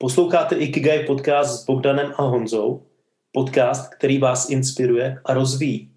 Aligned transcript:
Posloucháte 0.00 0.56
Ikigai 0.56 1.06
podcast 1.06 1.62
s 1.62 1.64
Bogdanem 1.64 2.12
a 2.18 2.22
Honzou, 2.22 2.86
podcast, 3.32 3.94
který 3.94 4.18
vás 4.18 4.50
inspiruje 4.50 5.22
a 5.24 5.34
rozvíjí. 5.34 5.94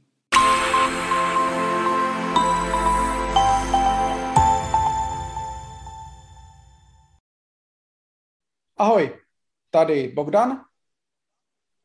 Ahoj, 8.77 9.20
tady 9.69 10.07
Bogdan 10.15 10.52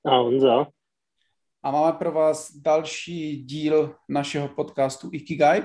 a 0.04 0.16
Honza. 0.16 0.66
A 1.62 1.70
máme 1.70 1.92
pro 1.92 2.12
vás 2.12 2.52
další 2.56 3.44
díl 3.44 3.96
našeho 4.08 4.48
podcastu 4.48 5.10
Ikigai. 5.12 5.62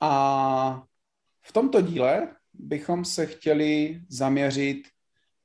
A 0.00 0.82
v 1.42 1.52
tomto 1.52 1.80
díle 1.80 2.36
bychom 2.52 3.04
se 3.04 3.26
chtěli 3.26 4.00
zaměřit 4.08 4.82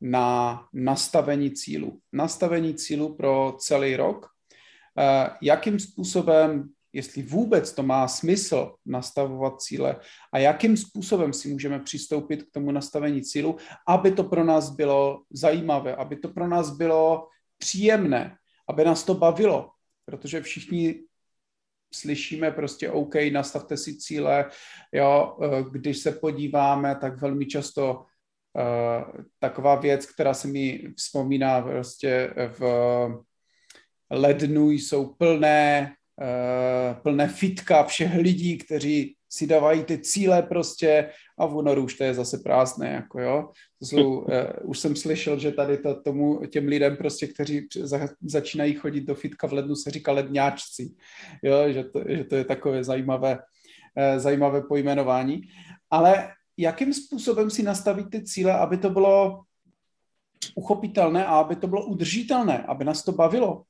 na 0.02 0.62
nastavení 0.74 1.52
cílu. 1.52 2.00
Nastavení 2.14 2.76
cílu 2.76 3.16
pro 3.16 3.56
celý 3.60 3.96
rok. 3.96 4.28
Eh, 5.00 5.30
jakým 5.42 5.80
způsobem, 5.80 6.70
jestli 6.94 7.22
vůbec 7.22 7.74
to 7.74 7.84
má 7.84 8.08
smysl 8.08 8.76
nastavovat 8.86 9.62
cíle 9.62 10.00
a 10.34 10.38
jakým 10.38 10.78
způsobem 10.78 11.34
si 11.34 11.48
můžeme 11.48 11.80
přistoupit 11.80 12.44
k 12.44 12.52
tomu 12.52 12.72
nastavení 12.72 13.22
cílu, 13.22 13.58
aby 13.88 14.12
to 14.12 14.24
pro 14.24 14.44
nás 14.44 14.70
bylo 14.70 15.24
zajímavé, 15.32 15.96
aby 15.96 16.16
to 16.16 16.30
pro 16.30 16.48
nás 16.48 16.70
bylo 16.70 17.28
příjemné, 17.58 18.38
aby 18.70 18.86
nás 18.86 19.04
to 19.04 19.14
bavilo, 19.14 19.72
protože 20.06 20.42
všichni 20.42 21.04
slyšíme 21.94 22.52
prostě 22.52 22.92
OK, 22.92 23.16
nastavte 23.32 23.78
si 23.78 23.98
cíle, 23.98 24.50
jo, 24.92 25.38
eh, 25.44 25.64
když 25.72 25.98
se 25.98 26.12
podíváme, 26.12 26.96
tak 26.96 27.22
velmi 27.22 27.46
často 27.46 28.06
uh, 28.56 29.24
taková 29.40 29.76
věc, 29.76 30.06
která 30.06 30.34
se 30.34 30.48
mi 30.48 30.84
vzpomíná 30.98 31.62
prostě 31.62 32.34
v 32.60 32.62
lednu 34.12 34.72
jsou 34.72 35.06
plné, 35.06 35.94
uh, 36.22 37.02
plné 37.02 37.28
fitka 37.28 37.84
všech 37.84 38.16
lidí, 38.16 38.58
kteří 38.58 39.16
si 39.30 39.48
dávají 39.48 39.84
ty 39.84 39.98
cíle 39.98 40.42
prostě 40.42 41.10
a 41.40 41.46
v 41.46 41.56
únoru 41.56 41.84
už 41.84 41.94
to 41.94 42.04
je 42.04 42.14
zase 42.14 42.38
prázdné, 42.38 42.90
jako 42.90 43.22
jo. 43.22 43.50
To 43.80 43.86
jsou, 43.86 44.20
uh, 44.20 44.26
už 44.64 44.80
jsem 44.80 44.96
slyšel, 44.96 45.40
že 45.40 45.52
tady 45.52 45.78
to, 45.78 46.02
tomu, 46.02 46.46
těm 46.46 46.68
lidem 46.68 46.98
prostě, 46.98 47.28
kteří 47.28 47.68
za, 47.76 48.08
začínají 48.22 48.74
chodit 48.74 49.02
do 49.02 49.16
fitka 49.16 49.48
v 49.48 49.54
lednu, 49.54 49.76
se 49.76 49.92
říká 49.92 50.12
ledňáčci, 50.12 50.96
jo, 51.44 51.72
že 51.74 51.84
to, 51.84 52.04
že 52.08 52.24
to 52.24 52.36
je 52.36 52.46
takové 52.46 52.84
zajímavé, 52.84 53.32
uh, 53.34 54.20
zajímavé 54.20 54.62
pojmenování. 54.62 55.42
Ale 55.92 56.32
jakým 56.58 56.94
způsobem 56.94 57.50
si 57.50 57.64
nastavit 57.64 58.10
ty 58.10 58.24
cíle, 58.24 58.54
aby 58.54 58.78
to 58.78 58.90
bylo 58.90 59.44
uchopitelné 60.56 61.26
a 61.26 61.40
aby 61.40 61.56
to 61.56 61.68
bylo 61.68 61.86
udržitelné, 61.86 62.64
aby 62.64 62.86
nás 62.86 63.04
to 63.04 63.12
bavilo, 63.12 63.64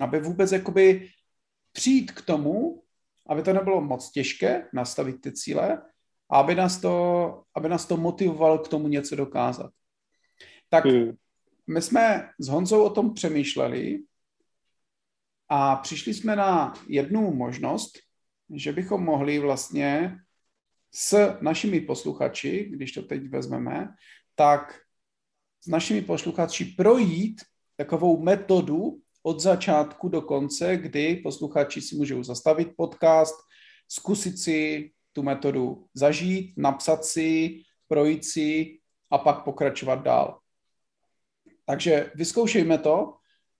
aby 0.00 0.20
vůbec 0.20 0.52
jakoby 0.52 1.08
přijít 1.72 2.12
k 2.12 2.22
tomu, 2.22 2.82
aby 3.28 3.42
to 3.42 3.52
nebylo 3.52 3.80
moc 3.80 4.10
těžké 4.10 4.68
nastavit 4.72 5.20
ty 5.20 5.32
cíle 5.32 5.82
a 6.30 6.38
aby 6.38 6.54
nás 6.54 6.80
to, 6.80 7.42
aby 7.54 7.68
nás 7.68 7.86
to 7.86 7.96
motivovalo 7.96 8.58
k 8.58 8.68
tomu 8.68 8.88
něco 8.88 9.16
dokázat. 9.16 9.70
Tak 10.68 10.84
hmm. 10.84 11.12
my 11.66 11.82
jsme 11.82 12.30
s 12.38 12.48
Honzou 12.48 12.84
o 12.84 12.90
tom 12.90 13.14
přemýšleli 13.14 14.02
a 15.48 15.76
přišli 15.76 16.14
jsme 16.14 16.36
na 16.36 16.74
jednu 16.88 17.34
možnost, 17.34 17.98
že 18.54 18.72
bychom 18.72 19.04
mohli 19.04 19.38
vlastně 19.38 20.18
s 20.94 21.36
našimi 21.40 21.80
posluchači, 21.80 22.64
když 22.70 22.92
to 22.92 23.02
teď 23.02 23.28
vezmeme, 23.28 23.94
tak 24.34 24.80
s 25.60 25.66
našimi 25.66 26.02
posluchači 26.02 26.64
projít 26.64 27.40
takovou 27.76 28.22
metodu, 28.22 29.00
od 29.22 29.40
začátku 29.40 30.08
do 30.08 30.22
konce, 30.22 30.76
kdy 30.76 31.16
posluchači 31.16 31.80
si 31.80 31.96
můžou 31.96 32.22
zastavit 32.22 32.76
podcast, 32.76 33.34
zkusit 33.88 34.38
si 34.38 34.90
tu 35.12 35.22
metodu 35.22 35.86
zažít, 35.94 36.54
napsat 36.56 37.04
si, 37.04 37.60
projít 37.88 38.24
si 38.24 38.78
a 39.10 39.18
pak 39.18 39.44
pokračovat 39.44 40.02
dál. 40.02 40.40
Takže 41.64 42.12
vyzkoušejme 42.14 42.78
to. 42.78 43.14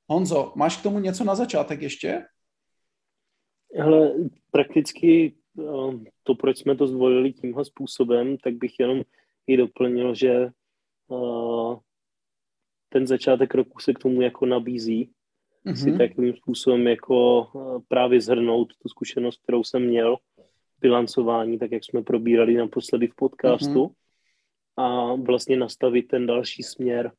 Honzo, 0.06 0.52
máš 0.56 0.76
k 0.76 0.82
tomu 0.82 0.98
něco 0.98 1.24
na 1.24 1.34
začátek 1.34 1.82
ještě? 1.82 2.24
Hele, 3.76 4.14
prakticky 4.50 5.36
to, 6.22 6.34
proč 6.34 6.58
jsme 6.58 6.76
to 6.76 6.86
zvolili 6.86 7.32
tímhle 7.32 7.64
způsobem, 7.64 8.36
tak 8.36 8.54
bych 8.54 8.80
jenom 8.80 9.02
i 9.46 9.56
doplnil, 9.56 10.14
že 10.14 10.48
ten 12.88 13.06
začátek 13.06 13.54
roku 13.54 13.80
se 13.80 13.92
k 13.92 13.98
tomu 13.98 14.22
jako 14.22 14.46
nabízí, 14.46 15.10
mm-hmm. 15.66 15.74
si 15.74 15.98
takovým 15.98 16.34
způsobem 16.36 16.86
jako 16.86 17.46
právě 17.88 18.20
zhrnout 18.20 18.68
tu 18.82 18.88
zkušenost, 18.88 19.42
kterou 19.42 19.64
jsem 19.64 19.86
měl, 19.86 20.16
bilancování, 20.80 21.58
tak 21.58 21.72
jak 21.72 21.84
jsme 21.84 22.02
probírali 22.02 22.54
naposledy 22.54 23.06
v 23.06 23.14
podcastu 23.14 23.84
mm-hmm. 23.84 23.94
a 24.76 25.14
vlastně 25.14 25.56
nastavit 25.56 26.08
ten 26.08 26.26
další 26.26 26.62
směr. 26.62 27.12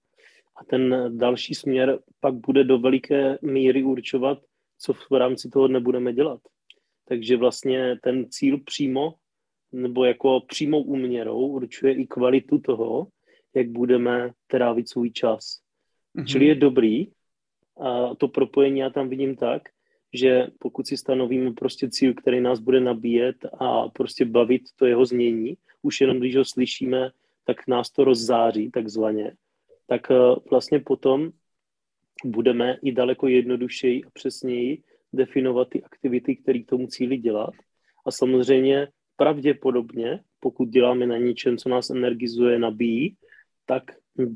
A 0.62 0.66
ten 0.66 1.12
další 1.18 1.56
směr 1.56 2.00
pak 2.20 2.34
bude 2.34 2.64
do 2.64 2.80
veliké 2.80 3.38
míry 3.42 3.84
určovat, 3.84 4.40
co 4.78 4.94
v 4.94 5.12
rámci 5.12 5.50
toho 5.50 5.68
nebudeme 5.68 6.14
dělat. 6.14 6.40
Takže 7.10 7.38
vlastně 7.38 8.00
ten 8.04 8.30
cíl 8.30 8.60
přímo 8.66 9.14
nebo 9.72 10.06
jako 10.06 10.40
přímou 10.48 10.82
úměrou 10.82 11.48
určuje 11.48 11.94
i 11.94 12.08
kvalitu 12.08 12.60
toho, 12.60 13.08
jak 13.54 13.70
budeme 13.70 14.32
trávit 14.48 14.90
svůj 14.90 15.12
čas. 15.12 15.62
Mm-hmm. 16.16 16.26
Čili 16.26 16.46
je 16.46 16.56
dobrý, 16.56 17.08
a 17.82 18.16
to 18.16 18.28
propojení 18.28 18.80
já 18.80 18.90
tam 18.90 19.10
vidím 19.10 19.36
tak, 19.36 19.62
že 20.14 20.48
pokud 20.60 20.88
si 20.88 20.98
stanovíme 20.98 21.52
prostě 21.52 21.90
cíl, 21.90 22.14
který 22.14 22.42
nás 22.42 22.60
bude 22.60 22.80
nabíjet 22.80 23.46
a 23.60 23.90
prostě 23.90 24.26
bavit 24.26 24.62
to 24.76 24.86
jeho 24.86 25.06
znění, 25.06 25.58
už 25.82 26.02
jenom 26.02 26.20
když 26.20 26.36
ho 26.36 26.46
slyšíme, 26.46 27.12
tak 27.46 27.68
nás 27.68 27.90
to 27.90 28.04
rozzáří 28.04 28.72
takzvaně, 28.72 29.34
tak 29.88 30.12
eh, 30.12 30.16
vlastně 30.50 30.80
potom 30.80 31.32
budeme 32.26 32.78
i 32.84 32.92
daleko 32.92 33.28
jednodušeji 33.28 34.04
a 34.04 34.10
přesněji 34.14 34.84
definovat 35.14 35.70
ty 35.70 35.84
aktivity, 35.84 36.36
které 36.36 36.60
k 36.60 36.70
tomu 36.70 36.88
cíli 36.88 37.18
dělat. 37.18 37.54
A 38.06 38.12
samozřejmě 38.12 38.88
pravděpodobně, 39.16 40.20
pokud 40.40 40.70
děláme 40.70 41.08
na 41.08 41.18
něčem, 41.18 41.58
co 41.58 41.70
nás 41.70 41.90
energizuje, 41.90 42.60
nabíjí, 42.60 43.16
tak 43.66 43.84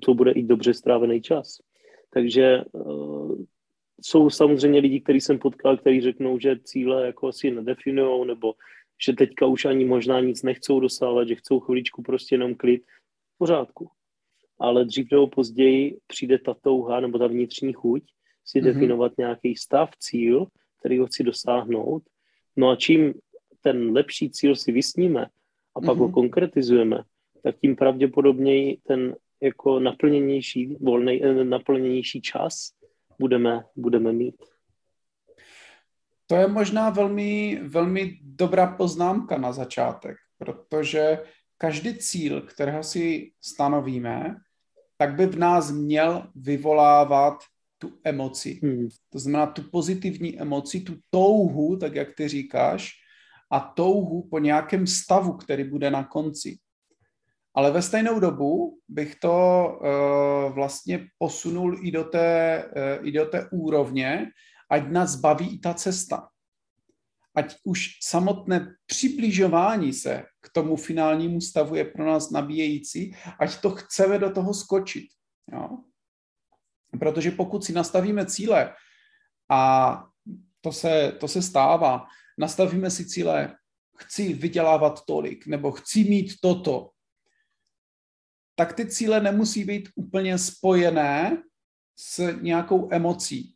to 0.06 0.14
bude 0.14 0.32
i 0.32 0.44
dobře 0.44 0.74
strávený 0.74 1.22
čas. 1.22 1.58
Takže 2.10 2.64
uh, 2.72 3.44
jsou 4.02 4.30
samozřejmě 4.30 4.80
lidi, 4.80 5.02
kteří 5.02 5.22
jsem 5.22 5.40
potkal, 5.40 5.78
kteří 5.78 6.02
řeknou, 6.02 6.40
že 6.40 6.60
cíle 6.64 7.06
jako 7.06 7.32
si 7.32 7.52
nedefinují, 7.52 8.28
nebo 8.28 8.54
že 9.06 9.14
teďka 9.14 9.46
už 9.46 9.66
ani 9.66 9.86
možná 9.86 10.20
nic 10.20 10.44
nechcou 10.44 10.80
dosávat, 10.80 11.28
že 11.28 11.36
chcou 11.36 11.60
chviličku 11.60 12.02
prostě 12.02 12.36
jenom 12.36 12.56
klid. 12.56 12.84
V 13.36 13.38
pořádku. 13.38 13.90
Ale 14.60 14.86
dřív 14.86 15.12
nebo 15.12 15.28
později 15.28 15.98
přijde 16.08 16.40
ta 16.40 16.54
touha 16.54 17.00
nebo 17.00 17.20
ta 17.20 17.28
vnitřní 17.28 17.74
chuť 17.74 18.04
si 18.46 18.60
mm-hmm. 18.60 18.64
definovat 18.64 19.12
nějaký 19.18 19.56
stav, 19.56 19.90
cíl, 20.00 20.48
který 20.84 21.00
ho 21.00 21.06
chci 21.06 21.24
dosáhnout. 21.24 22.04
No 22.56 22.70
a 22.70 22.76
čím 22.76 23.14
ten 23.62 23.92
lepší 23.92 24.30
cíl 24.30 24.56
si 24.56 24.72
vysníme 24.72 25.26
a 25.76 25.82
pak 25.82 25.84
mm-hmm. 25.84 26.00
ho 26.00 26.06
mhm. 26.06 26.14
konkretizujeme, 26.14 27.04
tak 27.44 27.56
tím 27.60 27.76
pravděpodobněji 27.76 28.78
ten 28.88 29.16
jako 29.42 29.80
naplněnější, 29.80 30.78
volnej, 30.82 31.22
eh, 31.24 31.44
naplněnější 31.44 32.22
čas 32.22 32.72
budeme, 33.20 33.64
budeme 33.76 34.14
mít. 34.14 34.36
To 36.28 36.36
je 36.36 36.48
možná 36.48 36.90
velmi, 36.90 37.60
velmi 37.64 38.20
dobrá 38.22 38.68
poznámka 38.68 39.38
na 39.38 39.52
začátek, 39.52 40.18
protože 40.38 41.20
každý 41.58 41.98
cíl, 41.98 42.42
kterého 42.42 42.84
si 42.84 43.32
stanovíme, 43.42 44.36
tak 44.98 45.16
by 45.16 45.26
v 45.26 45.40
nás 45.40 45.72
měl 45.72 46.28
vyvolávat 46.36 47.34
tu 47.84 48.00
emoci. 48.04 48.60
Hmm. 48.64 48.88
To 49.10 49.20
znamená 49.20 49.46
tu 49.52 49.64
pozitivní 49.68 50.40
emoci, 50.40 50.80
tu 50.80 50.96
touhu, 51.10 51.78
tak 51.78 51.96
jak 51.96 52.16
ty 52.16 52.28
říkáš, 52.28 52.92
a 53.52 53.60
touhu 53.60 54.28
po 54.32 54.40
nějakém 54.40 54.88
stavu, 54.88 55.34
který 55.34 55.64
bude 55.64 55.92
na 55.92 56.04
konci. 56.04 56.58
Ale 57.56 57.72
ve 57.72 57.82
stejnou 57.82 58.20
dobu 58.20 58.80
bych 58.88 59.16
to 59.16 59.36
uh, 59.68 60.54
vlastně 60.56 61.08
posunul 61.18 61.78
i 61.84 61.92
do, 61.92 62.04
té, 62.04 62.64
uh, 63.00 63.08
i 63.08 63.12
do 63.12 63.26
té 63.26 63.50
úrovně, 63.52 64.32
ať 64.72 64.92
nás 64.92 65.16
baví 65.16 65.56
i 65.56 65.60
ta 65.60 65.74
cesta. 65.74 66.28
Ať 67.36 67.56
už 67.64 67.90
samotné 68.02 68.76
přibližování 68.86 69.94
se 69.94 70.24
k 70.42 70.50
tomu 70.50 70.76
finálnímu 70.76 71.42
stavu 71.42 71.76
je 71.76 71.86
pro 71.86 72.06
nás 72.06 72.32
nabíjející, 72.32 73.16
ať 73.40 73.62
to 73.62 73.70
chceme 73.70 74.20
do 74.20 74.32
toho 74.32 74.54
skočit. 74.54 75.06
Jo? 75.54 75.70
Protože 77.00 77.32
pokud 77.32 77.66
si 77.66 77.74
nastavíme 77.74 78.26
cíle, 78.26 78.74
a 79.50 80.04
to 80.62 80.72
se, 80.72 81.12
to 81.20 81.28
se 81.28 81.42
stává, 81.42 82.06
nastavíme 82.38 82.92
si 82.92 83.06
cíle, 83.06 83.56
chci 83.98 84.34
vydělávat 84.34 85.06
tolik, 85.06 85.48
nebo 85.48 85.72
chci 85.72 86.04
mít 86.04 86.34
toto, 86.42 86.90
tak 88.56 88.74
ty 88.74 88.88
cíle 88.88 89.22
nemusí 89.22 89.64
být 89.64 89.90
úplně 89.96 90.38
spojené 90.38 91.44
s 91.96 92.32
nějakou 92.42 92.90
emocí. 92.92 93.56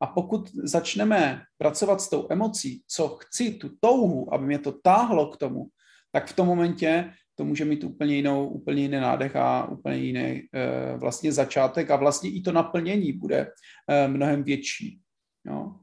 A 0.00 0.06
pokud 0.06 0.50
začneme 0.54 1.42
pracovat 1.58 2.00
s 2.00 2.08
tou 2.08 2.26
emocí, 2.30 2.84
co 2.86 3.08
chci, 3.08 3.50
tu 3.50 3.70
touhu, 3.80 4.34
aby 4.34 4.46
mě 4.46 4.58
to 4.58 4.72
táhlo 4.72 5.26
k 5.26 5.36
tomu, 5.36 5.66
tak 6.12 6.26
v 6.26 6.36
tom 6.36 6.46
momentě 6.46 7.12
to 7.40 7.44
může 7.44 7.64
mít 7.64 7.84
úplně, 7.84 8.16
jinou, 8.16 8.48
úplně 8.48 8.82
jiný 8.82 9.00
nádech 9.00 9.36
a 9.36 9.68
úplně 9.68 9.96
jiný 9.96 10.20
e, 10.20 10.96
vlastně 10.96 11.32
začátek 11.32 11.90
a 11.90 11.96
vlastně 11.96 12.30
i 12.30 12.40
to 12.40 12.52
naplnění 12.52 13.12
bude 13.12 13.52
e, 13.88 14.08
mnohem 14.08 14.42
větší. 14.42 15.00
Jo. 15.44 15.74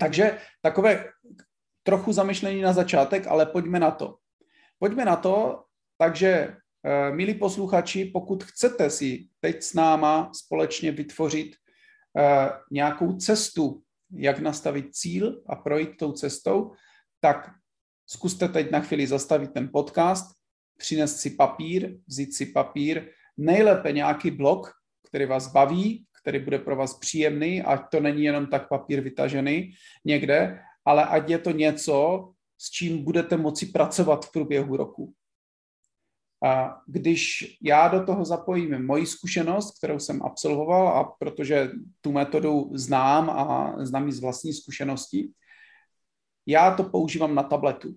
Takže 0.00 0.38
takové 0.62 1.04
trochu 1.82 2.12
zamyšlení 2.12 2.62
na 2.62 2.72
začátek, 2.72 3.26
ale 3.26 3.46
pojďme 3.46 3.80
na 3.80 3.90
to. 3.90 4.16
Pojďme 4.78 5.04
na 5.04 5.16
to, 5.16 5.64
takže 5.98 6.28
e, 6.28 7.12
milí 7.12 7.34
posluchači, 7.34 8.04
pokud 8.04 8.44
chcete 8.44 8.90
si 8.90 9.26
teď 9.40 9.62
s 9.62 9.74
náma 9.74 10.30
společně 10.34 10.92
vytvořit 10.92 11.56
nějakou 12.70 13.16
cestu, 13.16 13.82
jak 14.10 14.38
nastavit 14.38 14.94
cíl 14.94 15.42
a 15.46 15.56
projít 15.56 15.96
tou 15.96 16.12
cestou, 16.12 16.72
tak 17.20 17.50
Zkuste 18.10 18.48
teď 18.48 18.70
na 18.70 18.80
chvíli 18.80 19.06
zastavit 19.06 19.52
ten 19.52 19.68
podcast, 19.72 20.36
přinést 20.76 21.16
si 21.16 21.30
papír, 21.30 21.98
vzít 22.06 22.34
si 22.34 22.46
papír, 22.46 23.10
nejlépe 23.36 23.92
nějaký 23.92 24.30
blok, 24.30 24.72
který 25.08 25.26
vás 25.26 25.52
baví, 25.52 26.06
který 26.22 26.38
bude 26.38 26.58
pro 26.58 26.76
vás 26.76 26.98
příjemný, 26.98 27.62
ať 27.62 27.90
to 27.90 28.00
není 28.00 28.24
jenom 28.24 28.46
tak 28.46 28.68
papír 28.68 29.00
vytažený 29.00 29.72
někde, 30.04 30.60
ale 30.84 31.04
ať 31.04 31.30
je 31.30 31.38
to 31.38 31.50
něco, 31.50 32.28
s 32.58 32.70
čím 32.70 33.04
budete 33.04 33.36
moci 33.36 33.66
pracovat 33.66 34.26
v 34.26 34.32
průběhu 34.32 34.76
roku. 34.76 35.14
A 36.44 36.80
když 36.86 37.44
já 37.62 37.88
do 37.88 38.04
toho 38.04 38.24
zapojím 38.24 38.86
moji 38.86 39.06
zkušenost, 39.06 39.78
kterou 39.78 39.98
jsem 39.98 40.22
absolvoval, 40.22 40.88
a 40.88 41.04
protože 41.18 41.70
tu 42.00 42.12
metodu 42.12 42.70
znám 42.74 43.30
a 43.30 43.76
znám 43.84 44.06
ji 44.06 44.12
z 44.12 44.20
vlastní 44.20 44.52
zkušenosti, 44.52 45.30
já 46.48 46.74
to 46.74 46.84
používám 46.84 47.34
na 47.34 47.42
tabletu. 47.42 47.94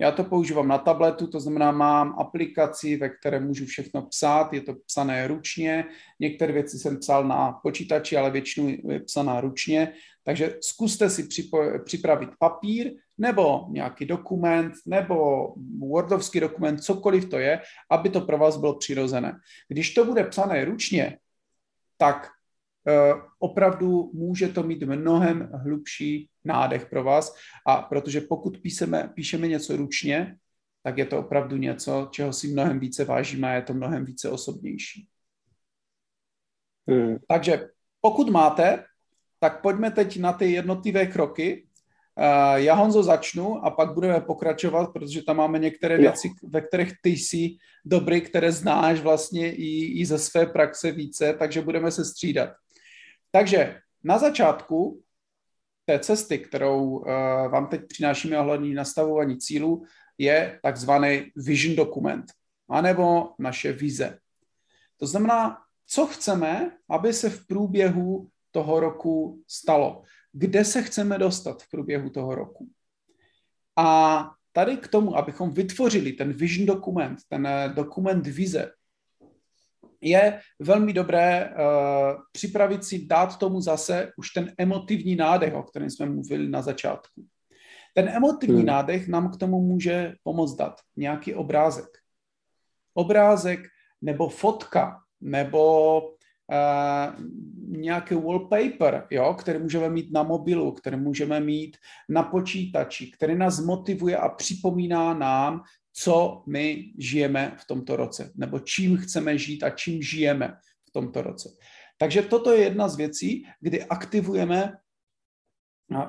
Já 0.00 0.10
to 0.12 0.24
používám 0.24 0.68
na 0.68 0.78
tabletu, 0.78 1.26
to 1.26 1.40
znamená, 1.40 1.72
mám 1.72 2.14
aplikaci, 2.18 2.96
ve 2.96 3.08
které 3.08 3.40
můžu 3.40 3.66
všechno 3.66 4.02
psát, 4.02 4.52
je 4.52 4.60
to 4.60 4.74
psané 4.86 5.26
ručně. 5.26 5.84
Některé 6.20 6.52
věci 6.52 6.78
jsem 6.78 6.98
psal 6.98 7.28
na 7.28 7.52
počítači, 7.52 8.16
ale 8.16 8.30
většinu 8.30 8.76
je 8.88 9.00
psaná 9.00 9.40
ručně. 9.40 9.92
Takže 10.24 10.56
zkuste 10.60 11.10
si 11.10 11.28
připravit 11.84 12.30
papír 12.38 12.92
nebo 13.18 13.66
nějaký 13.70 14.04
dokument 14.04 14.72
nebo 14.86 15.48
Wordovský 15.78 16.40
dokument, 16.40 16.78
cokoliv 16.78 17.28
to 17.28 17.38
je, 17.38 17.60
aby 17.90 18.08
to 18.08 18.20
pro 18.20 18.38
vás 18.38 18.56
bylo 18.56 18.74
přirozené. 18.74 19.36
Když 19.68 19.94
to 19.94 20.04
bude 20.04 20.24
psané 20.24 20.64
ručně, 20.64 21.18
tak 21.98 22.28
opravdu 23.38 24.10
může 24.14 24.48
to 24.48 24.62
mít 24.62 24.82
mnohem 24.82 25.50
hlubší 25.54 26.28
nádech 26.44 26.86
pro 26.86 27.04
vás 27.04 27.36
a 27.66 27.82
protože 27.82 28.20
pokud 28.20 28.58
píšeme, 28.58 29.10
píšeme 29.14 29.48
něco 29.48 29.76
ručně, 29.76 30.36
tak 30.82 30.98
je 30.98 31.06
to 31.06 31.18
opravdu 31.18 31.56
něco, 31.56 32.08
čeho 32.10 32.32
si 32.32 32.48
mnohem 32.48 32.80
více 32.80 33.04
vážíme 33.04 33.48
a 33.50 33.54
je 33.54 33.62
to 33.62 33.74
mnohem 33.74 34.04
více 34.04 34.30
osobnější. 34.30 35.08
Hmm. 36.88 37.16
Takže 37.28 37.68
pokud 38.00 38.28
máte, 38.30 38.84
tak 39.40 39.62
pojďme 39.62 39.90
teď 39.90 40.20
na 40.20 40.32
ty 40.32 40.52
jednotlivé 40.52 41.06
kroky. 41.06 41.66
Uh, 42.18 42.54
já 42.54 42.74
Honzo 42.74 43.02
začnu 43.02 43.64
a 43.64 43.70
pak 43.70 43.94
budeme 43.94 44.20
pokračovat, 44.20 44.92
protože 44.92 45.22
tam 45.22 45.36
máme 45.36 45.58
některé 45.58 45.94
jo. 45.94 46.00
věci, 46.00 46.28
ve 46.48 46.60
kterých 46.60 46.92
ty 47.02 47.10
jsi 47.10 47.56
dobrý, 47.84 48.20
které 48.20 48.52
znáš 48.52 49.00
vlastně 49.00 49.52
i, 49.52 50.00
i 50.00 50.06
ze 50.06 50.18
své 50.18 50.46
praxe 50.46 50.92
více, 50.92 51.34
takže 51.38 51.62
budeme 51.62 51.90
se 51.90 52.04
střídat. 52.04 52.50
Takže 53.30 53.80
na 54.04 54.18
začátku 54.18 55.02
té 55.84 55.98
cesty, 55.98 56.38
kterou 56.38 56.84
uh, 56.84 57.06
vám 57.48 57.66
teď 57.66 57.80
přinášíme 57.88 58.38
ohledně 58.38 58.74
nastavování 58.74 59.38
cílů, 59.38 59.84
je 60.18 60.60
takzvaný 60.62 61.32
vision 61.36 61.76
dokument, 61.76 62.24
anebo 62.70 63.32
naše 63.38 63.72
vize. 63.72 64.18
To 64.96 65.06
znamená, 65.06 65.58
co 65.86 66.06
chceme, 66.06 66.76
aby 66.90 67.12
se 67.12 67.30
v 67.30 67.46
průběhu 67.46 68.28
toho 68.50 68.80
roku 68.80 69.42
stalo. 69.48 70.02
Kde 70.32 70.64
se 70.64 70.82
chceme 70.82 71.18
dostat 71.18 71.62
v 71.62 71.70
průběhu 71.70 72.10
toho 72.10 72.34
roku. 72.34 72.68
A 73.76 74.30
tady 74.52 74.76
k 74.76 74.88
tomu, 74.88 75.16
abychom 75.16 75.50
vytvořili 75.50 76.12
ten 76.12 76.32
vision 76.32 76.66
dokument, 76.66 77.18
ten 77.28 77.46
eh, 77.46 77.68
dokument 77.68 78.26
vize, 78.26 78.72
je 80.00 80.40
velmi 80.58 80.92
dobré 80.92 81.50
uh, 81.50 82.20
připravit 82.32 82.84
si, 82.84 83.06
dát 83.06 83.38
tomu 83.38 83.60
zase 83.60 84.12
už 84.16 84.30
ten 84.30 84.52
emotivní 84.58 85.16
nádech, 85.16 85.54
o 85.54 85.62
kterém 85.62 85.90
jsme 85.90 86.06
mluvili 86.06 86.48
na 86.48 86.62
začátku. 86.62 87.24
Ten 87.94 88.08
emotivní 88.08 88.56
hmm. 88.56 88.66
nádech 88.66 89.08
nám 89.08 89.30
k 89.30 89.36
tomu 89.36 89.60
může 89.60 90.14
pomoct 90.22 90.54
dát 90.54 90.74
nějaký 90.96 91.34
obrázek. 91.34 91.88
Obrázek 92.94 93.60
nebo 94.02 94.28
fotka, 94.28 95.00
nebo 95.20 96.00
uh, 96.02 97.24
nějaký 97.68 98.14
wallpaper, 98.14 99.06
jo, 99.10 99.34
který 99.34 99.58
můžeme 99.58 99.88
mít 99.88 100.12
na 100.12 100.22
mobilu, 100.22 100.72
který 100.72 100.96
můžeme 100.96 101.40
mít 101.40 101.76
na 102.08 102.22
počítači, 102.22 103.10
který 103.10 103.34
nás 103.34 103.60
motivuje 103.60 104.16
a 104.16 104.28
připomíná 104.28 105.14
nám, 105.14 105.62
co 105.92 106.42
my 106.46 106.92
žijeme 106.98 107.56
v 107.60 107.64
tomto 107.66 107.96
roce, 107.96 108.32
nebo 108.34 108.58
čím 108.58 108.96
chceme 108.96 109.38
žít 109.38 109.62
a 109.62 109.70
čím 109.70 110.02
žijeme 110.02 110.56
v 110.88 110.90
tomto 110.92 111.22
roce. 111.22 111.48
Takže 111.98 112.22
toto 112.22 112.52
je 112.52 112.62
jedna 112.62 112.88
z 112.88 112.96
věcí, 112.96 113.46
kdy 113.60 113.84
aktivujeme 113.84 114.76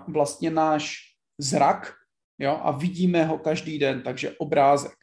vlastně 0.08 0.52
náš 0.52 0.98
zrak 1.38 1.94
jo, 2.40 2.60
a 2.64 2.72
vidíme 2.72 3.26
ho 3.26 3.38
každý 3.38 3.80
den, 3.80 4.02
takže 4.02 4.32
obrázek. 4.38 4.94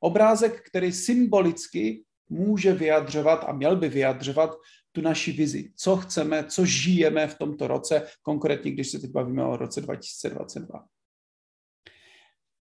Obrázek, 0.00 0.62
který 0.66 0.92
symbolicky 0.92 2.04
může 2.28 2.72
vyjadřovat 2.72 3.44
a 3.48 3.52
měl 3.52 3.76
by 3.76 3.88
vyjadřovat 3.88 4.54
tu 4.92 5.00
naši 5.00 5.32
vizi, 5.32 5.72
co 5.76 5.96
chceme, 5.96 6.44
co 6.44 6.64
žijeme 6.64 7.26
v 7.26 7.38
tomto 7.38 7.68
roce, 7.68 8.06
konkrétně 8.22 8.70
když 8.70 8.90
se 8.90 8.98
teď 8.98 9.10
bavíme 9.10 9.44
o 9.44 9.56
roce 9.56 9.80
2022. 9.80 10.84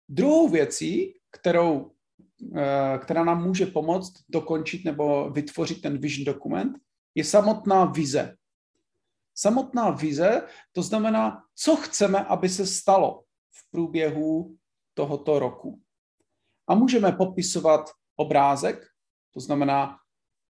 Druhou 0.09 0.49
věcí, 0.49 1.18
kterou, 1.31 1.91
eh, 2.57 2.97
která 2.97 3.23
nám 3.23 3.43
může 3.43 3.65
pomoct 3.65 4.13
dokončit 4.29 4.85
nebo 4.85 5.29
vytvořit 5.29 5.81
ten 5.81 5.97
vision 5.97 6.25
dokument, 6.25 6.77
je 7.15 7.23
samotná 7.23 7.85
vize. 7.85 8.35
Samotná 9.35 9.89
vize, 9.89 10.47
to 10.71 10.81
znamená, 10.81 11.43
co 11.55 11.75
chceme, 11.75 12.25
aby 12.25 12.49
se 12.49 12.67
stalo 12.67 13.23
v 13.51 13.71
průběhu 13.71 14.55
tohoto 14.93 15.39
roku. 15.39 15.79
A 16.67 16.75
můžeme 16.75 17.11
popisovat 17.11 17.89
obrázek, 18.15 18.87
to 19.33 19.39
znamená, 19.39 19.97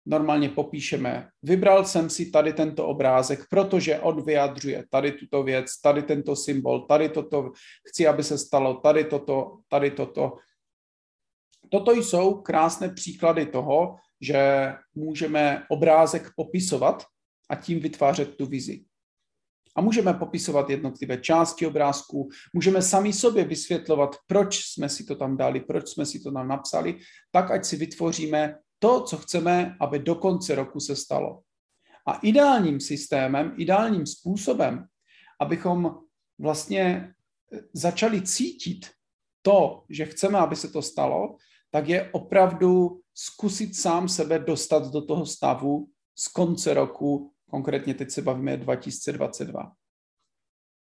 normálně 0.07 0.49
popíšeme, 0.49 1.29
vybral 1.43 1.85
jsem 1.85 2.11
si 2.11 2.31
tady 2.31 2.53
tento 2.53 2.87
obrázek, 2.87 3.47
protože 3.51 4.01
on 4.01 4.25
vyjadřuje 4.25 4.85
tady 4.91 5.13
tuto 5.13 5.43
věc, 5.43 5.81
tady 5.81 6.03
tento 6.03 6.37
symbol, 6.37 6.81
tady 6.81 7.09
toto, 7.09 7.51
chci, 7.89 8.07
aby 8.07 8.25
se 8.25 8.39
stalo, 8.39 8.75
tady 8.75 9.05
toto, 9.05 9.59
tady 9.69 9.91
toto. 9.91 10.33
Toto 11.73 11.93
jsou 11.93 12.35
krásné 12.35 12.89
příklady 12.89 13.47
toho, 13.47 13.97
že 14.21 14.73
můžeme 14.95 15.63
obrázek 15.71 16.31
popisovat 16.37 17.05
a 17.49 17.57
tím 17.57 17.81
vytvářet 17.81 18.37
tu 18.37 18.47
vizi. 18.47 18.85
A 19.77 19.81
můžeme 19.81 20.15
popisovat 20.15 20.71
jednotlivé 20.71 21.17
části 21.17 21.67
obrázku, 21.67 22.29
můžeme 22.53 22.83
sami 22.83 23.13
sobě 23.13 23.45
vysvětlovat, 23.45 24.17
proč 24.27 24.65
jsme 24.65 24.89
si 24.89 25.05
to 25.05 25.17
tam 25.17 25.37
dali, 25.37 25.61
proč 25.61 25.89
jsme 25.89 26.07
si 26.07 26.21
to 26.21 26.33
tam 26.33 26.49
napsali, 26.49 26.99
tak 27.31 27.51
ať 27.51 27.65
si 27.65 27.77
vytvoříme 27.77 28.59
to, 28.79 29.01
co 29.01 29.17
chceme, 29.17 29.77
aby 29.81 29.99
do 29.99 30.15
konce 30.15 30.55
roku 30.55 30.81
se 30.81 30.97
stalo. 30.97 31.41
A 32.07 32.13
ideálním 32.13 32.81
systémem, 32.81 33.55
ideálním 33.59 34.07
způsobem, 34.07 34.87
abychom 35.41 35.99
vlastně 36.39 37.15
začali 37.73 38.23
cítit 38.23 38.91
to, 39.43 39.85
že 39.91 40.05
chceme, 40.05 40.39
aby 40.39 40.57
se 40.57 40.69
to 40.69 40.83
stalo, 40.83 41.37
tak 41.73 41.89
je 41.89 42.11
opravdu 42.13 43.01
zkusit 43.15 43.77
sám 43.77 44.09
sebe 44.09 44.39
dostat 44.39 44.93
do 44.93 45.03
toho 45.03 45.27
stavu 45.27 45.89
z 46.19 46.29
konce 46.29 46.75
roku, 46.75 47.33
konkrétně 47.51 47.95
teď 47.95 48.11
se 48.11 48.23
bavíme 48.23 48.57
2022. 48.57 49.73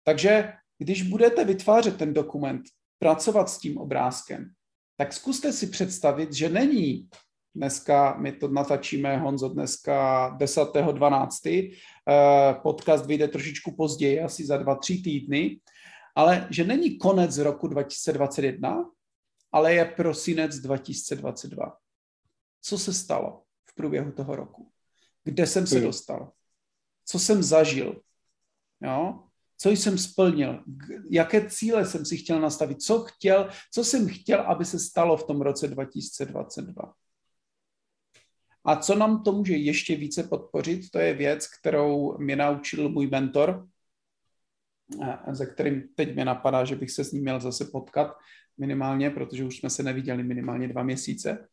Takže 0.05 0.53
když 0.79 1.03
budete 1.03 1.45
vytvářet 1.45 1.97
ten 1.97 2.15
dokument, 2.15 2.63
pracovat 2.99 3.51
s 3.51 3.59
tím 3.59 3.79
obrázkem, 3.79 4.51
tak 4.97 5.13
zkuste 5.13 5.53
si 5.53 5.67
představit, 5.67 6.33
že 6.33 6.49
není 6.49 7.09
dneska, 7.55 8.17
my 8.19 8.33
to 8.33 8.49
natačíme, 8.49 9.19
Honzo, 9.19 9.49
dneska 9.49 10.31
10.12. 10.39 11.73
Eh, 12.09 12.55
podcast 12.63 13.07
vyjde 13.07 13.29
trošičku 13.29 13.77
později, 13.77 14.21
asi 14.21 14.47
za 14.47 14.57
dva, 14.57 14.75
tři 14.75 15.03
týdny, 15.03 15.61
ale 16.17 16.49
že 16.51 16.65
není 16.65 16.99
konec 16.99 17.39
roku 17.39 17.69
2021, 17.69 18.91
ale 19.53 19.75
je 19.75 19.85
prosinec 19.85 20.57
2022. 20.57 21.79
co 22.61 22.79
se 22.79 22.93
stalo 22.95 23.43
v 23.71 23.75
průběhu 23.75 24.13
toho 24.13 24.37
roku. 24.37 24.73
Kde 25.25 25.47
jsem 25.47 25.67
se 25.67 25.75
Hmm. 25.75 25.85
dostal. 25.85 26.33
Co 27.05 27.19
jsem 27.19 27.43
zažil. 27.43 28.03
Jo? 28.81 29.25
Co 29.59 29.71
jsem 29.71 29.99
splnil. 29.99 30.65
Jaké 31.11 31.51
cíle 31.51 31.87
jsem 31.87 32.07
si 32.07 32.17
chtěl 32.17 32.41
nastavit. 32.41 32.83
Co 32.83 33.01
chtěl, 33.01 33.51
co 33.75 33.85
jsem 33.85 34.09
chtěl, 34.09 34.41
aby 34.41 34.65
se 34.65 34.79
stalo 34.79 35.17
v 35.17 35.27
tom 35.27 35.41
roce 35.41 35.69
2022. 35.69 36.95
A 38.65 38.77
co 38.77 38.95
nám 38.95 39.23
to 39.23 39.33
může 39.33 39.57
ještě 39.57 39.97
více 39.97 40.23
podpořit, 40.23 40.91
to 40.91 40.99
je 40.99 41.15
věc, 41.15 41.47
kterou 41.61 42.19
mě 42.19 42.37
naučil 42.37 42.89
můj 42.89 43.07
mentor, 43.07 43.69
za 45.33 45.47
kterým 45.47 45.89
teď 45.95 46.15
mě 46.15 46.25
napadá, 46.25 46.65
že 46.65 46.77
bych 46.77 46.91
se 46.91 47.05
s 47.05 47.13
ním 47.13 47.23
měl 47.23 47.41
zase 47.41 47.65
potkat 47.65 48.17
minimálně, 48.59 49.11
protože 49.11 49.45
už 49.45 49.57
jsme 49.57 49.71
se 49.71 49.83
neviděli 49.83 50.23
minimálně 50.23 50.69
dva 50.69 50.83
měsíce. 50.83 51.49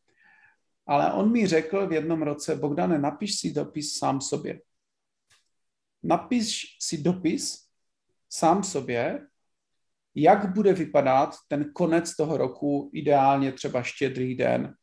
Ale 0.86 1.12
on 1.12 1.32
mi 1.32 1.46
řekl 1.46 1.86
v 1.86 1.92
jednom 1.92 2.22
roce, 2.22 2.56
Bogdane, 2.56 2.98
napiš 2.98 3.38
si 3.38 3.52
dopis 3.52 3.98
sám 3.98 4.20
sobě. 4.20 4.60
Napiš 6.02 6.76
si 6.80 7.02
dopis 7.02 7.66
sám 8.30 8.64
sobě, 8.64 9.26
jak 10.14 10.54
bude 10.54 10.72
vypadat 10.72 11.34
ten 11.48 11.72
konec 11.72 12.16
toho 12.16 12.36
roku, 12.36 12.90
ideálně 12.94 13.52
třeba 13.52 13.82
štědrý 13.82 14.34
den, 14.34 14.74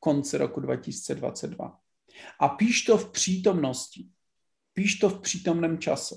konce 0.00 0.38
roku 0.38 0.60
2022. 0.60 1.78
A 2.40 2.48
píš 2.48 2.82
to 2.82 2.98
v 2.98 3.12
přítomnosti. 3.12 4.08
Píš 4.72 4.94
to 4.94 5.08
v 5.10 5.20
přítomném 5.20 5.78
čase. 5.78 6.14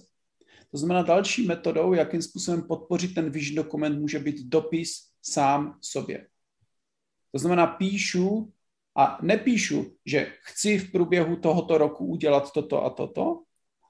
To 0.72 0.78
znamená, 0.78 1.02
další 1.02 1.48
metodou, 1.48 1.94
jakým 1.94 2.22
způsobem 2.22 2.62
podpořit 2.62 3.16
ten 3.16 3.30
vision 3.30 3.56
dokument, 3.56 4.00
může 4.00 4.20
být 4.20 4.50
dopis 4.50 5.11
sám 5.22 5.78
sobě. 5.82 6.28
To 7.32 7.40
znamená, 7.40 7.68
píšu 7.68 8.54
a 8.96 9.18
nepíšu, 9.22 9.96
že 10.06 10.34
chci 10.42 10.80
v 10.80 10.92
průběhu 10.92 11.36
tohoto 11.36 11.78
roku 11.78 12.06
udělat 12.06 12.52
toto 12.52 12.84
a 12.84 12.90
toto, 12.90 13.44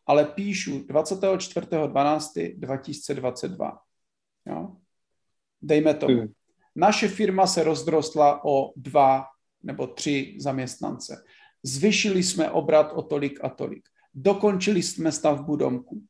ale 0.05 0.25
píšu 0.25 0.79
24.12.2022. 0.79 3.77
Jo? 4.45 4.75
Dejme 5.61 5.93
tomu. 5.93 6.17
Hmm. 6.17 6.33
Naše 6.75 7.07
firma 7.07 7.47
se 7.47 7.63
rozdrostla 7.63 8.45
o 8.45 8.73
dva 8.75 9.25
nebo 9.63 9.87
tři 9.87 10.37
zaměstnance. 10.39 11.23
Zvyšili 11.63 12.23
jsme 12.23 12.51
obrat 12.51 12.91
o 12.93 13.01
tolik 13.01 13.43
a 13.43 13.49
tolik. 13.49 13.89
Dokončili 14.13 14.83
jsme 14.83 15.11
stavbu 15.11 15.55
domku. 15.55 16.03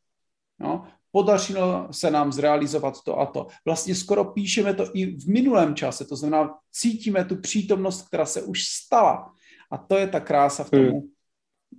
No, 0.60 0.88
podařilo 1.12 1.88
se 1.92 2.12
nám 2.12 2.32
zrealizovat 2.32 3.04
to 3.04 3.20
a 3.20 3.26
to. 3.26 3.48
Vlastně 3.66 3.96
skoro 3.96 4.26
píšeme 4.26 4.74
to 4.74 4.86
i 4.94 5.06
v 5.06 5.28
minulém 5.28 5.76
čase, 5.76 6.06
to 6.06 6.16
znamená, 6.16 6.54
cítíme 6.72 7.26
tu 7.26 7.36
přítomnost, 7.36 8.08
která 8.08 8.26
se 8.26 8.42
už 8.42 8.64
stala. 8.64 9.34
A 9.72 9.78
to 9.78 9.98
je 9.98 10.08
ta 10.08 10.20
krása 10.20 10.64
v 10.64 10.70
tomu 10.70 11.10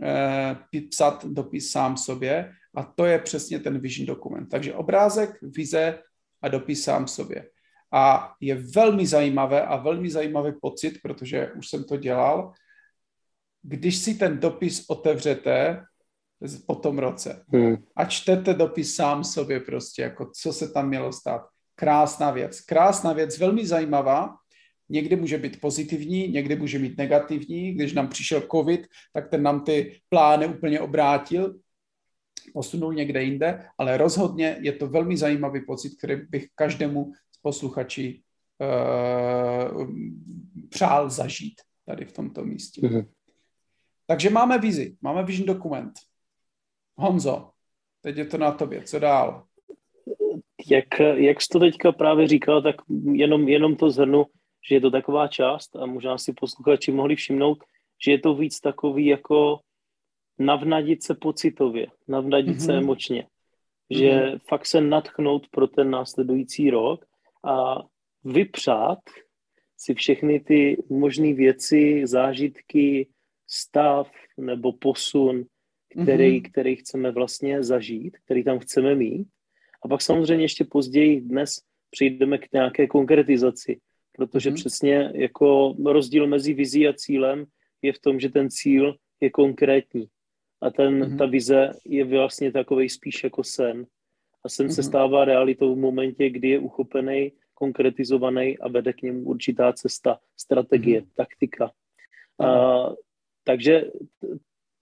eh, 0.03 0.57
psat 0.91 1.25
dopis 1.27 1.71
sám 1.71 1.97
sobě 1.97 2.53
a 2.75 2.83
to 2.83 3.05
je 3.05 3.19
přesně 3.19 3.59
ten 3.59 3.79
vision 3.79 4.07
dokument. 4.07 4.47
Takže 4.47 4.75
obrázek, 4.75 5.39
vize 5.43 5.99
a 6.43 6.49
dopis 6.49 6.85
sám 6.85 7.09
sobě. 7.09 7.49
A 7.93 8.33
je 8.41 8.55
velmi 8.55 9.07
zajímavé 9.07 9.62
a 9.62 9.77
velmi 9.77 10.11
zajímavý 10.11 10.53
pocit, 10.61 10.99
protože 11.03 11.53
už 11.53 11.69
jsem 11.69 11.85
to 11.85 11.97
dělal, 11.97 12.53
když 13.62 13.97
si 13.97 14.15
ten 14.15 14.41
dopis 14.41 14.85
otevřete 14.89 15.85
po 16.67 16.75
tom 16.75 16.99
roce 16.99 17.45
Hmm. 17.49 17.77
a 17.97 18.05
čtete 18.05 18.55
dopis 18.55 18.95
sám 18.95 19.25
sobě 19.25 19.61
prostě, 19.61 20.03
jako 20.03 20.31
co 20.35 20.53
se 20.53 20.69
tam 20.69 20.89
mělo 20.89 21.13
stát. 21.13 21.43
Krásná 21.75 22.31
věc. 22.31 22.61
Krásná 22.61 23.13
věc, 23.13 23.39
velmi 23.39 23.67
zajímavá. 23.67 24.37
Někdy 24.89 25.17
může 25.17 25.39
být 25.39 25.61
pozitivní, 25.61 26.29
někdy 26.29 26.57
může 26.57 26.79
být 26.79 26.99
negativní. 26.99 27.73
Když 27.73 27.93
nám 27.93 28.09
přišel 28.09 28.43
covid, 28.53 28.87
tak 29.13 29.31
ten 29.31 29.43
nám 29.43 29.65
ty 29.65 30.01
plány 30.09 30.47
úplně 30.47 30.81
obrátil, 30.81 31.55
posunul 32.53 32.95
někde 32.95 33.23
jinde, 33.23 33.67
ale 33.79 33.97
rozhodně 33.97 34.57
je 34.61 34.73
to 34.73 34.87
velmi 34.87 35.17
zajímavý 35.17 35.61
pocit, 35.67 35.91
který 35.99 36.17
bych 36.29 36.47
každému 36.55 37.13
z 37.33 37.39
posluchačí 37.43 38.23
uh, 38.59 39.91
přál 40.69 41.11
zažít 41.11 41.61
tady 41.87 42.05
v 42.05 42.13
tomto 42.13 42.45
místě. 42.45 42.81
Mhm. 42.87 43.07
Takže 44.07 44.31
máme 44.31 44.59
vizi, 44.59 44.97
máme 45.01 45.25
vision 45.25 45.47
dokument. 45.47 45.93
Honzo, 46.97 47.51
teď 48.01 48.17
je 48.17 48.25
to 48.25 48.39
na 48.39 48.53
tobě, 48.53 48.83
co 48.83 48.99
dál? 48.99 49.45
Jak, 50.71 51.01
jak 51.15 51.43
jsi 51.43 51.49
to 51.49 51.59
teďka 51.59 51.93
právě 51.93 52.29
říkal, 52.29 52.63
tak 52.63 52.77
jenom, 53.13 53.49
jenom 53.49 53.77
to 53.77 53.91
zhrnu, 53.91 54.27
že 54.69 54.75
je 54.75 54.81
to 54.81 54.91
taková 54.91 55.29
část 55.29 55.77
a 55.77 55.87
možná 55.87 56.19
si 56.19 56.33
posluchači 56.33 56.93
mohli 56.93 57.17
všimnout, 57.17 57.59
že 58.05 58.11
je 58.11 58.19
to 58.19 58.35
víc 58.35 58.61
takový 58.61 59.07
jako 59.07 59.61
navnadit 60.39 61.03
se 61.03 61.15
pocitově, 61.15 61.87
navnadit 62.09 62.57
mm-hmm. 62.57 62.67
se 62.67 62.73
Mhm. 62.73 62.83
emočně. 62.83 63.27
Že 63.91 64.11
mm-hmm. 64.11 64.39
fakt 64.49 64.67
se 64.67 64.81
natchnout 64.81 65.47
pro 65.51 65.67
ten 65.67 65.91
následující 65.91 66.71
rok 66.71 67.05
a 67.45 67.83
vypřát 68.25 68.99
si 69.77 69.95
všechny 69.95 70.41
ty 70.41 70.83
možné 70.91 71.33
věci, 71.33 72.07
zážitky, 72.07 73.09
stav 73.47 74.11
nebo 74.39 74.73
posun, 74.73 75.45
který, 75.93 76.31
Mhm. 76.31 76.37
mm-hmm. 76.39 76.51
který 76.51 76.77
chceme 76.77 77.11
vlastně 77.11 77.63
zažít, 77.63 78.17
který 78.25 78.45
tam 78.45 78.59
chceme 78.59 78.95
mít. 78.95 79.29
A 79.85 79.89
pak 79.89 80.03
samozřejmě 80.03 80.45
ještě 80.45 80.65
později 80.65 81.21
dnes 81.21 81.61
přijdeme 81.91 82.39
k 82.39 82.53
nějaké 82.53 82.87
konkretizaci, 82.87 83.81
protože 84.13 84.51
Mhm. 84.51 84.55
mm-hmm. 84.57 84.61
přesně 84.61 85.11
jako 85.15 85.75
rozdíl 85.85 86.27
mezi 86.27 86.55
vizí 86.55 86.89
a 86.89 86.93
cílem 86.93 87.45
je 87.83 87.93
v 87.93 87.99
tom, 87.99 88.21
že 88.21 88.29
ten 88.29 88.51
cíl 88.51 88.97
je 89.21 89.31
konkrétní 89.31 90.09
a 90.61 90.71
ten, 90.71 90.95
Mhm. 90.95 91.03
mm-hmm. 91.03 91.19
ta 91.19 91.27
vize 91.27 91.71
je 91.85 92.05
vlastně 92.05 92.53
takovej 92.53 92.89
spíš 92.89 93.25
jako 93.25 93.45
sen. 93.45 93.87
A 94.45 94.49
sen 94.49 94.67
mm-hmm. 94.67 94.75
se 94.75 94.81
Mhm. 94.81 94.89
stává 94.89 95.25
realitou 95.25 95.75
v 95.75 95.79
momentě, 95.79 96.31
kdy 96.31 96.49
je 96.49 96.59
uchopený, 96.59 97.33
konkretizovaný 97.55 98.59
a 98.59 98.69
vede 98.69 98.93
k 98.93 99.03
němu 99.03 99.21
určitá 99.21 99.73
cesta, 99.73 100.19
strategie, 100.37 101.01
Mhm. 101.01 101.09
mm-hmm. 101.09 101.15
taktika. 101.17 101.71
A, 102.41 102.49
takže 103.45 103.91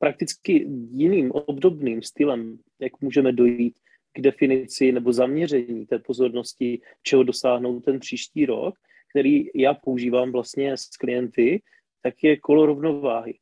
prakticky 0.00 0.66
jiným 0.90 1.30
obdobným 1.32 2.02
stylem, 2.02 2.58
jak 2.80 3.00
můžeme 3.00 3.32
dojít 3.32 3.78
k 4.12 4.20
definici 4.20 4.92
nebo 4.92 5.12
zaměření 5.12 5.86
té 5.86 5.98
pozornosti, 5.98 6.80
čeho 7.02 7.22
dosáhnout 7.22 7.80
ten 7.80 8.00
příští 8.00 8.46
rok, 8.46 8.74
který 9.10 9.44
já 9.54 9.74
používám 9.74 10.32
vlastně 10.32 10.76
s 10.76 10.96
klienty, 10.96 11.62
tak 12.02 12.14
je 12.22 12.36
kolo 12.36 12.66
rovnováhy. 12.66 13.38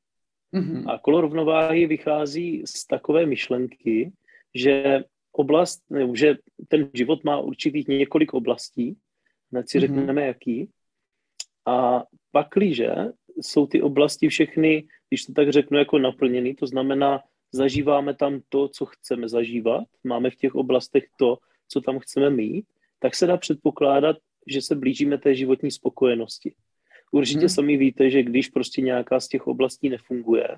Mhm. 0.52 0.88
A 0.90 0.98
kolo 0.98 1.20
rovnováhy 1.20 1.86
vychází 1.86 2.62
z 2.66 2.86
takové 2.86 3.26
myšlenky, 3.26 4.12
že 4.54 5.04
oblast, 5.32 5.82
nebo 5.90 6.16
že 6.16 6.36
ten 6.68 6.90
život 6.94 7.24
má 7.24 7.40
určitých 7.40 7.88
několik 7.88 8.34
oblastí, 8.34 8.96
hned 9.52 9.68
si 9.68 9.78
Mhm. 9.78 9.86
řekneme 9.86 10.26
jaký, 10.26 10.70
a 11.66 12.04
pakliže 12.32 12.94
jsou 13.40 13.66
ty 13.66 13.82
oblasti 13.82 14.28
všechny, 14.28 14.84
když 15.08 15.24
to 15.24 15.32
tak 15.32 15.52
řeknu, 15.52 15.78
jako 15.78 15.98
naplněný, 15.98 16.54
to 16.54 16.66
znamená, 16.66 17.22
zažíváme 17.52 18.14
tam 18.14 18.40
to, 18.48 18.68
co 18.68 18.86
chceme 18.86 19.28
zažívat, 19.28 19.84
máme 20.04 20.30
v 20.30 20.36
těch 20.36 20.54
oblastech 20.54 21.04
to, 21.18 21.38
co 21.68 21.80
tam 21.80 21.98
chceme 21.98 22.30
mít, 22.30 22.66
tak 22.98 23.14
se 23.14 23.26
dá 23.26 23.36
předpokládat, 23.36 24.16
že 24.46 24.62
se 24.62 24.74
blížíme 24.74 25.18
té 25.18 25.34
životní 25.34 25.70
spokojenosti. 25.70 26.54
Určitě 27.12 27.38
Mhm. 27.38 27.48
sami 27.48 27.76
víte, 27.76 28.10
že 28.10 28.22
když 28.22 28.48
prostě 28.48 28.82
nějaká 28.82 29.20
z 29.20 29.28
těch 29.28 29.46
oblastí 29.46 29.88
nefunguje, 29.88 30.48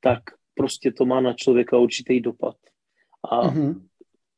tak 0.00 0.22
prostě 0.54 0.92
to 0.92 1.04
má 1.04 1.20
na 1.20 1.32
člověka 1.32 1.78
určitý 1.78 2.20
dopad. 2.20 2.56
A 3.30 3.46
Mhm. 3.46 3.86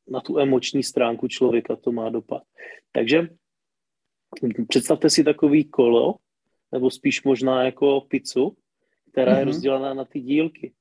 na 0.07 0.21
tu 0.21 0.39
emoční 0.39 0.83
stránku 0.83 1.27
člověka 1.27 1.75
to 1.75 1.91
má 1.91 2.09
dopad. 2.09 2.43
Takže 2.91 3.29
představte 4.67 5.09
si 5.09 5.23
takový 5.23 5.63
kolo, 5.65 6.15
nebo 6.71 6.89
spíš 6.91 7.23
možná 7.23 7.63
jako 7.63 8.01
pizzu, 8.01 8.57
která 9.11 9.31
je 9.31 9.37
Mhm. 9.37 9.45
rozdělená 9.45 9.93
na 9.93 10.05
ty 10.05 10.19
dílky. 10.19 10.73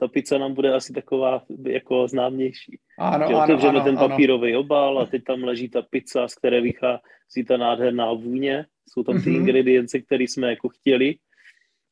Ta 0.00 0.08
pizza 0.08 0.38
nám 0.38 0.54
bude 0.54 0.74
asi 0.74 0.92
taková 0.92 1.42
jako 1.68 2.08
známější. 2.08 2.78
Ano, 2.98 3.26
že 3.28 3.34
ano, 3.34 3.44
otevřeme 3.44 3.70
ano, 3.78 3.84
ten 3.84 3.98
ano. 3.98 4.08
papírový 4.08 4.56
obal 4.56 4.98
a 4.98 5.06
teď 5.06 5.24
tam 5.24 5.44
leží 5.44 5.68
ta 5.68 5.82
pizza, 5.82 6.28
z 6.28 6.34
které 6.34 6.60
vychází 6.60 7.44
ta 7.48 7.56
nádherná 7.56 8.12
vůně. 8.12 8.66
Jsou 8.88 9.02
tam 9.02 9.22
ty 9.22 9.30
Mhm. 9.30 9.40
ingredience, 9.40 10.00
které 10.00 10.24
jsme 10.24 10.50
jako 10.50 10.68
chtěli. 10.68 11.14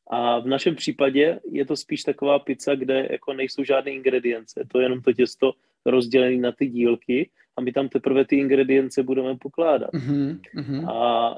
A 0.09 0.39
v 0.39 0.47
našem 0.47 0.75
případě 0.75 1.39
je 1.51 1.65
to 1.65 1.75
spíš 1.75 2.03
taková 2.03 2.39
pizza, 2.39 2.75
kde 2.75 3.07
jako 3.11 3.33
nejsou 3.33 3.63
žádné 3.63 3.91
ingredience. 3.91 4.63
To 4.71 4.79
je 4.79 4.85
jenom 4.85 5.01
to 5.01 5.13
těsto 5.13 5.53
rozdělené 5.85 6.37
na 6.37 6.51
ty 6.51 6.67
dílky 6.67 7.29
a 7.57 7.61
my 7.61 7.71
tam 7.71 7.89
teprve 7.89 8.25
ty 8.25 8.35
ingredience 8.37 9.03
budeme 9.03 9.35
pokládat. 9.37 9.89
Mhm, 9.93 10.41
mhm. 10.53 10.89
A 10.89 11.35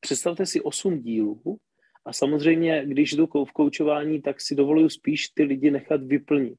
představte 0.00 0.46
si 0.46 0.60
osm 0.60 0.98
dílů 0.98 1.56
a 2.04 2.12
samozřejmě, 2.12 2.82
když 2.86 3.12
jdu 3.12 3.26
v 3.26 3.52
koučování, 3.52 4.22
tak 4.22 4.40
si 4.40 4.54
dovoluju 4.54 4.88
spíš 4.88 5.28
ty 5.28 5.42
lidi 5.42 5.70
nechat 5.70 6.02
vyplnit 6.02 6.58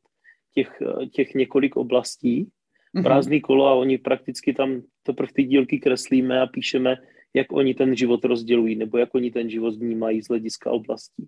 těch, 0.54 0.82
těch 1.12 1.34
několik 1.34 1.76
oblastí, 1.76 2.52
Mhm. 2.94 3.04
prázdný 3.04 3.42
kolo 3.42 3.68
a 3.68 3.74
oni 3.74 3.98
prakticky 3.98 4.54
tam 4.54 4.82
teprve 5.04 5.32
ty 5.34 5.44
dílky 5.44 5.80
kreslíme 5.80 6.42
a 6.42 6.48
píšeme, 6.48 6.98
jak 7.34 7.52
oni 7.52 7.74
ten 7.74 7.96
život 7.96 8.26
rozdělují 8.26 8.76
nebo 8.76 8.98
jak 8.98 9.16
oni 9.16 9.32
ten 9.32 9.50
život 9.50 9.76
vnímají 9.76 10.22
z 10.22 10.28
hlediska 10.28 10.72
oblastí. 10.72 11.26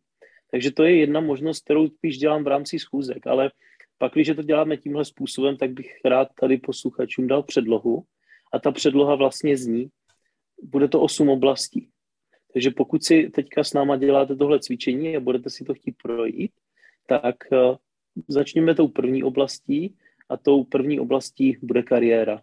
Takže 0.52 0.72
to 0.72 0.84
je 0.84 0.96
jedna 0.98 1.20
možnost, 1.20 1.64
kterou 1.64 1.88
spíš 1.88 2.18
dělám 2.18 2.44
v 2.44 2.48
rámci 2.48 2.80
schůzek, 2.80 3.28
ale 3.28 3.52
pak, 3.98 4.14
když 4.14 4.32
to 4.36 4.44
děláme 4.44 4.78
tímhle 4.78 5.06
způsobem, 5.06 5.58
tak 5.58 5.72
bych 5.72 5.92
rád 6.06 6.28
tady 6.40 6.58
posluchačům 6.58 7.28
dal 7.28 7.44
předlohu 7.44 8.04
a 8.54 8.60
ta 8.60 8.72
předloha 8.72 9.16
vlastně 9.16 9.58
zní, 9.58 9.88
bude 10.64 10.88
to 10.88 11.02
osm 11.02 11.30
oblastí. 11.30 11.90
Takže 12.54 12.72
pokud 12.72 13.04
si 13.04 13.30
teďka 13.30 13.64
s 13.64 13.74
náma 13.74 13.98
děláte 13.98 14.36
tohle 14.36 14.60
cvičení 14.60 15.18
a 15.18 15.20
budete 15.20 15.50
si 15.50 15.64
to 15.64 15.74
chtít 15.74 15.96
projít, 16.04 16.52
tak 17.08 17.36
uh, 17.52 17.76
začněme 18.28 18.76
tou 18.76 18.88
první 18.88 19.24
oblastí 19.24 19.98
a 20.30 20.38
tou 20.38 20.64
první 20.64 21.00
oblastí 21.00 21.58
bude 21.62 21.84
kariéra. 21.84 22.42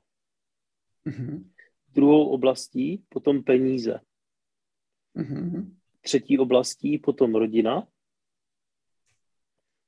Mm-hmm. 1.06 1.44
Druhou 1.88 2.28
oblastí 2.28 3.04
potom 3.08 3.42
peníze. 3.42 4.00
Mm-hmm. 5.16 5.74
Třetí 6.00 6.38
oblastí 6.38 6.98
potom 6.98 7.34
rodina. 7.34 7.86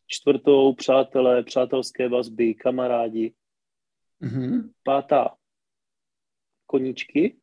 Čtvrtou 0.07 0.75
přátelé, 0.75 1.43
přátelské 1.43 2.09
vazby, 2.09 2.55
kamarádi. 2.55 3.35
Mm-hmm. 4.23 4.71
Pátá 4.83 5.37
koníčky. 6.67 7.37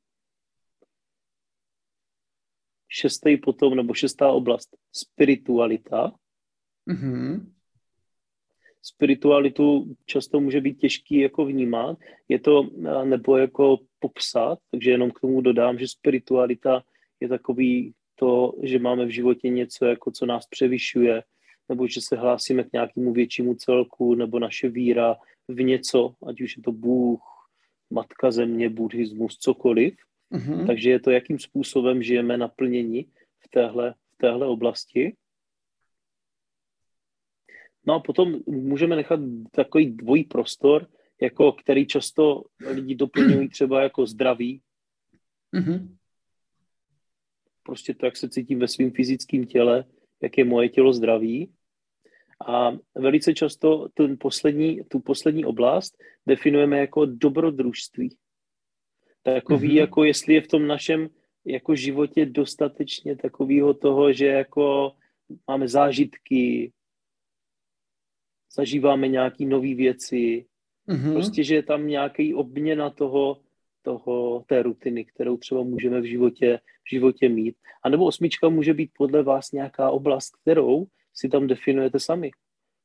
Šestý 2.89 3.37
potom, 3.37 3.75
nebo 3.75 3.93
šestá 3.93 4.31
oblast, 4.31 4.77
spiritualita. 4.91 6.11
Mm-hmm 6.87 7.45
spiritualitu 8.81 9.95
často 10.05 10.39
může 10.39 10.61
být 10.61 10.77
těžký 10.77 11.19
jako 11.19 11.45
vnímat, 11.45 11.97
je 12.27 12.39
to 12.39 12.69
nebo 13.03 13.37
jako 13.37 13.77
popsat, 13.99 14.59
takže 14.71 14.91
jenom 14.91 15.11
k 15.11 15.19
tomu 15.19 15.41
dodám, 15.41 15.79
že 15.79 15.87
spiritualita 15.87 16.83
je 17.19 17.27
takový 17.27 17.93
to, 18.15 18.53
že 18.63 18.79
máme 18.79 19.05
v 19.05 19.09
životě 19.09 19.49
něco, 19.49 19.85
jako 19.85 20.11
co 20.11 20.25
nás 20.25 20.47
převyšuje, 20.47 21.23
nebo 21.69 21.87
že 21.87 22.01
se 22.01 22.15
hlásíme 22.15 22.63
k 22.63 22.73
nějakému 22.73 23.13
většímu 23.13 23.55
celku, 23.55 24.15
nebo 24.15 24.39
naše 24.39 24.69
víra 24.69 25.15
v 25.47 25.63
něco, 25.63 26.13
ať 26.27 26.41
už 26.41 26.57
je 26.57 26.63
to 26.63 26.71
Bůh, 26.71 27.21
Matka 27.89 28.31
Země, 28.31 28.69
buddhismus, 28.69 29.37
cokoliv. 29.37 29.93
Mm-hmm. 30.31 30.67
Takže 30.67 30.89
je 30.89 30.99
to, 30.99 31.11
jakým 31.11 31.39
způsobem 31.39 32.03
žijeme 32.03 32.37
naplnění 32.37 33.03
v 33.39 33.47
téhle, 33.49 33.93
v 34.13 34.17
téhle 34.17 34.47
oblasti. 34.47 35.15
No 37.85 37.93
a 37.93 37.99
potom 37.99 38.39
můžeme 38.47 38.95
nechat 38.95 39.19
takový 39.51 39.91
dvojí 39.91 40.23
prostor, 40.23 40.87
jako 41.21 41.51
který 41.51 41.87
často 41.87 42.43
lidi 42.67 42.95
doplňují 42.95 43.49
třeba 43.55 43.83
jako 43.83 44.05
zdraví. 44.05 44.61
Mm-hmm. 45.53 45.95
Prostě 47.63 47.93
to, 47.93 48.05
jak 48.05 48.17
se 48.17 48.29
cítím 48.29 48.59
ve 48.59 48.67
svém 48.67 48.91
fyzickém 48.91 49.45
těle, 49.45 49.85
jak 50.21 50.37
je 50.37 50.45
moje 50.45 50.69
tělo 50.69 50.93
zdraví. 50.93 51.53
A 52.47 52.71
velice 52.95 53.33
často 53.33 53.87
ten 53.93 54.17
poslední, 54.19 54.81
tu 54.87 54.99
poslední 54.99 55.45
oblast 55.45 55.97
definujeme 56.27 56.79
jako 56.79 57.05
dobrodružství. 57.05 58.17
Takový, 59.23 59.69
mm-hmm. 59.69 59.79
jako 59.79 60.03
jestli 60.03 60.33
je 60.33 60.41
v 60.41 60.47
tom 60.47 60.67
našem 60.67 61.09
jako 61.45 61.75
životě 61.75 62.25
dostatečně 62.25 63.15
takového 63.15 63.73
toho, 63.73 64.13
že 64.13 64.25
jako 64.25 64.91
máme 65.47 65.67
zážitky, 65.67 66.71
zažíváme 68.55 69.07
nějaké 69.07 69.45
nové 69.45 69.75
věci, 69.75 70.45
mm-hmm. 70.89 71.13
prostě, 71.13 71.43
že 71.43 71.55
je 71.55 71.63
tam 71.63 71.87
nějaký 71.87 72.33
obměna 72.33 72.89
toho, 72.89 73.41
toho, 73.81 74.43
té 74.47 74.63
rutiny, 74.63 75.05
kterou 75.05 75.37
třeba 75.37 75.63
můžeme 75.63 76.01
v 76.01 76.09
životě, 76.09 76.59
v 76.85 76.89
životě 76.89 77.29
mít. 77.29 77.55
A 77.83 77.89
nebo 77.89 78.05
osmička 78.05 78.49
může 78.49 78.73
být 78.73 78.91
podle 78.97 79.23
vás 79.23 79.51
nějaká 79.51 79.89
oblast, 79.91 80.35
kterou 80.41 80.85
si 81.13 81.29
tam 81.29 81.47
definujete 81.47 81.99
sami. 81.99 82.31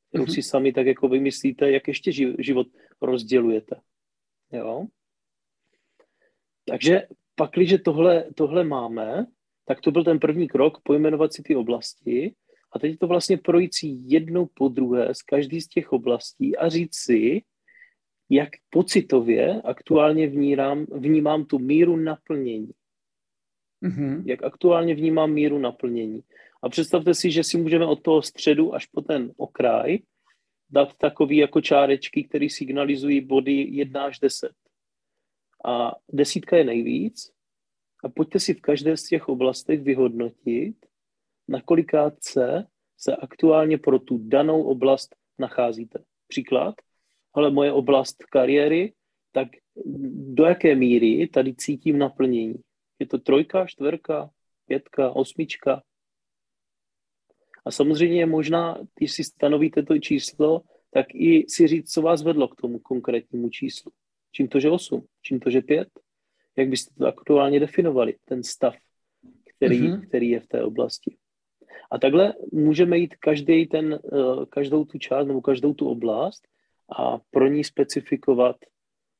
Kterou 0.08 0.24
mm-hmm. 0.24 0.34
si 0.34 0.42
sami 0.42 0.72
tak 0.72 0.86
jako 0.86 1.08
vymyslíte, 1.08 1.70
jak 1.70 1.88
ještě 1.88 2.12
život 2.38 2.66
rozdělujete. 3.02 3.80
Jo? 4.52 4.86
Takže 6.64 7.02
pak, 7.34 7.50
když 7.50 7.74
tohle, 7.84 8.24
tohle 8.34 8.64
máme, 8.64 9.26
tak 9.66 9.80
to 9.80 9.90
byl 9.90 10.04
ten 10.04 10.18
první 10.18 10.48
krok, 10.48 10.78
pojmenovat 10.82 11.32
si 11.32 11.42
ty 11.42 11.56
oblasti 11.56 12.34
a 12.72 12.78
teď 12.78 12.98
to 12.98 13.06
vlastně 13.06 13.36
projít 13.36 13.74
si 13.74 13.86
jednou 13.86 14.48
po 14.54 14.68
druhé 14.68 15.14
z 15.14 15.22
každý 15.22 15.60
z 15.60 15.68
těch 15.68 15.92
oblastí 15.92 16.56
a 16.56 16.68
říct 16.68 16.96
si, 16.96 17.42
jak 18.30 18.48
pocitově 18.70 19.62
aktuálně 19.62 20.26
vnímám, 20.26 20.86
vnímám 20.92 21.44
tu 21.44 21.58
míru 21.58 21.96
naplnění. 21.96 22.70
Mm-hmm. 23.82 24.22
Jak 24.26 24.42
aktuálně 24.42 24.94
vnímám 24.94 25.32
míru 25.32 25.58
naplnění. 25.58 26.20
A 26.62 26.68
představte 26.68 27.14
si, 27.14 27.30
že 27.30 27.44
si 27.44 27.58
můžeme 27.58 27.86
od 27.86 28.02
toho 28.02 28.22
středu 28.22 28.74
až 28.74 28.86
po 28.86 29.00
ten 29.00 29.32
okraj 29.36 29.98
dát 30.70 30.94
takový 30.98 31.36
jako 31.36 31.60
čárečky, 31.60 32.24
které 32.24 32.46
signalizují 32.50 33.20
body 33.20 33.52
1 33.52 34.04
až 34.04 34.18
10. 34.18 34.50
A 35.64 35.92
desítka 36.12 36.56
je 36.56 36.64
nejvíc. 36.64 37.32
A 38.04 38.08
pojďte 38.08 38.40
si 38.40 38.54
v 38.54 38.60
každé 38.60 38.96
z 38.96 39.04
těch 39.04 39.28
oblastech 39.28 39.82
vyhodnotit, 39.82 40.76
na 41.48 41.62
kolikátce 41.62 42.66
se 42.98 43.16
aktuálně 43.16 43.78
pro 43.78 43.98
tu 43.98 44.18
danou 44.18 44.62
oblast 44.62 45.16
nacházíte. 45.38 46.04
Příklad, 46.28 46.74
ale 47.32 47.50
moje 47.50 47.72
oblast 47.72 48.24
kariéry, 48.24 48.92
tak 49.32 49.48
do 50.34 50.44
jaké 50.44 50.74
míry 50.74 51.28
tady 51.28 51.54
cítím 51.54 51.98
naplnění? 51.98 52.54
Je 52.98 53.06
to 53.06 53.18
trojka, 53.18 53.66
čtverka, 53.66 54.30
pětka, 54.66 55.10
osmička? 55.10 55.82
A 57.64 57.70
samozřejmě 57.70 58.20
je 58.20 58.26
možná, 58.26 58.78
když 58.94 59.12
si 59.12 59.24
stanovíte 59.24 59.82
to 59.82 59.98
číslo, 59.98 60.62
tak 60.90 61.06
i 61.14 61.44
si 61.48 61.66
říct, 61.66 61.92
co 61.92 62.02
vás 62.02 62.22
vedlo 62.22 62.48
k 62.48 62.56
tomu 62.56 62.78
konkrétnímu 62.78 63.48
číslu. 63.48 63.92
Čím 64.36 64.48
to, 64.48 64.60
že 64.60 64.70
8? 64.70 65.06
Čím 65.22 65.40
to, 65.40 65.50
že 65.50 65.60
5? 65.60 65.88
Jak 66.56 66.68
byste 66.68 66.94
to 66.98 67.06
aktuálně 67.06 67.60
definovali, 67.60 68.14
ten 68.24 68.42
stav, 68.42 68.74
který, 69.56 69.80
mm-hmm. 69.80 70.06
který 70.08 70.30
je 70.30 70.40
v 70.40 70.46
té 70.46 70.62
oblasti? 70.62 71.16
A 71.90 71.98
takhle 71.98 72.34
můžeme 72.52 72.98
jít 72.98 73.14
každý 73.16 73.66
ten, 73.66 73.94
eh, 73.94 74.46
každou 74.48 74.84
tu 74.84 74.98
část 74.98 75.26
nebo 75.26 75.40
každou 75.40 75.74
tu 75.74 75.88
oblast 75.88 76.48
a 76.98 77.18
pro 77.30 77.48
ní 77.48 77.64
specifikovat 77.64 78.56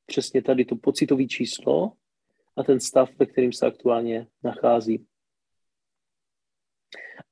přesně 0.06 0.42
tady 0.42 0.64
to 0.64 0.76
pocitové 0.76 1.24
číslo 1.24 1.92
a 2.56 2.62
ten 2.62 2.80
stav, 2.80 3.10
ve 3.18 3.26
kterým 3.26 3.52
se 3.52 3.66
aktuálně 3.66 4.26
nachází. 4.42 5.06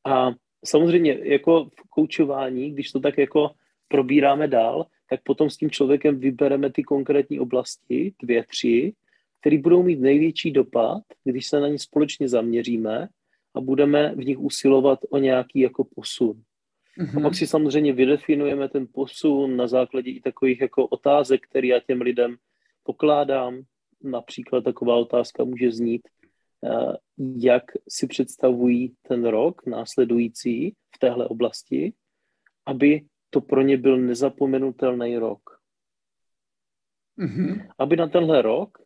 A 0.04 0.30
samozřejmě 0.64 1.18
jako 1.22 1.64
v 1.64 1.88
koučování, 1.88 2.70
když 2.70 2.92
to 2.92 3.00
tak 3.00 3.18
jako 3.18 3.50
probíráme 3.88 4.48
dál, 4.48 4.86
tak 5.12 5.20
potom 5.22 5.50
s 5.50 5.56
tím 5.56 5.70
člověkem 5.70 6.18
vybereme 6.18 6.72
ty 6.72 6.82
konkrétní 6.82 7.40
oblasti, 7.40 8.14
dvě, 8.22 8.44
tři, 8.44 8.92
které 9.40 9.58
budou 9.58 9.82
mít 9.82 10.00
největší 10.00 10.50
dopad, 10.50 11.02
když 11.24 11.46
se 11.46 11.60
na 11.60 11.68
ně 11.68 11.78
společně 11.78 12.28
zaměříme 12.28 13.08
a 13.54 13.60
budeme 13.60 14.14
v 14.14 14.24
nich 14.24 14.38
usilovat 14.38 14.98
o 15.10 15.18
nějaký 15.18 15.60
jako 15.60 15.84
posun. 15.84 16.42
Mm-hmm. 16.98 17.18
A 17.18 17.20
pak 17.20 17.34
si 17.34 17.46
samozřejmě 17.46 17.92
vydefinujeme 17.92 18.68
ten 18.68 18.86
posun 18.92 19.56
na 19.56 19.66
základě 19.66 20.10
i 20.10 20.20
takových 20.20 20.60
jako 20.60 20.86
otázek, 20.86 21.40
které 21.50 21.66
já 21.66 21.80
těm 21.80 22.00
lidem 22.00 22.36
pokládám. 22.82 23.62
Například 24.02 24.64
taková 24.64 24.96
otázka 24.96 25.44
může 25.44 25.70
znít, 25.70 26.08
eh, 26.64 26.96
jak 27.36 27.62
si 27.88 28.06
představují 28.06 28.94
ten 29.02 29.24
rok 29.24 29.66
následující 29.66 30.74
v 30.94 30.98
téhle 30.98 31.28
oblasti, 31.28 31.92
aby 32.66 33.00
to 33.32 33.40
pro 33.40 33.62
ně 33.62 33.76
byl 33.76 33.96
nezapomenutelný 33.96 35.16
rok. 35.16 35.60
Mm-hmm. 37.18 37.68
Aby 37.78 37.96
na 37.96 38.08
tenhle 38.08 38.42
rok 38.42 38.78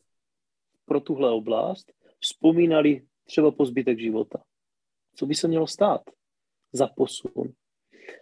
pro 0.85 1.01
tuhle 1.01 1.31
oblast 1.31 1.93
vzpomínali 2.21 3.07
třeba 3.25 3.51
po 3.51 3.67
zbytek 3.67 3.99
života 3.99 4.43
co 5.17 5.27
by 5.27 5.35
se 5.35 5.49
mělo 5.49 5.67
stát 5.67 6.03
za 6.73 6.87
posun. 6.87 7.53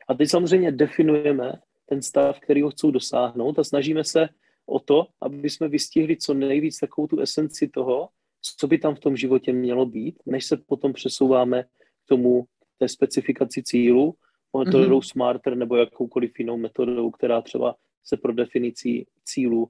A 0.09 0.15
teď 0.15 0.31
samozřejmě 0.31 0.73
definujeme 0.73 1.53
ten 1.87 2.03
stav, 2.03 2.41
který 2.41 2.63
ho 2.63 2.71
chcou 2.71 2.91
dosáhnout 2.91 3.59
a 3.59 3.65
snažíme 3.65 4.05
se 4.05 4.29
o 4.67 4.81
to, 4.81 5.07
aby 5.21 5.51
jsme 5.51 5.69
vystihli 5.69 6.17
co 6.17 6.35
nejvíc 6.35 6.79
takovou 6.79 7.07
tu 7.07 7.21
esenci 7.21 7.69
toho, 7.69 8.09
co 8.57 8.67
by 8.67 8.79
tam 8.79 8.95
v 8.95 9.01
tom 9.01 9.17
životě 9.17 9.53
mělo 9.53 9.87
být, 9.87 10.23
než 10.27 10.45
se 10.47 10.57
potom 10.57 10.93
přesouváme 10.93 11.63
k 11.63 12.09
tomu, 12.09 12.45
té 12.79 12.89
specifikaci 12.89 13.63
cílu, 13.63 14.15
metodou 14.59 14.99
mm-hmm. 14.99 15.11
Smarter 15.13 15.57
nebo 15.57 15.77
jakoukoliv 15.77 16.39
jinou 16.39 16.57
metodou, 16.57 17.11
která 17.11 17.43
třeba 17.43 17.75
se 18.05 18.17
pro 18.17 18.33
definici 18.33 19.07
cílu 19.25 19.69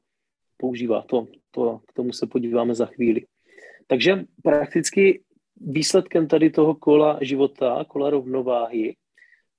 používá. 0.56 1.02
To, 1.02 1.26
to, 1.50 1.80
k 1.86 1.92
tomu 1.92 2.12
se 2.12 2.26
podíváme 2.26 2.74
za 2.74 2.86
chvíli. 2.86 3.26
Takže 3.86 4.24
prakticky 4.42 5.22
výsledkem 5.56 6.28
tady 6.28 6.50
toho 6.50 6.74
kola 6.74 7.18
života, 7.22 7.84
kola 7.88 8.10
rovnováhy, 8.10 8.96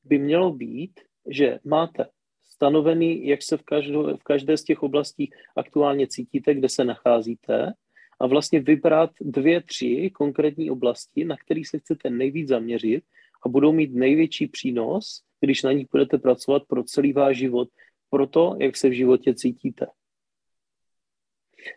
by 0.03 0.17
mělo 0.17 0.51
být, 0.51 0.99
že 1.29 1.59
máte 1.63 2.05
stanovený, 2.45 3.27
jak 3.27 3.43
se 3.43 3.57
v, 3.57 3.63
každou, 3.63 4.17
v 4.17 4.23
každé 4.23 4.57
z 4.57 4.63
těch 4.63 4.83
oblastí 4.83 5.31
aktuálně 5.55 6.07
cítíte, 6.07 6.53
kde 6.53 6.69
se 6.69 6.83
nacházíte 6.83 7.73
a 8.19 8.27
vlastně 8.27 8.59
vybrat 8.59 9.09
dvě, 9.21 9.61
tři 9.61 10.11
konkrétní 10.13 10.71
oblasti, 10.71 11.25
na 11.25 11.37
kterých 11.37 11.67
se 11.67 11.79
chcete 11.79 12.09
nejvíc 12.09 12.47
zaměřit 12.47 13.03
a 13.45 13.49
budou 13.49 13.71
mít 13.71 13.93
největší 13.93 14.47
přínos, 14.47 15.21
když 15.39 15.63
na 15.63 15.71
nich 15.71 15.87
budete 15.91 16.17
pracovat 16.17 16.63
pro 16.67 16.83
celý 16.83 17.13
váš 17.13 17.37
život, 17.37 17.69
pro 18.09 18.27
to, 18.27 18.55
jak 18.59 18.77
se 18.77 18.89
v 18.89 18.93
životě 18.93 19.33
cítíte. 19.33 19.87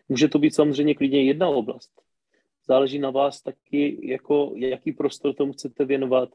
Může 0.08 0.28
to 0.28 0.38
být 0.38 0.54
samozřejmě 0.54 0.94
klidně 0.94 1.22
jedna 1.22 1.48
oblast. 1.48 1.90
Záleží 2.68 2.98
na 2.98 3.10
vás 3.10 3.42
taky, 3.42 4.10
jako, 4.10 4.52
jaký 4.56 4.92
prostor 4.92 5.34
tomu 5.34 5.52
chcete 5.52 5.84
věnovat, 5.84 6.28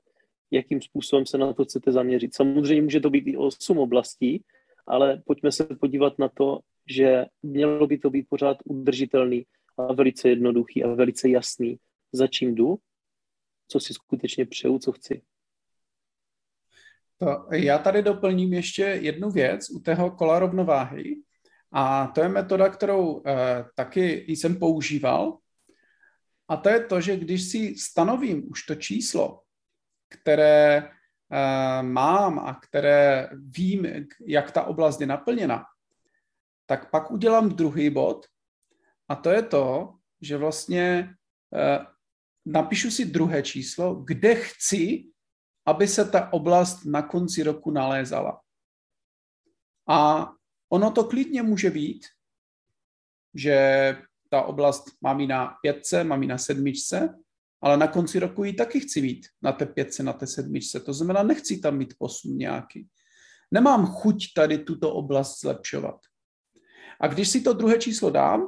jakým 0.51 0.81
způsobem 0.81 1.25
se 1.25 1.37
na 1.37 1.53
to 1.53 1.63
chcete 1.63 1.91
zaměřit. 1.91 2.35
Samozřejmě 2.35 2.81
může 2.81 2.99
to 2.99 3.09
být 3.09 3.27
i 3.27 3.37
osm 3.37 3.77
oblastí, 3.77 4.43
ale 4.87 5.21
pojďme 5.25 5.51
se 5.51 5.63
podívat 5.63 6.19
na 6.19 6.29
to, 6.29 6.59
že 6.89 7.25
mělo 7.43 7.87
by 7.87 7.97
to 7.97 8.09
být 8.09 8.25
pořád 8.29 8.57
udržitelný 8.65 9.45
a 9.77 9.93
velice 9.93 10.29
jednoduchý 10.29 10.83
a 10.83 10.93
velice 10.93 11.29
jasný, 11.29 11.77
za 12.11 12.27
čím 12.27 12.55
jdu, 12.55 12.77
co 13.73 13.79
si 13.79 13.93
skutečně 13.93 14.45
přeju, 14.45 14.79
co 14.79 14.91
chci. 14.91 15.21
To, 17.17 17.47
já 17.51 17.77
tady 17.77 18.01
doplním 18.01 18.53
ještě 18.53 18.81
jednu 18.81 19.29
věc 19.29 19.69
u 19.69 19.79
tého 19.79 20.11
kola 20.11 20.39
rovnováhy. 20.39 21.15
A 21.71 22.07
to 22.07 22.21
je 22.21 22.29
metoda, 22.29 22.69
kterou 22.69 23.23
eh, 23.25 23.65
taky 23.75 24.25
jsem 24.27 24.59
používal. 24.59 25.37
A 26.47 26.57
to 26.57 26.69
je 26.69 26.85
to, 26.85 27.01
že 27.01 27.17
když 27.17 27.43
si 27.43 27.75
stanovím 27.77 28.51
už 28.51 28.63
to 28.63 28.75
číslo, 28.75 29.41
které 30.09 30.83
uh, 30.83 31.87
mám 31.87 32.39
a 32.39 32.59
které 32.61 33.29
vím, 33.33 33.87
jak 34.27 34.51
ta 34.51 34.63
oblast 34.63 35.01
je 35.01 35.07
naplněna, 35.07 35.65
tak 36.65 36.91
pak 36.91 37.11
udělám 37.11 37.49
druhý 37.49 37.89
bod. 37.89 38.25
A 39.07 39.15
to 39.15 39.29
je 39.29 39.41
to, 39.41 39.95
že 40.21 40.37
vlastně 40.37 41.15
uh, 41.49 41.92
napíšu 42.45 42.91
si 42.91 43.05
druhé 43.05 43.43
číslo, 43.43 43.95
kde 43.95 44.35
chci, 44.35 45.09
aby 45.65 45.87
se 45.87 46.05
ta 46.05 46.33
oblast 46.33 46.85
na 46.85 47.01
konci 47.01 47.43
roku 47.43 47.71
nalézala. 47.71 48.41
A 49.89 50.29
ono 50.69 50.91
to 50.91 51.03
klidně 51.03 51.43
může 51.43 51.69
být, 51.69 52.05
že 53.35 53.57
ta 54.29 54.41
oblast 54.41 54.83
mám 55.01 55.19
ji 55.19 55.27
na 55.27 55.55
pětce, 55.61 56.03
mám 56.03 56.21
ji 56.21 56.27
na 56.27 56.37
sedmičce, 56.37 57.19
ale 57.61 57.77
na 57.77 57.87
konci 57.87 58.19
roku 58.19 58.43
ji 58.43 58.53
taky 58.53 58.79
chci 58.79 59.01
mít 59.01 59.27
na 59.41 59.51
té 59.51 59.65
pětce, 59.65 60.03
na 60.03 60.13
té 60.13 60.27
sedmičce. 60.27 60.79
To 60.79 60.93
znamená, 60.93 61.23
nechci 61.23 61.59
tam 61.59 61.77
mít 61.77 61.93
posun 61.97 62.37
nějaký. 62.37 62.87
Nemám 63.51 63.85
chuť 63.85 64.33
tady 64.35 64.57
tuto 64.57 64.93
oblast 64.93 65.41
zlepšovat. 65.41 65.99
A 66.99 67.07
když 67.07 67.29
si 67.29 67.41
to 67.41 67.53
druhé 67.53 67.77
číslo 67.77 68.09
dám, 68.09 68.47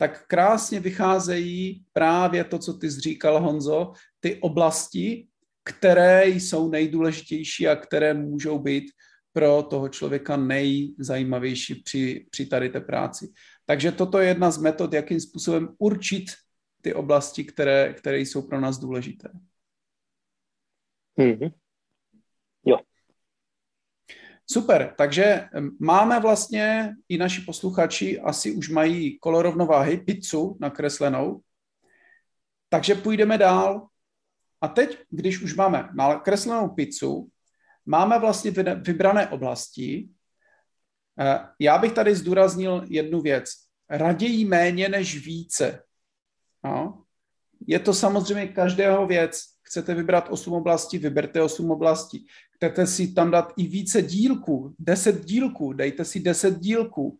tak 0.00 0.26
krásně 0.26 0.80
vycházejí 0.80 1.84
právě 1.92 2.44
to, 2.44 2.58
co 2.58 2.72
ty 2.74 2.90
jsi 2.90 3.00
říkal, 3.00 3.40
Honzo, 3.40 3.92
ty 4.20 4.40
oblasti, 4.40 5.28
které 5.64 6.28
jsou 6.28 6.70
nejdůležitější 6.70 7.68
a 7.68 7.76
které 7.76 8.14
můžou 8.14 8.58
být 8.58 8.84
pro 9.32 9.62
toho 9.62 9.88
člověka 9.88 10.36
nejzajímavější 10.36 11.74
při, 11.74 12.26
při 12.30 12.46
tady 12.46 12.68
té 12.68 12.80
práci. 12.80 13.32
Takže 13.66 13.92
toto 13.92 14.18
je 14.18 14.28
jedna 14.28 14.50
z 14.50 14.58
metod, 14.58 14.92
jakým 14.92 15.20
způsobem 15.20 15.68
určit 15.78 16.24
ty 16.80 16.94
oblasti, 16.94 17.44
které, 17.44 17.94
které 17.94 18.18
jsou 18.20 18.42
pro 18.42 18.60
nás 18.60 18.78
důležité. 18.78 19.28
Mm-hmm. 21.18 21.52
Super, 24.52 24.94
takže 24.98 25.48
máme 25.80 26.20
vlastně 26.20 26.94
i 27.08 27.18
naši 27.18 27.40
posluchači 27.40 28.20
asi 28.20 28.52
už 28.52 28.68
mají 28.68 29.18
kolorovnováhy, 29.18 29.96
pizzu 29.96 30.56
nakreslenou, 30.60 31.40
takže 32.68 32.94
půjdeme 32.94 33.38
dál. 33.38 33.86
A 34.60 34.68
teď, 34.68 34.98
když 35.10 35.42
už 35.42 35.54
máme 35.54 35.88
nakreslenou 35.94 36.68
pizzu, 36.68 37.28
máme 37.86 38.18
vlastně 38.18 38.50
vybrané 38.74 39.28
oblasti. 39.28 40.08
Eh, 41.20 41.38
já 41.58 41.78
bych 41.78 41.92
tady 41.92 42.14
zdůraznil 42.14 42.84
jednu 42.88 43.20
věc. 43.20 43.50
Raději 43.90 44.44
méně 44.44 44.88
než 44.88 45.26
více. 45.26 45.82
No. 46.64 46.99
Je 47.70 47.78
to 47.78 47.94
samozřejmě 47.94 48.46
každého 48.46 49.06
věc. 49.06 49.40
Chcete 49.62 49.94
vybrat 49.94 50.28
8 50.30 50.52
oblastí, 50.52 50.98
vyberte 50.98 51.42
8 51.42 51.70
oblastí. 51.70 52.26
Chcete 52.54 52.86
si 52.86 53.12
tam 53.12 53.30
dát 53.30 53.52
i 53.56 53.66
více 53.66 54.02
dílků, 54.02 54.74
10 54.78 55.24
dílků, 55.24 55.72
dejte 55.72 56.04
si 56.04 56.20
10 56.20 56.58
dílků. 56.58 57.18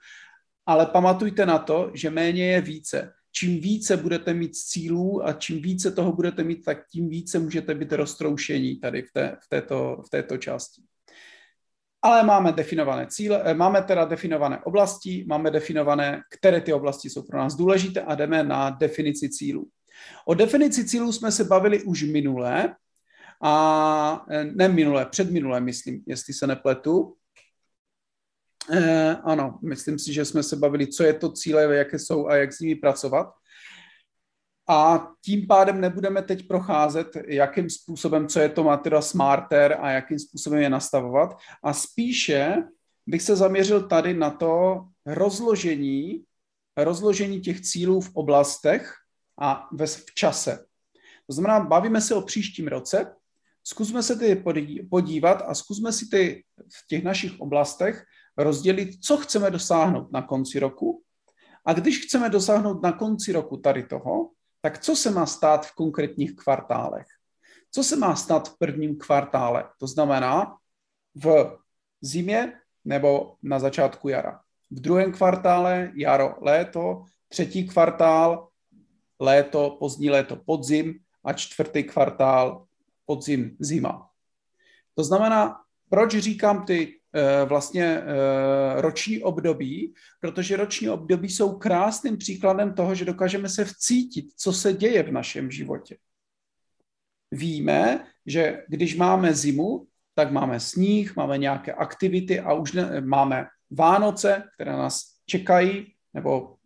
Ale 0.66 0.86
pamatujte 0.86 1.46
na 1.46 1.58
to, 1.58 1.90
že 1.94 2.10
méně 2.10 2.46
je 2.46 2.60
více. 2.60 3.12
Čím 3.32 3.60
více 3.60 3.96
budete 3.96 4.34
mít 4.34 4.56
cílů 4.56 5.26
a 5.26 5.32
čím 5.32 5.62
více 5.62 5.90
toho 5.90 6.12
budete 6.12 6.44
mít, 6.44 6.64
tak 6.64 6.78
tím 6.92 7.08
více 7.08 7.38
můžete 7.38 7.74
být 7.74 7.92
roztroušení 7.92 8.80
tady 8.80 9.02
v, 9.02 9.12
té, 9.12 9.36
v, 9.44 9.48
této, 9.48 10.02
v 10.06 10.10
této 10.10 10.36
části. 10.36 10.82
Ale 12.02 12.22
máme 12.22 12.52
definované 12.52 13.06
cíle, 13.06 13.42
eh, 13.44 13.54
máme 13.54 13.82
teda 13.82 14.04
definované 14.04 14.58
oblasti, 14.64 15.24
máme 15.28 15.50
definované, 15.50 16.20
které 16.38 16.60
ty 16.60 16.72
oblasti 16.72 17.10
jsou 17.10 17.22
pro 17.22 17.38
nás 17.38 17.54
důležité 17.54 18.00
a 18.00 18.14
jdeme 18.14 18.42
na 18.42 18.70
definici 18.70 19.28
cílů. 19.28 19.68
O 20.24 20.34
definici 20.34 20.84
cílů 20.84 21.12
jsme 21.12 21.32
se 21.32 21.44
bavili 21.44 21.82
už 21.82 22.02
minule, 22.02 22.74
a 23.42 24.26
eh, 24.30 24.44
ne 24.44 24.68
minule, 24.68 25.06
předminule, 25.06 25.60
myslím, 25.60 26.02
jestli 26.06 26.34
se 26.34 26.46
nepletu. 26.46 27.16
Eh, 28.72 29.16
ano, 29.24 29.58
myslím 29.62 29.98
si, 29.98 30.12
že 30.12 30.24
jsme 30.24 30.42
se 30.42 30.56
bavili, 30.56 30.86
co 30.86 31.04
je 31.04 31.14
to 31.14 31.32
cíle, 31.32 31.76
jaké 31.76 31.98
jsou 31.98 32.26
a 32.26 32.36
jak 32.36 32.52
s 32.52 32.60
nimi 32.60 32.74
pracovat. 32.74 33.32
A 34.68 35.08
tím 35.24 35.46
pádem 35.46 35.80
nebudeme 35.80 36.22
teď 36.22 36.48
procházet, 36.48 37.16
jakým 37.26 37.70
způsobem, 37.70 38.28
co 38.28 38.40
je 38.40 38.48
to 38.48 38.64
Matera 38.64 39.02
Smarter 39.02 39.76
a 39.80 39.90
jakým 39.90 40.18
způsobem 40.18 40.60
je 40.60 40.70
nastavovat. 40.70 41.36
A 41.64 41.72
spíše 41.72 42.54
bych 43.06 43.22
se 43.22 43.36
zaměřil 43.36 43.88
tady 43.88 44.14
na 44.14 44.30
to 44.30 44.84
rozložení, 45.06 46.24
rozložení 46.76 47.40
těch 47.40 47.60
cílů 47.60 48.00
v 48.00 48.10
oblastech 48.14 48.94
a 49.40 49.68
ve, 49.72 49.86
v 49.86 50.14
čase. 50.14 50.66
To 51.26 51.32
znamená, 51.32 51.60
bavíme 51.60 52.00
se 52.00 52.14
o 52.14 52.22
příštím 52.22 52.68
roce, 52.68 53.16
zkusme 53.64 54.02
se 54.02 54.16
ty 54.16 54.44
podívat 54.90 55.42
a 55.46 55.54
zkusme 55.54 55.92
si 55.92 56.08
ty 56.10 56.44
v 56.58 56.86
těch 56.86 57.04
našich 57.04 57.40
oblastech 57.40 58.04
rozdělit, 58.36 59.04
co 59.04 59.16
chceme 59.16 59.50
dosáhnout 59.50 60.12
na 60.12 60.22
konci 60.22 60.58
roku. 60.58 61.02
A 61.64 61.72
když 61.72 62.06
chceme 62.06 62.30
dosáhnout 62.30 62.82
na 62.82 62.92
konci 62.92 63.32
roku 63.32 63.56
tady 63.56 63.82
toho, 63.82 64.30
tak 64.60 64.78
co 64.78 64.96
se 64.96 65.10
má 65.10 65.26
stát 65.26 65.66
v 65.66 65.74
konkrétních 65.74 66.36
kvartálech? 66.36 67.06
Co 67.70 67.84
se 67.84 67.96
má 67.96 68.16
stát 68.16 68.48
v 68.48 68.58
prvním 68.58 68.98
kvartále? 68.98 69.64
To 69.78 69.86
znamená 69.86 70.56
v 71.14 71.58
zimě 72.00 72.52
nebo 72.84 73.34
na 73.42 73.58
začátku 73.58 74.08
jara. 74.08 74.40
V 74.70 74.80
druhém 74.80 75.12
kvartále 75.12 75.92
jaro, 75.94 76.34
léto, 76.40 77.04
třetí 77.28 77.68
kvartál 77.68 78.48
léto, 79.20 79.76
pozdní 79.78 80.10
léto, 80.10 80.36
podzim 80.36 80.94
a 81.24 81.32
čtvrtý 81.32 81.84
kvartál 81.84 82.66
podzim, 83.06 83.56
zima. 83.60 84.10
To 84.94 85.04
znamená, 85.04 85.56
proč 85.88 86.16
říkám 86.16 86.64
ty 86.64 87.00
Eh, 87.14 87.44
vlastně 87.44 87.84
eh, 87.84 88.80
roční 88.80 89.22
období, 89.22 89.94
protože 90.20 90.56
roční 90.56 90.88
období 90.88 91.28
jsou 91.28 91.58
krásným 91.58 92.16
příkladem 92.16 92.74
toho, 92.74 92.94
že 92.94 93.04
dokážeme 93.04 93.48
se 93.48 93.64
vcítit, 93.64 94.32
co 94.36 94.52
se 94.52 94.72
děje 94.72 95.02
v 95.02 95.12
našem 95.12 95.50
životě. 95.50 95.96
Víme, 97.30 98.06
že 98.26 98.62
když 98.68 98.96
máme 98.96 99.34
zimu, 99.34 99.86
tak 100.14 100.32
máme 100.32 100.60
sníh, 100.60 101.16
máme 101.16 101.38
nějaké 101.38 101.72
aktivity 101.72 102.40
a 102.40 102.52
už 102.52 102.72
ne, 102.72 103.00
máme 103.00 103.46
Vánoce, 103.70 104.42
které 104.54 104.72
nás 104.72 105.02
čekají, 105.26 105.94
nebo 106.14 106.56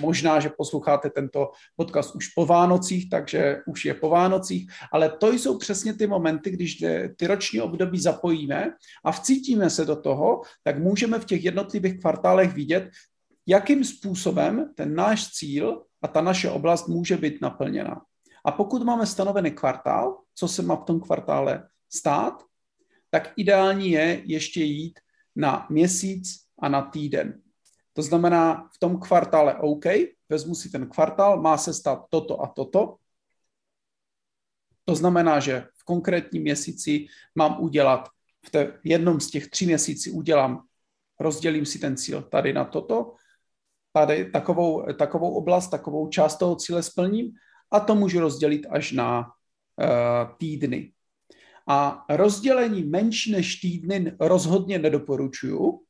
Možná, 0.00 0.40
že 0.40 0.48
posloucháte 0.48 1.10
tento 1.10 1.50
podcast 1.76 2.14
už 2.14 2.28
po 2.28 2.46
Vánocích, 2.46 3.10
takže 3.10 3.60
už 3.66 3.84
je 3.84 3.94
po 3.94 4.08
Vánocích, 4.08 4.70
ale 4.92 5.10
to 5.10 5.32
jsou 5.32 5.58
přesně 5.58 5.94
ty 5.94 6.06
momenty, 6.06 6.50
když 6.50 6.84
ty 7.16 7.26
roční 7.26 7.60
období 7.60 8.00
zapojíme 8.00 8.70
a 9.04 9.12
vcítíme 9.12 9.70
se 9.70 9.84
do 9.84 9.96
toho, 9.96 10.42
tak 10.62 10.78
můžeme 10.78 11.18
v 11.18 11.24
těch 11.24 11.44
jednotlivých 11.44 12.00
kvartálech 12.00 12.52
vidět, 12.52 12.90
jakým 13.46 13.84
způsobem 13.84 14.72
ten 14.74 14.94
náš 14.94 15.30
cíl 15.30 15.82
a 16.02 16.08
ta 16.08 16.20
naše 16.20 16.50
oblast 16.50 16.88
může 16.88 17.16
být 17.16 17.40
naplněna. 17.40 18.02
A 18.44 18.52
pokud 18.52 18.82
máme 18.82 19.06
stanovený 19.06 19.50
kvartál, 19.50 20.18
co 20.34 20.48
se 20.48 20.62
má 20.62 20.76
v 20.76 20.84
tom 20.84 21.00
kvartále 21.00 21.68
stát, 21.92 22.42
tak 23.10 23.32
ideální 23.36 23.90
je 23.90 24.22
ještě 24.24 24.60
jít 24.64 25.00
na 25.36 25.66
měsíc 25.70 26.28
a 26.58 26.68
na 26.68 26.82
týden. 26.82 27.43
To 27.94 28.02
znamená, 28.02 28.68
v 28.74 28.78
tom 28.78 29.00
kvartále 29.00 29.54
OK, 29.54 29.84
vezmu 30.28 30.54
si 30.54 30.70
ten 30.70 30.86
kvartál, 30.86 31.42
má 31.42 31.58
se 31.58 31.74
stát 31.74 32.06
toto 32.10 32.42
a 32.42 32.46
toto. 32.46 32.96
To 34.84 34.94
znamená, 34.94 35.40
že 35.40 35.66
v 35.74 35.84
konkrétním 35.84 36.42
měsíci 36.42 37.06
mám 37.34 37.62
udělat, 37.62 38.08
v 38.46 38.50
té 38.50 38.80
jednom 38.84 39.20
z 39.20 39.30
těch 39.30 39.48
tří 39.48 39.66
měsící 39.66 40.10
udělám, 40.10 40.66
rozdělím 41.20 41.66
si 41.66 41.78
ten 41.78 41.96
cíl 41.96 42.22
tady 42.22 42.52
na 42.52 42.64
toto, 42.64 43.14
tady 43.92 44.30
takovou, 44.30 44.92
takovou 44.92 45.34
oblast, 45.34 45.68
takovou 45.68 46.08
část 46.08 46.36
toho 46.36 46.56
cíle 46.56 46.82
splním 46.82 47.32
a 47.70 47.80
to 47.80 47.94
můžu 47.94 48.20
rozdělit 48.20 48.66
až 48.70 48.92
na 48.92 49.20
uh, 49.20 50.36
týdny. 50.38 50.92
A 51.68 52.04
rozdělení 52.08 52.82
menší 52.82 53.32
než 53.32 53.56
týdny 53.56 54.16
rozhodně 54.20 54.78
nedoporučuju. 54.78 55.83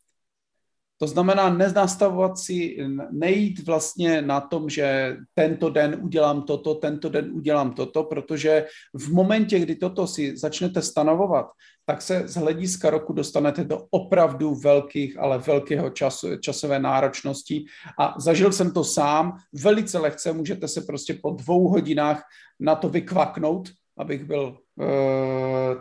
To 0.98 1.07
znamená 1.07 1.50
nenastavovat 1.50 2.38
si, 2.38 2.76
nejít 3.11 3.66
vlastně 3.66 4.22
na 4.22 4.40
tom, 4.40 4.68
že 4.68 5.16
tento 5.35 5.70
den 5.70 6.00
udělám 6.02 6.42
toto, 6.42 6.74
tento 6.74 7.09
den 7.09 7.30
udělám 7.33 7.72
toto, 7.72 8.04
protože 8.04 8.66
v 8.94 9.12
momentě, 9.12 9.59
kdy 9.59 9.76
toto 9.76 10.07
si 10.07 10.37
začnete 10.37 10.83
stanovovat, 10.83 11.46
tak 11.87 12.02
se 12.02 12.28
z 12.28 12.35
hlediska 12.35 12.90
roku 12.90 13.12
dostanete 13.12 13.64
do 13.64 13.87
opravdu 13.90 14.54
velkých, 14.54 15.18
ale 15.18 15.38
velkého 15.38 15.90
času, 15.90 16.37
časové 16.37 16.78
náročnosti. 16.78 17.64
A 17.98 18.14
zažil 18.20 18.52
jsem 18.52 18.72
to 18.72 18.85
sám, 18.85 19.37
velice 19.52 19.98
lehce 19.98 20.33
můžete 20.33 20.68
se 20.68 20.80
prostě 20.80 21.18
po 21.22 21.30
dvou 21.30 21.68
hodinách 21.68 22.22
na 22.61 22.74
to 22.74 22.88
vykvaknout, 22.88 23.68
abych 23.96 24.24
byl 24.24 24.59
uh, 24.76 24.87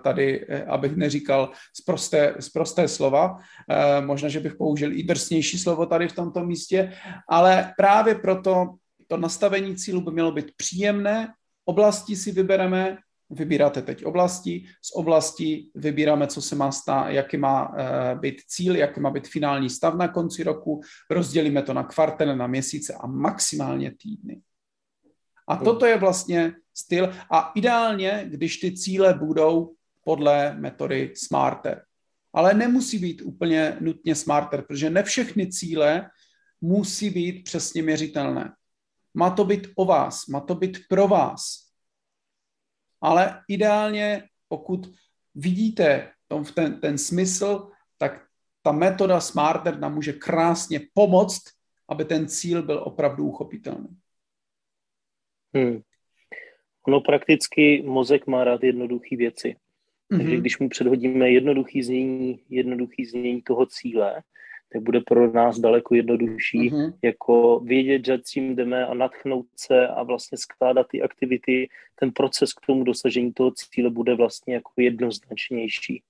tady, 0.04 0.46
eh, 0.50 0.66
abych 0.66 0.96
neříkal 0.96 1.52
zprosté, 1.74 2.36
zprosté 2.40 2.88
slova. 2.88 3.32
Uh, 3.32 4.06
možná, 4.06 4.30
že 4.30 4.40
bych 4.40 4.56
použil 4.56 4.92
i 4.94 5.04
drsnější 5.04 5.60
slovo 5.60 5.86
tady 5.86 6.08
v 6.08 6.16
tomto 6.16 6.44
místě, 6.44 6.94
ale 7.30 7.74
právě 7.78 8.16
proto 8.16 8.76
to 9.08 9.18
nastavení 9.18 9.76
cílu 9.76 10.02
by 10.02 10.12
mělo 10.12 10.32
být 10.32 10.52
příjemné. 10.58 11.34
Oblasti 11.66 12.16
si 12.16 12.32
vybereme, 12.32 12.98
vybíráte 13.30 13.82
teď 13.82 14.06
oblasti, 14.06 14.66
z 14.82 14.96
oblasti 14.96 15.70
vybíráme, 15.76 16.28
co 16.28 16.42
se 16.42 16.56
má 16.56 16.72
stát, 16.72 17.10
jaký 17.10 17.38
má 17.38 17.76
být 18.20 18.42
cíl, 18.48 18.76
jaký 18.76 19.00
má 19.00 19.10
být 19.12 19.28
finální 19.28 19.70
stav 19.70 19.96
na 19.96 20.08
konci 20.08 20.44
roku, 20.44 20.82
rozdělíme 21.10 21.62
to 21.62 21.74
na 21.74 21.84
kvartely, 21.84 22.36
na 22.36 22.48
měsíce 22.48 22.94
a 22.94 23.08
maximálně 23.08 23.92
týdny. 24.02 24.42
A 25.48 25.56
toto 25.56 25.86
je 25.86 25.98
vlastně 25.98 26.54
styl 26.74 27.14
a 27.32 27.52
ideálně, 27.56 28.26
když 28.28 28.58
ty 28.58 28.72
cíle 28.72 29.14
budou 29.14 29.76
podle 30.04 30.56
metody 30.56 31.14
Smarter. 31.16 31.86
Ale 32.34 32.54
nemusí 32.54 33.00
být 33.00 33.22
úplně 33.22 33.78
nutně 33.80 34.16
Smarter, 34.16 34.62
protože 34.62 34.90
ne 34.90 35.04
všechny 35.04 35.48
cíle 35.48 36.10
musí 36.62 37.10
být 37.10 37.44
přesně 37.44 37.82
měřitelné. 37.82 38.54
Má 39.14 39.30
to 39.30 39.44
být 39.44 39.68
o 39.76 39.86
vás, 39.86 40.28
má 40.28 40.40
to 40.40 40.56
být 40.56 40.78
pro 40.90 41.08
vás. 41.08 41.70
Ale 43.02 43.42
ideálně, 43.48 44.30
pokud 44.48 44.94
vidíte 45.36 46.12
tom, 46.28 46.46
ten, 46.46 46.80
ten 46.80 46.98
smysl, 46.98 47.70
tak 47.98 48.26
ta 48.62 48.72
metoda 48.72 49.20
Smarter 49.20 49.80
nám 49.80 49.94
může 49.94 50.14
krásně 50.14 50.80
pomoct, 50.94 51.44
aby 51.90 52.06
ten 52.06 52.28
cíl 52.28 52.64
byl 52.64 52.84
opravdu 52.86 53.28
uchopitelný. 53.28 53.98
Hmm. 55.56 55.82
Ono 56.88 57.02
prakticky 57.02 57.84
mozek 57.86 58.28
má 58.28 58.44
rád 58.44 58.64
jednoduché 58.64 59.16
věci. 59.16 59.56
Mm-hmm. 60.14 60.18
Takže 60.18 60.38
když 60.38 60.60
mu 60.60 60.70
předhodíme 60.70 61.32
jednoduchý 61.32 61.84
znění, 61.84 62.40
jednoduchý 62.50 63.06
znění 63.06 63.42
toho 63.42 63.66
cíle, 63.66 64.22
tak 64.74 64.82
bude 64.82 65.02
pro 65.02 65.32
nás 65.32 65.60
daleko 65.60 65.96
jednodušší 65.96 66.72
mm-hmm. 66.72 66.94
jako 67.02 67.60
vědět, 67.60 68.06
že 68.06 68.18
tím 68.18 68.56
jdeme 68.56 68.86
a 68.86 68.94
natchnout 68.94 69.46
se 69.56 69.88
a 69.88 70.04
vlastně 70.04 70.38
skládat 70.38 70.88
ty 70.88 71.02
aktivity, 71.02 71.70
ten 72.00 72.12
proces 72.12 72.54
k 72.54 72.66
tomu 72.66 72.84
dosažení 72.84 73.34
toho 73.34 73.52
cíle 73.52 73.90
bude 73.90 74.16
vlastně 74.16 74.54
jako 74.54 74.72
jednoznačnější. 74.78 76.04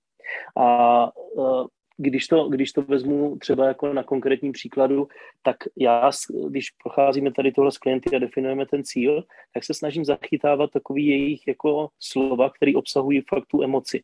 A 0.56 1.10
uh, 1.36 1.66
když 1.96 2.26
to, 2.26 2.48
když 2.48 2.72
to 2.72 2.82
vezmu 2.82 3.36
třeba 3.36 3.66
jako 3.66 3.92
na 3.92 4.02
konkrétním 4.02 4.52
příkladu, 4.52 5.08
tak 5.42 5.56
já, 5.78 6.10
když 6.48 6.70
procházíme 6.70 7.32
tady 7.32 7.52
tohle 7.52 7.72
s 7.72 7.78
klienty 7.78 8.16
a 8.16 8.18
definujeme 8.18 8.66
ten 8.66 8.84
cíl, 8.84 9.24
tak 9.54 9.64
se 9.64 9.74
snažím 9.74 10.04
zachytávat 10.04 10.70
takový 10.70 11.06
jejich 11.06 11.46
jako 11.48 11.88
slova, 11.98 12.50
které 12.50 12.72
obsahují 12.76 13.22
fakt 13.28 13.46
tu 13.46 13.62
emoci. 13.62 14.02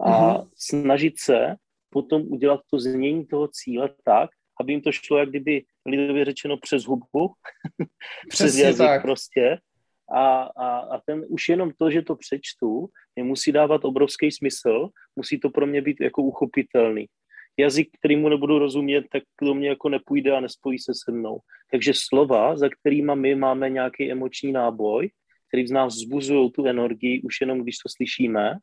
A 0.00 0.10
uh-huh. 0.10 0.48
snažit 0.56 1.18
se 1.18 1.56
potom 1.90 2.22
udělat 2.22 2.60
to 2.70 2.78
znění 2.78 3.26
toho 3.26 3.48
cíle 3.48 3.90
tak, 4.04 4.30
aby 4.60 4.72
jim 4.72 4.80
to 4.80 4.92
šlo, 4.92 5.18
jak 5.18 5.28
kdyby 5.28 5.64
lidově 5.86 6.24
řečeno 6.24 6.56
přes 6.56 6.84
hubu, 6.84 7.32
přes 8.28 8.56
jazyk 8.56 8.86
tak. 8.86 9.02
prostě. 9.02 9.58
A, 10.14 10.42
a, 10.42 10.78
a 10.78 11.00
ten 11.06 11.24
už 11.28 11.48
jenom 11.48 11.70
to, 11.78 11.90
že 11.90 12.02
to 12.02 12.16
přečtu, 12.16 12.88
mě 13.16 13.24
musí 13.24 13.52
dávat 13.52 13.84
obrovský 13.84 14.30
smysl, 14.30 14.88
musí 15.16 15.40
to 15.40 15.50
pro 15.50 15.66
mě 15.66 15.82
být 15.82 16.00
jako 16.00 16.22
uchopitelný 16.22 17.08
jazyk, 17.58 17.88
kterýmu 17.98 18.28
nebudu 18.28 18.58
rozumět, 18.58 19.04
tak 19.12 19.22
do 19.42 19.54
mě 19.54 19.68
jako 19.68 19.88
nepůjde 19.88 20.36
a 20.36 20.40
nespojí 20.40 20.78
se 20.78 20.92
se 21.04 21.12
mnou. 21.12 21.38
Takže 21.70 21.92
slova, 21.96 22.56
za 22.56 22.68
kterými 22.68 23.12
my 23.14 23.34
máme 23.34 23.70
nějaký 23.70 24.12
emoční 24.12 24.52
náboj, 24.52 25.10
který 25.48 25.66
z 25.66 25.70
nás 25.70 25.94
vzbuzují 25.94 26.50
tu 26.52 26.66
energii, 26.66 27.22
už 27.22 27.40
jenom 27.40 27.62
když 27.62 27.76
to 27.78 27.88
slyšíme, 27.96 28.54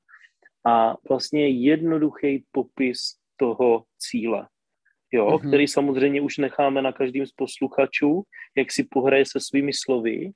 a 0.68 0.96
vlastně 1.10 1.48
jednoduchý 1.48 2.44
popis 2.52 3.00
toho 3.38 3.84
cíle, 4.00 4.48
jo, 5.12 5.28
mm-hmm. 5.28 5.48
který 5.48 5.68
samozřejmě 5.68 6.22
už 6.22 6.38
necháme 6.38 6.82
na 6.82 6.92
každém 6.92 7.26
z 7.26 7.32
posluchačů, 7.32 8.24
jak 8.58 8.72
si 8.72 8.84
pohraje 8.84 9.26
se 9.26 9.40
svými 9.40 9.72
slovy, 9.74 10.32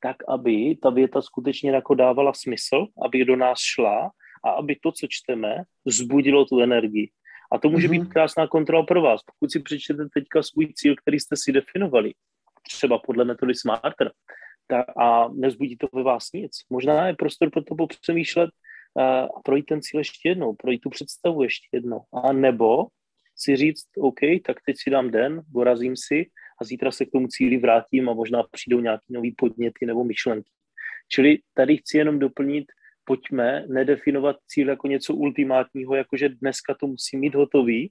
tak 0.00 0.16
aby 0.28 0.76
ta 0.82 0.90
věta 0.90 1.22
skutečně 1.22 1.70
jako 1.70 1.94
dávala 1.94 2.32
smysl, 2.32 2.86
aby 3.04 3.24
do 3.24 3.36
nás 3.36 3.58
šla 3.58 4.10
a 4.44 4.50
aby 4.50 4.76
to, 4.82 4.92
co 4.92 5.06
čteme, 5.10 5.62
vzbudilo 5.84 6.44
tu 6.44 6.60
energii. 6.60 7.10
A 7.52 7.58
to 7.58 7.68
může 7.68 7.88
mm-hmm. 7.88 7.90
být 7.90 8.12
krásná 8.12 8.46
kontrola 8.46 8.82
pro 8.82 9.02
vás. 9.02 9.20
Pokud 9.22 9.52
si 9.52 9.60
přečtete 9.60 10.08
teďka 10.14 10.42
svůj 10.42 10.72
cíl, 10.74 10.94
který 10.96 11.20
jste 11.20 11.36
si 11.36 11.52
definovali, 11.52 12.12
třeba 12.62 12.98
podle 12.98 13.24
metody 13.24 13.54
Smarter, 13.54 14.12
tak, 14.66 14.86
a 14.96 15.28
nezbudí 15.28 15.76
to 15.76 15.88
ve 15.94 16.02
vás 16.02 16.32
nic. 16.34 16.52
Možná 16.70 17.06
je 17.06 17.14
prostor 17.14 17.50
pro 17.50 17.62
to 17.62 17.74
popřemýšlet 17.74 18.50
a 19.36 19.40
projít 19.44 19.66
ten 19.66 19.82
cíl 19.82 20.00
ještě 20.00 20.28
jednou, 20.28 20.54
projít 20.54 20.80
tu 20.80 20.90
představu 20.90 21.42
ještě 21.42 21.68
jednou. 21.72 22.00
A 22.12 22.32
nebo 22.32 22.86
si 23.36 23.56
říct, 23.56 23.86
OK, 23.98 24.20
tak 24.44 24.56
teď 24.66 24.76
si 24.78 24.90
dám 24.90 25.10
den, 25.10 25.42
dorazím 25.48 25.96
si 25.96 26.26
a 26.60 26.64
zítra 26.64 26.90
se 26.90 27.04
k 27.04 27.10
tomu 27.10 27.28
cíli 27.28 27.56
vrátím 27.56 28.08
a 28.08 28.14
možná 28.14 28.42
přijdou 28.50 28.80
nějaký 28.80 29.04
nový 29.10 29.32
podněty 29.32 29.86
nebo 29.86 30.04
myšlenky. 30.04 30.50
Čili 31.08 31.38
tady 31.54 31.76
chci 31.76 31.98
jenom 31.98 32.18
doplnit 32.18 32.64
pojďme 33.08 33.64
nedefinovat 33.68 34.36
cíl 34.46 34.68
jako 34.68 34.86
něco 34.86 35.14
ultimátního, 35.14 35.94
jakože 35.94 36.28
dneska 36.28 36.74
to 36.80 36.86
musím 36.86 37.20
mít 37.20 37.34
hotový 37.34 37.90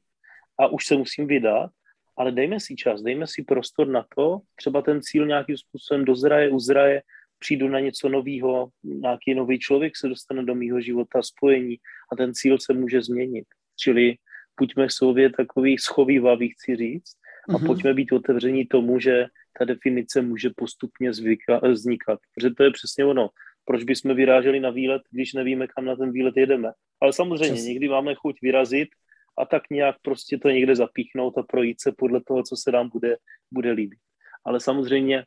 a 0.60 0.68
už 0.68 0.86
se 0.86 0.96
musím 0.96 1.28
vydat, 1.28 1.72
ale 2.18 2.32
dejme 2.32 2.60
si 2.60 2.76
čas, 2.76 3.02
dejme 3.02 3.26
si 3.28 3.44
prostor 3.44 3.88
na 3.88 4.06
to, 4.16 4.40
třeba 4.56 4.82
ten 4.82 5.02
cíl 5.02 5.26
nějakým 5.26 5.58
způsobem 5.58 6.06
dozraje, 6.06 6.50
uzraje, 6.50 7.02
přijdu 7.40 7.68
na 7.68 7.80
něco 7.80 8.10
nového, 8.10 8.70
nějaký 8.84 9.34
nový 9.34 9.60
člověk 9.60 9.98
se 9.98 10.08
dostane 10.08 10.44
do 10.44 10.56
mýho 10.56 10.82
života, 10.82 11.22
spojení 11.22 11.78
a 12.14 12.16
ten 12.16 12.34
cíl 12.34 12.58
se 12.62 12.74
může 12.74 13.02
změnit. 13.02 13.46
Čili 13.80 14.16
buďme 14.60 14.88
k 14.88 14.92
sobě 14.92 15.30
takový 15.30 15.78
schovývavý, 15.78 16.50
chci 16.50 16.76
říct, 16.76 17.14
a 17.50 17.52
mm-hmm. 17.52 17.66
pojďme 17.66 17.94
být 17.94 18.12
otevření 18.12 18.66
tomu, 18.66 19.00
že 19.00 19.26
ta 19.58 19.66
definice 19.66 20.22
může 20.22 20.50
postupně 20.56 21.14
zvyka, 21.14 21.60
vznikat. 21.64 22.20
Protože 22.34 22.50
to 22.50 22.64
je 22.64 22.72
přesně 22.72 23.06
ono 23.06 23.30
proč 23.68 23.84
bychom 23.84 24.16
vyráželi 24.16 24.60
na 24.60 24.70
výlet, 24.70 25.02
když 25.12 25.34
nevíme, 25.34 25.68
kam 25.68 25.86
na 25.86 25.96
ten 25.96 26.12
výlet 26.12 26.38
jedeme. 26.38 26.72
Ale 27.02 27.14
samozřejmě, 27.14 27.54
Přesně. 27.54 27.70
někdy 27.70 27.90
máme 27.90 28.16
chuť 28.16 28.36
vyrazit 28.42 28.90
a 29.38 29.46
tak 29.46 29.64
nějak 29.72 29.96
prostě 30.02 30.38
to 30.38 30.50
někde 30.50 30.76
zapíchnout 30.76 31.38
a 31.38 31.44
projít 31.44 31.82
se 31.82 31.92
podle 31.92 32.22
toho, 32.28 32.44
co 32.44 32.56
se 32.56 32.72
nám 32.72 32.90
bude, 32.90 33.18
bude 33.52 33.72
líbit. 33.72 34.00
Ale 34.46 34.60
samozřejmě 34.60 35.26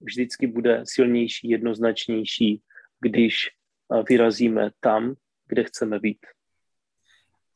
vždycky 0.00 0.46
bude 0.46 0.82
silnější, 0.84 1.48
jednoznačnější, 1.48 2.60
když 3.00 3.48
vyrazíme 4.08 4.70
tam, 4.80 5.14
kde 5.48 5.64
chceme 5.64 6.00
být. 6.00 6.18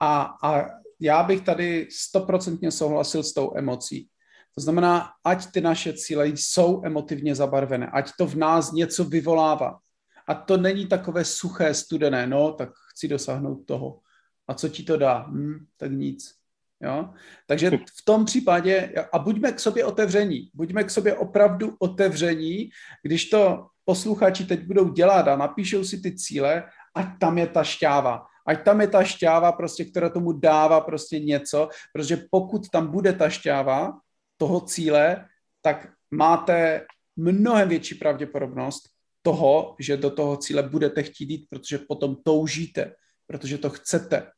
A, 0.00 0.36
a 0.42 0.68
já 1.00 1.22
bych 1.22 1.40
tady 1.40 1.88
stoprocentně 1.90 2.70
souhlasil 2.70 3.22
s 3.22 3.34
tou 3.34 3.56
emocí. 3.56 4.08
To 4.54 4.60
znamená, 4.60 5.10
ať 5.24 5.52
ty 5.52 5.60
naše 5.60 5.92
cíle 5.92 6.28
jsou 6.28 6.84
emotivně 6.84 7.34
zabarvené, 7.34 7.86
ať 7.86 8.10
to 8.18 8.26
v 8.26 8.34
nás 8.34 8.72
něco 8.72 9.04
vyvolává. 9.04 9.78
A 10.28 10.34
to 10.34 10.56
není 10.56 10.86
takové 10.86 11.24
suché, 11.24 11.74
studené, 11.74 12.26
no, 12.26 12.52
tak 12.52 12.70
chci 12.90 13.08
dosáhnout 13.08 13.66
toho. 13.66 14.00
A 14.48 14.54
co 14.54 14.68
ti 14.68 14.82
to 14.82 14.96
dá? 14.96 15.26
Hm, 15.28 15.66
tak 15.76 15.92
nic. 15.92 16.34
Jo? 16.80 17.10
Takže 17.46 17.70
v 17.70 18.04
tom 18.04 18.24
případě, 18.24 18.94
a 19.12 19.18
buďme 19.18 19.52
k 19.52 19.60
sobě 19.60 19.84
otevření, 19.84 20.50
buďme 20.54 20.84
k 20.84 20.90
sobě 20.90 21.14
opravdu 21.14 21.76
otevření, 21.78 22.70
když 23.02 23.28
to 23.28 23.66
posluchači 23.84 24.44
teď 24.44 24.66
budou 24.66 24.92
dělat 24.92 25.28
a 25.28 25.36
napíšou 25.36 25.84
si 25.84 26.00
ty 26.00 26.16
cíle, 26.16 26.64
ať 26.94 27.06
tam 27.20 27.38
je 27.38 27.46
ta 27.46 27.64
šťáva. 27.64 28.26
Ať 28.46 28.64
tam 28.64 28.80
je 28.80 28.88
ta 28.88 29.04
šťáva, 29.04 29.52
prostě, 29.52 29.84
která 29.84 30.08
tomu 30.08 30.32
dává 30.32 30.80
prostě 30.80 31.18
něco, 31.18 31.68
protože 31.92 32.26
pokud 32.30 32.68
tam 32.68 32.86
bude 32.86 33.12
ta 33.12 33.28
šťáva 33.28 33.98
toho 34.36 34.60
cíle, 34.60 35.26
tak 35.62 35.88
máte 36.10 36.86
mnohem 37.16 37.68
větší 37.68 37.94
pravděpodobnost, 37.94 38.95
toho, 39.26 39.74
že 39.78 39.96
do 39.96 40.10
toho 40.10 40.36
cíle 40.36 40.62
budete 40.62 41.02
chtít 41.02 41.30
jít, 41.30 41.46
protože 41.50 41.78
potom 41.78 42.16
toužíte, 42.22 42.94
protože 43.26 43.58
to 43.58 43.70
chcete, 43.70 44.30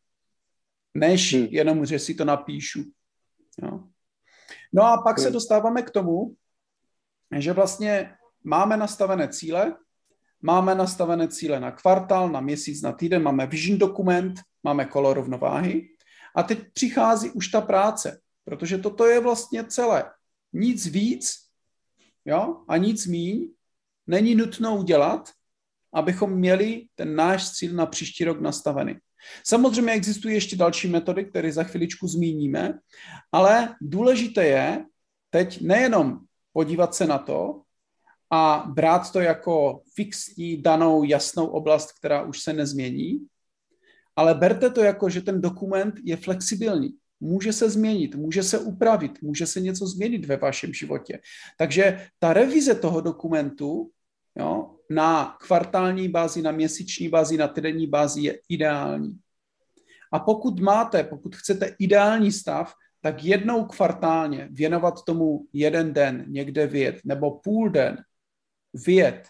než 0.95 1.35
hmm. 1.35 1.47
jenom, 1.51 1.87
že 1.87 1.99
si 1.99 2.15
to 2.15 2.25
napíšu. 2.25 2.89
Jo. 3.63 3.85
No 4.73 4.83
a 4.83 5.03
pak 5.05 5.19
hmm. 5.19 5.25
se 5.25 5.31
dostáváme 5.31 5.83
k 5.83 5.91
tomu, 5.91 6.33
že 7.37 7.53
vlastně 7.53 8.17
máme 8.45 8.77
nastavené 8.77 9.29
cíle 9.29 9.77
máme 10.43 10.75
nastavené 10.75 11.29
cíle 11.29 11.61
na 11.61 11.71
kvartál, 11.71 12.31
na 12.31 12.41
měsíc, 12.41 12.83
na 12.83 12.93
týden, 12.93 13.23
máme 13.23 13.47
vision 13.47 13.79
dokument, 13.79 14.41
máme 14.63 14.85
kolo 14.85 15.15
rovnováhy 15.15 15.89
a 16.37 16.43
teď 16.43 16.73
přichází 16.73 17.31
už 17.31 17.49
ta 17.49 17.61
práce, 17.61 18.21
protože 18.45 18.79
toto 18.79 19.07
je 19.07 19.21
vlastně 19.21 19.65
celé. 19.65 20.11
Nic 20.53 20.87
víc 20.87 21.49
jo, 22.25 22.63
a 22.69 22.77
nic 22.77 23.07
míň 23.07 23.58
není 24.09 24.35
nutno 24.35 24.77
udělat, 24.77 25.31
abychom 25.93 26.33
měli 26.33 26.87
ten 26.95 27.15
náš 27.15 27.53
cíl 27.53 27.75
na 27.75 27.87
příští 27.87 28.25
rok 28.25 28.41
nastavený. 28.41 28.97
Samozřejmě 29.45 29.93
existují 29.93 30.35
ještě 30.35 30.57
další 30.57 30.89
metody, 30.89 31.25
které 31.25 31.53
za 31.53 31.65
chviličku 31.65 32.09
zmíníme, 32.09 32.79
ale 33.33 33.75
důležité 33.81 34.45
je 34.45 34.85
teď 35.31 35.61
nejenom 35.61 36.19
podívat 36.53 36.95
se 36.95 37.07
na 37.07 37.19
to 37.19 37.63
a 38.31 38.65
brát 38.75 39.13
to 39.13 39.21
jako 39.21 39.83
fixní, 39.95 40.63
danou, 40.63 41.05
jasnou 41.05 41.47
oblast, 41.47 41.93
která 41.93 42.23
už 42.23 42.41
se 42.43 42.53
nezmění, 42.53 43.27
ale 44.17 44.35
berte 44.35 44.71
to 44.71 44.83
jako, 44.83 45.11
že 45.11 45.21
ten 45.21 45.41
dokument 45.41 45.95
je 46.05 46.17
flexibilní. 46.17 46.95
Může 47.21 47.53
se 47.53 47.71
změnit, 47.71 48.15
může 48.15 48.43
se 48.43 48.59
upravit, 48.59 49.23
může 49.23 49.47
se 49.47 49.61
něco 49.61 49.87
změnit 49.87 50.25
ve 50.25 50.37
vašem 50.37 50.75
životě. 50.75 51.21
Takže 51.59 52.07
ta 52.19 52.33
revize 52.33 52.75
toho 52.75 53.01
dokumentu 53.01 53.91
jo, 54.37 54.75
na 54.91 55.37
kvartální 55.47 56.09
bázi, 56.09 56.43
na 56.43 56.53
měsíční 56.53 57.09
bázi, 57.09 57.37
na 57.37 57.49
týdenní 57.49 57.87
bázi 57.87 58.21
je 58.21 58.41
ideální. 58.49 59.19
A 60.13 60.19
pokud 60.19 60.61
máte, 60.61 61.05
pokud 61.05 61.37
chcete 61.37 61.75
ideální 61.79 62.33
stav, 62.33 62.75
tak 63.01 63.25
jednou 63.25 63.65
kvartálně 63.65 64.49
věnovat 64.51 65.05
tomu 65.05 65.47
jeden 65.53 65.93
den, 65.93 66.25
někde 66.29 66.67
vyjet, 66.67 66.97
nebo 67.05 67.31
půl 67.31 67.71
den, 67.71 67.97
vyjet, 68.87 69.29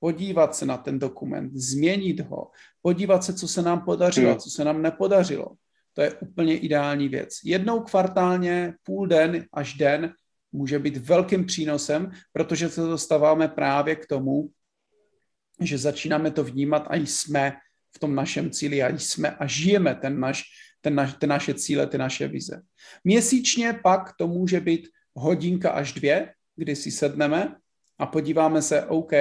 podívat 0.00 0.54
se 0.54 0.66
na 0.66 0.76
ten 0.76 0.98
dokument, 0.98 1.52
změnit 1.54 2.20
ho, 2.20 2.50
podívat 2.82 3.24
se, 3.24 3.34
co 3.34 3.48
se 3.48 3.62
nám 3.62 3.84
podařilo, 3.84 4.30
hmm. 4.30 4.38
co 4.38 4.50
se 4.50 4.64
nám 4.64 4.82
nepodařilo. 4.82 5.46
To 5.92 6.02
je 6.02 6.14
úplně 6.14 6.58
ideální 6.58 7.08
věc. 7.08 7.28
Jednou 7.44 7.80
kvartálně, 7.80 8.74
půl 8.82 9.06
den 9.06 9.44
až 9.52 9.74
den 9.74 10.14
může 10.52 10.78
být 10.78 10.96
velkým 10.96 11.46
přínosem, 11.46 12.10
protože 12.32 12.68
se 12.68 12.80
dostáváme 12.80 13.48
právě 13.48 13.96
k 13.96 14.06
tomu, 14.06 14.50
že 15.60 15.78
začínáme 15.78 16.30
to 16.30 16.44
vnímat 16.44 16.86
a 16.90 16.96
jsme 16.96 17.52
v 17.96 17.98
tom 17.98 18.14
našem 18.14 18.50
cíli 18.50 18.82
a 18.82 18.88
jsme 18.88 19.30
a 19.30 19.46
žijeme 19.46 19.94
ten 19.94 20.20
naš, 20.20 20.42
ten 20.80 20.94
naš, 20.94 21.14
ty 21.14 21.26
naše 21.26 21.54
cíle, 21.54 21.86
ty 21.86 21.98
naše 21.98 22.28
vize. 22.28 22.62
Měsíčně 23.04 23.80
pak 23.82 24.16
to 24.18 24.28
může 24.28 24.60
být 24.60 24.88
hodinka 25.14 25.70
až 25.70 25.92
dvě, 25.92 26.32
kdy 26.56 26.76
si 26.76 26.90
sedneme 26.90 27.56
a 27.98 28.06
podíváme 28.06 28.62
se, 28.62 28.84
OK, 28.86 29.12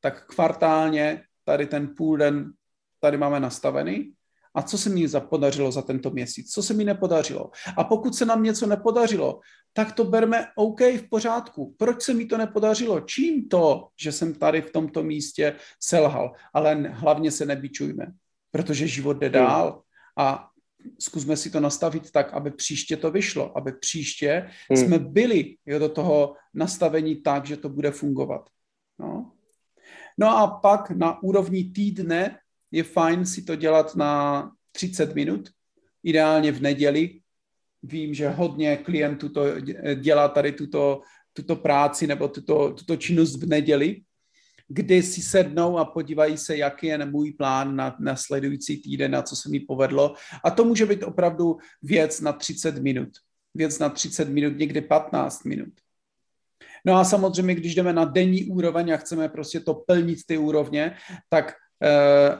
tak 0.00 0.26
kvartálně 0.26 1.22
tady 1.44 1.66
ten 1.66 1.94
půl 1.96 2.16
den 2.16 2.52
tady 3.00 3.16
máme 3.16 3.40
nastavený 3.40 4.12
a 4.56 4.62
co 4.62 4.78
se 4.78 4.90
mi 4.90 5.06
podařilo 5.28 5.72
za 5.72 5.82
tento 5.82 6.10
měsíc, 6.10 6.52
co 6.52 6.62
se 6.62 6.74
mi 6.74 6.84
nepodařilo. 6.84 7.50
A 7.76 7.84
pokud 7.84 8.14
se 8.14 8.24
nám 8.24 8.42
něco 8.42 8.66
nepodařilo, 8.66 9.40
tak 9.72 9.92
to 9.92 10.04
berme 10.04 10.46
OK 10.56 10.80
v 10.80 11.08
pořádku. 11.10 11.74
Proč 11.78 12.02
se 12.02 12.14
mi 12.14 12.26
to 12.26 12.38
nepodařilo? 12.38 13.00
Čím 13.00 13.48
to, 13.48 13.88
že 14.00 14.12
jsem 14.12 14.34
tady 14.34 14.62
v 14.62 14.70
tomto 14.70 15.02
místě 15.02 15.56
selhal? 15.80 16.32
Ale 16.54 16.74
hlavně 16.74 17.30
se 17.30 17.46
nebičujme, 17.46 18.06
protože 18.50 18.88
život 18.88 19.12
jde 19.12 19.30
dál 19.30 19.82
a 20.18 20.48
zkusme 21.00 21.36
si 21.36 21.50
to 21.50 21.60
nastavit 21.60 22.10
tak, 22.10 22.32
aby 22.32 22.50
příště 22.50 22.96
to 22.96 23.10
vyšlo, 23.10 23.58
aby 23.58 23.72
příště 23.72 24.48
hmm. 24.70 24.76
jsme 24.76 24.98
byli 24.98 25.56
jo, 25.66 25.78
do 25.78 25.88
toho 25.88 26.34
nastavení 26.54 27.16
tak, 27.16 27.46
že 27.46 27.56
to 27.56 27.68
bude 27.68 27.90
fungovat. 27.90 28.50
No. 28.98 29.32
no 30.18 30.36
a 30.36 30.46
pak 30.46 30.90
na 30.90 31.22
úrovni 31.22 31.64
týdne 31.64 32.38
je 32.70 32.82
fajn 32.82 33.26
si 33.26 33.42
to 33.42 33.56
dělat 33.56 33.96
na 33.96 34.50
30 34.72 35.14
minut, 35.14 35.50
ideálně 36.02 36.52
v 36.52 36.62
neděli. 36.62 37.20
Vím, 37.82 38.14
že 38.14 38.28
hodně 38.28 38.76
klientů 38.76 39.28
to 39.28 39.60
dělá 39.94 40.28
tady 40.28 40.52
tuto, 40.52 41.00
tuto 41.32 41.56
práci 41.56 42.06
nebo 42.06 42.28
tuto, 42.28 42.72
tuto 42.72 42.96
činnost 42.96 43.36
v 43.36 43.46
neděli, 43.46 44.00
kdy 44.68 45.02
si 45.02 45.22
sednou 45.22 45.78
a 45.78 45.84
podívají 45.84 46.38
se, 46.38 46.56
jaký 46.56 46.86
je 46.86 47.06
můj 47.06 47.32
plán 47.32 47.76
na, 47.76 47.96
na 48.00 48.16
sledující 48.16 48.82
týden, 48.82 49.10
na 49.10 49.22
co 49.22 49.36
se 49.36 49.48
mi 49.48 49.60
povedlo. 49.60 50.14
A 50.44 50.50
to 50.50 50.64
může 50.64 50.86
být 50.86 51.02
opravdu 51.02 51.56
věc 51.82 52.20
na 52.20 52.32
30 52.32 52.82
minut. 52.82 53.08
Věc 53.54 53.78
na 53.78 53.88
30 53.88 54.28
minut, 54.28 54.58
někdy 54.58 54.80
15 54.80 55.44
minut. 55.44 55.72
No 56.86 56.96
a 56.96 57.04
samozřejmě, 57.04 57.54
když 57.54 57.74
jdeme 57.74 57.92
na 57.92 58.04
denní 58.04 58.44
úroveň 58.44 58.92
a 58.92 58.96
chceme 58.96 59.28
prostě 59.28 59.60
to 59.60 59.74
plnit 59.74 60.18
ty 60.26 60.38
úrovně, 60.38 60.96
tak 61.28 61.54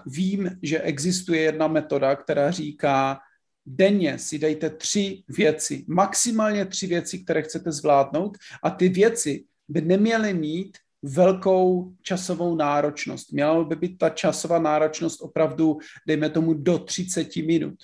vím, 0.06 0.50
že 0.62 0.80
existuje 0.80 1.40
jedna 1.40 1.68
metoda, 1.68 2.16
která 2.16 2.50
říká, 2.50 3.18
denně 3.66 4.18
si 4.18 4.38
dejte 4.38 4.70
tři 4.70 5.22
věci, 5.28 5.84
maximálně 5.88 6.64
tři 6.64 6.86
věci, 6.86 7.18
které 7.18 7.42
chcete 7.42 7.72
zvládnout 7.72 8.38
a 8.62 8.70
ty 8.70 8.88
věci 8.88 9.44
by 9.68 9.80
neměly 9.80 10.34
mít 10.34 10.78
velkou 11.02 11.92
časovou 12.02 12.56
náročnost. 12.56 13.32
Měla 13.32 13.64
by 13.64 13.76
být 13.76 13.98
ta 13.98 14.08
časová 14.08 14.58
náročnost 14.58 15.22
opravdu, 15.22 15.78
dejme 16.06 16.30
tomu, 16.30 16.54
do 16.54 16.78
30 16.78 17.36
minut. 17.36 17.74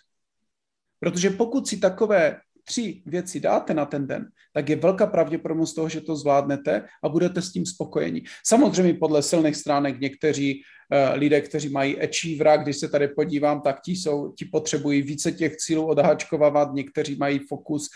Protože 1.00 1.30
pokud 1.30 1.68
si 1.68 1.76
takové 1.76 2.40
tři 2.64 3.02
věci 3.06 3.40
dáte 3.40 3.74
na 3.74 3.86
ten 3.86 4.06
den, 4.06 4.30
tak 4.52 4.68
je 4.68 4.76
velká 4.76 5.06
pravděpodobnost 5.06 5.74
toho, 5.74 5.88
že 5.88 6.00
to 6.00 6.16
zvládnete 6.16 6.86
a 7.02 7.08
budete 7.08 7.42
s 7.42 7.52
tím 7.52 7.66
spokojeni. 7.66 8.22
Samozřejmě 8.46 8.94
podle 8.94 9.22
silných 9.22 9.56
stránek 9.56 10.00
někteří 10.00 10.62
lidé, 11.14 11.40
kteří 11.40 11.68
mají 11.68 12.00
achievera, 12.00 12.57
když 12.57 12.76
se 12.76 12.88
tady 12.88 13.09
podívám, 13.09 13.61
tak 13.61 13.81
ti, 13.81 13.92
jsou, 13.92 14.33
ti 14.33 14.44
potřebují 14.44 15.02
více 15.02 15.33
těch 15.33 15.57
cílů 15.57 15.87
odhačkovávat, 15.87 16.74
někteří 16.74 17.16
mají 17.16 17.38
fokus, 17.38 17.88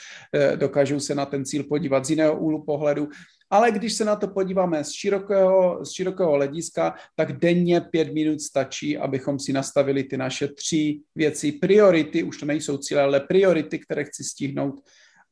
uh, 0.52 0.56
dokážou 0.56 1.00
se 1.00 1.14
na 1.14 1.26
ten 1.26 1.44
cíl 1.44 1.64
podívat 1.64 2.04
z 2.04 2.10
jiného 2.10 2.38
úhlu 2.38 2.64
pohledu. 2.64 3.08
Ale 3.50 3.70
když 3.70 3.92
se 3.92 4.04
na 4.04 4.16
to 4.16 4.28
podíváme 4.28 4.84
z 4.84 4.92
širokého, 4.92 5.84
z 5.84 5.92
širokého 5.92 6.32
hlediska, 6.32 6.94
tak 7.16 7.32
denně 7.32 7.80
pět 7.80 8.12
minut 8.12 8.40
stačí, 8.40 8.98
abychom 8.98 9.38
si 9.38 9.52
nastavili 9.52 10.04
ty 10.04 10.16
naše 10.16 10.48
tři 10.48 11.00
věci, 11.14 11.52
priority, 11.52 12.22
už 12.22 12.36
to 12.36 12.46
nejsou 12.46 12.78
cíle, 12.78 13.02
ale 13.02 13.20
priority, 13.20 13.78
které 13.78 14.04
chci 14.04 14.24
stihnout 14.24 14.80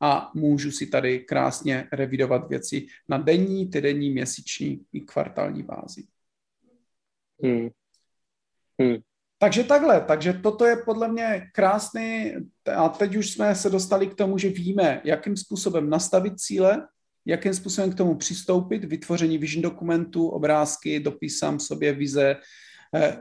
a 0.01 0.31
můžu 0.35 0.71
si 0.71 0.87
tady 0.87 1.21
krásně 1.21 1.89
revidovat 1.93 2.49
věci 2.49 2.87
na 3.09 3.19
denní, 3.19 3.67
týdenní, 3.67 4.11
měsíční 4.11 4.81
i 4.93 5.01
kvartální 5.01 5.63
bázi. 5.63 6.05
Hmm. 7.43 7.69
Hmm. 8.81 8.97
Takže 9.39 9.65
takhle, 9.65 10.01
takže 10.01 10.33
toto 10.33 10.67
je 10.67 10.77
podle 10.77 11.09
mě 11.09 11.51
krásný, 11.53 12.33
a 12.77 12.89
teď 12.89 13.17
už 13.17 13.31
jsme 13.31 13.55
se 13.55 13.71
dostali 13.71 14.07
k 14.07 14.15
tomu, 14.15 14.39
že 14.39 14.49
víme, 14.49 15.01
jakým 15.05 15.37
způsobem 15.37 15.91
nastavit 15.91 16.41
cíle, 16.41 16.87
jakým 17.27 17.55
způsobem 17.55 17.93
k 17.93 17.97
tomu 17.97 18.15
přistoupit, 18.15 18.85
vytvoření 18.85 19.39
vision 19.39 19.63
dokumentu, 19.63 20.29
obrázky, 20.29 21.01
dopis 21.01 21.39
sám 21.39 21.61
sobě, 21.61 21.93
vize, 21.93 22.37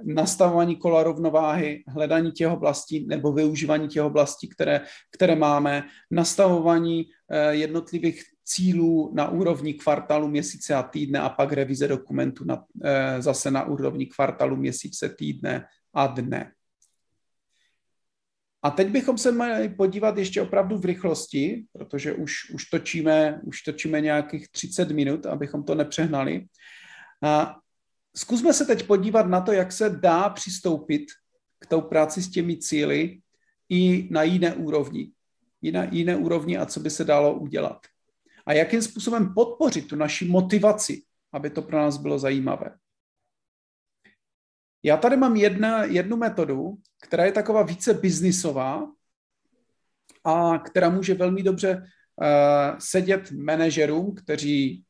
nastavování 0.04 0.76
kola 0.76 1.04
rovnováhy, 1.04 1.84
hledání 1.88 2.32
těch 2.32 2.48
oblastí 2.48 3.06
nebo 3.08 3.34
využívání 3.34 3.88
těch 3.88 4.04
oblastí, 4.04 4.50
které, 4.50 4.82
které 5.12 5.36
máme, 5.36 5.84
nastavování 6.12 7.06
eh, 7.30 7.56
jednotlivých 7.56 8.24
cílů 8.44 9.12
na 9.16 9.30
úrovni 9.30 9.74
kvartálu, 9.74 10.28
měsíce 10.28 10.76
a 10.76 10.84
týdne 10.84 11.20
a 11.20 11.30
pak 11.30 11.54
revize 11.54 11.88
dokumentu 11.88 12.46
na, 12.46 12.64
eh, 12.84 13.22
zase 13.22 13.52
na 13.52 13.66
úrovni 13.66 14.06
kvartálu, 14.06 14.56
měsíce, 14.56 15.10
týdne 15.10 15.66
a 15.94 16.08
dne. 16.08 16.52
A 18.64 18.72
teď 18.72 18.88
bychom 18.88 19.18
se 19.18 19.32
měli 19.32 19.70
podívat 19.70 20.18
ještě 20.18 20.42
opravdu 20.42 20.78
v 20.78 20.86
rychlosti, 20.86 21.66
protože 21.72 22.14
už, 22.14 22.50
už, 22.54 22.66
točíme, 22.66 23.42
už 23.44 23.62
točíme 23.62 24.02
nějakých 24.02 24.50
30 24.50 24.92
minut, 24.92 25.26
abychom 25.26 25.64
to 25.64 25.76
nepřehnali. 25.76 26.46
A 27.24 27.56
zkusme 28.16 28.54
se 28.54 28.66
teď 28.66 28.88
podívat 28.88 29.28
na 29.28 29.42
to, 29.42 29.52
jak 29.52 29.72
se 29.72 29.90
dá 29.90 30.30
přistoupit 30.30 31.06
k 31.60 31.66
tou 31.66 31.82
práci 31.82 32.22
s 32.22 32.32
těmi 32.32 32.58
cíly 32.58 33.22
i 33.70 34.08
na 34.12 34.24
jiné 34.24 34.56
úrovni. 34.56 35.12
I 35.62 35.72
na 35.72 35.84
jiné 35.84 36.16
úrovni 36.16 36.58
a 36.58 36.66
co 36.66 36.80
by 36.80 36.90
se 36.90 37.04
dalo 37.04 37.40
udělat. 37.40 37.80
A 38.46 38.54
jakým 38.54 38.82
způsobem 38.82 39.34
podpořit 39.34 39.88
tu 39.88 39.96
naši 39.96 40.26
motivaci, 40.26 41.04
aby 41.34 41.50
to 41.50 41.62
pro 41.62 41.78
nás 41.78 41.98
bylo 41.98 42.20
zajímavé. 42.20 42.76
Já 44.84 44.98
tady 44.98 45.18
mám 45.18 45.36
jedna, 45.36 45.84
jednu 45.84 46.18
metodu, 46.18 46.78
která 47.02 47.26
je 47.26 47.32
taková 47.32 47.64
více 47.64 47.94
biznisová 47.94 48.92
a 50.24 50.58
která 50.58 50.90
může 50.90 51.14
velmi 51.14 51.44
dobře 51.44 51.78
uh, 51.78 52.78
sedět 52.80 53.32
manažerům, 53.32 54.16
kteří 54.16 54.84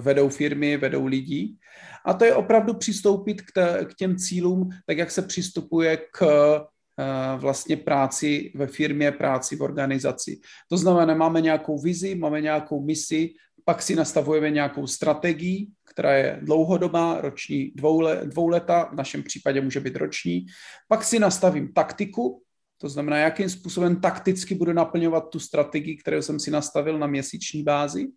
vedou 0.00 0.28
firmy, 0.28 0.76
vedou 0.76 1.06
lidí. 1.06 1.58
A 2.06 2.14
to 2.14 2.24
je 2.24 2.34
opravdu 2.34 2.74
přistoupit 2.74 3.42
k, 3.42 3.86
těm 3.96 4.16
cílům, 4.16 4.68
tak 4.86 4.98
jak 4.98 5.10
se 5.10 5.22
přistupuje 5.22 5.96
k 5.96 6.22
uh, 6.22 7.40
vlastně 7.40 7.76
práci 7.76 8.52
ve 8.54 8.66
firmě, 8.66 9.12
práci 9.12 9.56
v 9.56 9.62
organizaci. 9.62 10.40
To 10.68 10.76
znamená, 10.76 11.14
máme 11.14 11.40
nějakou 11.40 11.78
vizi, 11.78 12.14
máme 12.14 12.40
nějakou 12.40 12.84
misi, 12.84 13.30
pak 13.64 13.82
si 13.82 13.96
nastavujeme 13.96 14.50
nějakou 14.50 14.86
strategii, 14.86 15.66
která 15.90 16.16
je 16.16 16.38
dlouhodobá, 16.42 17.20
roční, 17.20 17.72
dvoule, 17.74 18.20
dvouleta, 18.24 18.88
v 18.92 18.94
našem 18.94 19.22
případě 19.22 19.60
může 19.60 19.80
být 19.80 19.96
roční. 19.96 20.46
Pak 20.88 21.04
si 21.04 21.18
nastavím 21.18 21.72
taktiku, 21.72 22.42
to 22.78 22.88
znamená, 22.88 23.18
jakým 23.18 23.50
způsobem 23.50 24.00
takticky 24.00 24.54
budu 24.54 24.72
naplňovat 24.72 25.28
tu 25.28 25.38
strategii, 25.38 25.96
kterou 25.96 26.22
jsem 26.22 26.40
si 26.40 26.50
nastavil 26.50 26.98
na 26.98 27.06
měsíční 27.06 27.62
bázi. 27.62 28.08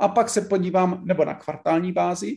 A 0.00 0.08
pak 0.08 0.28
se 0.28 0.40
podívám, 0.40 1.02
nebo 1.04 1.24
na 1.24 1.34
kvartální 1.34 1.92
bázi, 1.92 2.36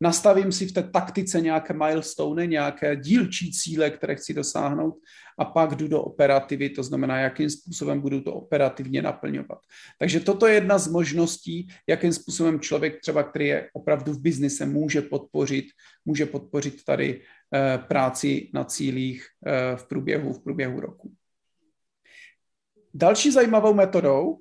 nastavím 0.00 0.52
si 0.52 0.66
v 0.66 0.72
té 0.72 0.82
taktice 0.82 1.40
nějaké 1.40 1.74
milestone, 1.74 2.46
nějaké 2.46 2.96
dílčí 2.96 3.52
cíle, 3.52 3.90
které 3.90 4.16
chci 4.16 4.34
dosáhnout 4.34 4.94
a 5.38 5.44
pak 5.44 5.74
jdu 5.74 5.88
do 5.88 6.02
operativy, 6.02 6.70
to 6.70 6.82
znamená, 6.82 7.18
jakým 7.18 7.50
způsobem 7.50 8.00
budu 8.00 8.20
to 8.20 8.34
operativně 8.34 9.02
naplňovat. 9.02 9.58
Takže 9.98 10.20
toto 10.20 10.46
je 10.46 10.54
jedna 10.54 10.78
z 10.78 10.88
možností, 10.88 11.68
jakým 11.88 12.12
způsobem 12.12 12.60
člověk 12.60 13.00
třeba, 13.00 13.22
který 13.22 13.46
je 13.46 13.68
opravdu 13.72 14.12
v 14.12 14.20
biznise, 14.20 14.66
může 14.66 15.02
podpořit, 15.02 15.64
může 16.04 16.26
podpořit 16.26 16.84
tady 16.84 17.20
eh, 17.54 17.78
práci 17.78 18.50
na 18.54 18.64
cílích 18.64 19.26
eh, 19.46 19.76
v 19.76 19.88
průběhu, 19.88 20.32
v 20.32 20.42
průběhu 20.44 20.80
roku. 20.80 21.12
Další 22.94 23.32
zajímavou 23.32 23.74
metodou, 23.74 24.38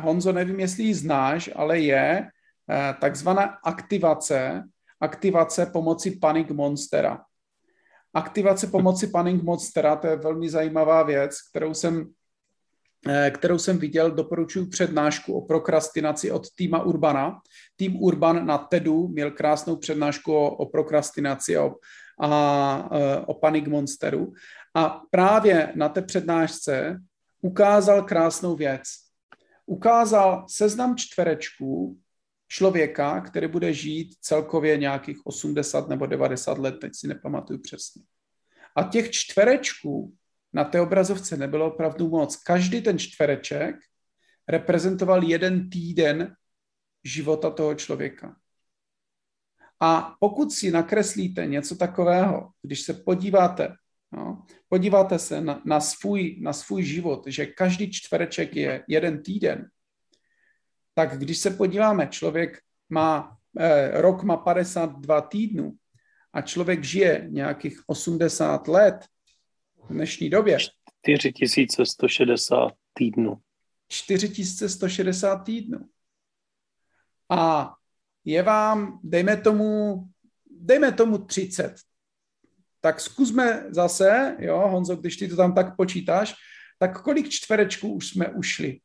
Honzo, 0.00 0.32
nevím, 0.32 0.60
jestli 0.60 0.82
ji 0.84 0.94
znáš, 0.94 1.50
ale 1.54 1.78
je 1.78 2.28
takzvaná 3.00 3.42
aktivace 3.64 4.64
aktivace 5.04 5.66
pomocí 5.66 6.10
Panic 6.10 6.48
Monstera. 6.48 7.20
Aktivace 8.14 8.66
pomocí 8.66 9.06
Panic 9.06 9.42
Monstera, 9.42 9.96
to 9.96 10.06
je 10.06 10.16
velmi 10.16 10.48
zajímavá 10.48 11.02
věc, 11.02 11.42
kterou 11.50 11.74
jsem, 11.74 12.10
eh, 13.08 13.30
kterou 13.30 13.58
jsem 13.58 13.78
viděl, 13.78 14.10
doporučuji 14.10 14.66
přednášku 14.66 15.34
o 15.34 15.46
prokrastinaci 15.46 16.30
od 16.30 16.46
týma 16.56 16.82
Urbana. 16.82 17.40
Tým 17.76 18.02
Urban 18.02 18.46
na 18.46 18.58
TEDu 18.58 19.08
měl 19.08 19.30
krásnou 19.30 19.76
přednášku 19.76 20.32
o, 20.32 20.56
o 20.56 20.66
prokrastinaci 20.66 21.56
a, 21.56 21.70
a 22.20 22.30
eh, 22.92 23.18
o 23.26 23.34
Panic 23.34 23.68
Monsteru. 23.68 24.32
A 24.74 25.02
právě 25.10 25.72
na 25.74 25.88
té 25.88 26.02
přednášce 26.02 26.98
ukázal 27.42 28.02
krásnou 28.02 28.56
věc. 28.56 29.03
Ukázal 29.66 30.46
seznam 30.48 30.96
čtverečků, 30.96 32.00
člověka, 32.48 33.20
který 33.20 33.48
bude 33.48 33.72
žít 33.72 34.14
celkově 34.20 34.76
nějakých 34.76 35.26
80 35.26 35.88
nebo 35.88 36.06
90 36.06 36.58
let, 36.58 36.78
teď 36.80 36.92
si 36.94 37.08
nepamatuju 37.08 37.58
přesně. 37.58 38.02
A 38.76 38.82
těch 38.82 39.10
čtverečků 39.10 40.14
na 40.52 40.64
té 40.64 40.80
obrazovce 40.80 41.36
nebylo 41.36 41.66
opravdu 41.74 42.08
moc. 42.08 42.36
Každý 42.36 42.82
ten 42.82 42.98
čtvereček 42.98 43.76
reprezentoval 44.48 45.22
jeden 45.24 45.70
týden 45.70 46.36
života 47.04 47.50
toho 47.50 47.74
člověka. 47.74 48.36
A 49.80 50.16
pokud 50.20 50.52
si 50.52 50.70
nakreslíte 50.70 51.46
něco 51.46 51.76
takového, 51.76 52.50
když 52.62 52.82
se 52.82 52.94
podíváte, 52.94 53.74
no, 54.16 54.46
podíváte 54.68 55.18
se 55.18 55.40
na, 55.40 55.62
na, 55.64 55.80
svůj, 55.80 56.36
na 56.40 56.52
svůj 56.52 56.82
život, 56.82 57.26
že 57.26 57.46
každý 57.46 57.90
čtvereček 57.90 58.56
je 58.56 58.84
jeden 58.88 59.22
týden, 59.22 59.70
tak 60.94 61.18
když 61.18 61.38
se 61.38 61.50
podíváme, 61.50 62.06
člověk 62.06 62.58
má, 62.88 63.38
eh, 63.58 64.00
rok 64.00 64.22
má 64.22 64.36
52 64.36 65.20
týdnů 65.20 65.72
a 66.32 66.42
člověk 66.42 66.84
žije 66.84 67.26
nějakých 67.30 67.80
80 67.86 68.68
let 68.68 69.06
v 69.88 69.92
dnešní 69.92 70.30
době. 70.30 70.58
4160 70.58 72.72
týdnů. 72.94 73.40
4160 73.88 75.36
týdnů. 75.36 75.78
A 77.30 77.74
je 78.24 78.42
vám, 78.42 79.00
dejme 79.02 79.36
tomu, 79.36 80.04
dejme 80.50 80.92
tomu 80.92 81.18
30. 81.18 81.74
Tak 82.84 83.00
zkusme 83.00 83.64
zase, 83.68 84.36
jo, 84.38 84.68
Honzo, 84.68 84.96
když 84.96 85.16
ty 85.16 85.28
to 85.28 85.36
tam 85.36 85.54
tak 85.54 85.76
počítáš, 85.76 86.34
tak 86.78 87.02
kolik 87.02 87.28
čtverečků 87.28 87.92
už 87.92 88.08
jsme 88.08 88.28
ušli? 88.28 88.80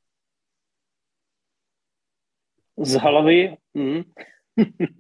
Z 2.78 2.94
hlavy? 2.94 3.58
Mm. 3.74 4.02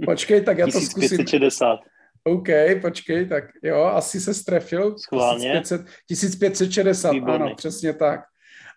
Počkej, 0.05 0.43
tak 0.43 0.57
já 0.57 0.65
to 0.65 0.71
zkusím. 0.81 1.17
1560. 1.17 1.79
OK, 2.23 2.47
počkej, 2.81 3.27
tak 3.27 3.43
jo, 3.63 3.83
asi 3.83 4.21
se 4.21 4.33
strefil. 4.33 4.97
Schválně. 4.97 5.51
1500, 5.61 5.81
1560, 6.07 7.11
Výborný. 7.11 7.35
ano, 7.35 7.55
přesně 7.55 7.93
tak. 7.93 8.19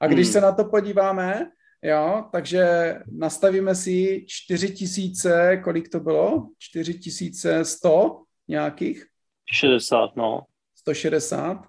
A 0.00 0.06
když 0.06 0.26
hmm. 0.26 0.32
se 0.32 0.40
na 0.40 0.52
to 0.52 0.64
podíváme, 0.64 1.50
jo, 1.82 2.24
takže 2.32 2.94
nastavíme 3.12 3.74
si 3.74 4.24
4000, 4.28 5.56
kolik 5.64 5.88
to 5.88 6.00
bylo? 6.00 6.48
4100 6.58 8.22
nějakých? 8.48 9.11
60, 9.52 10.16
no. 10.16 10.46
160. 10.74 11.68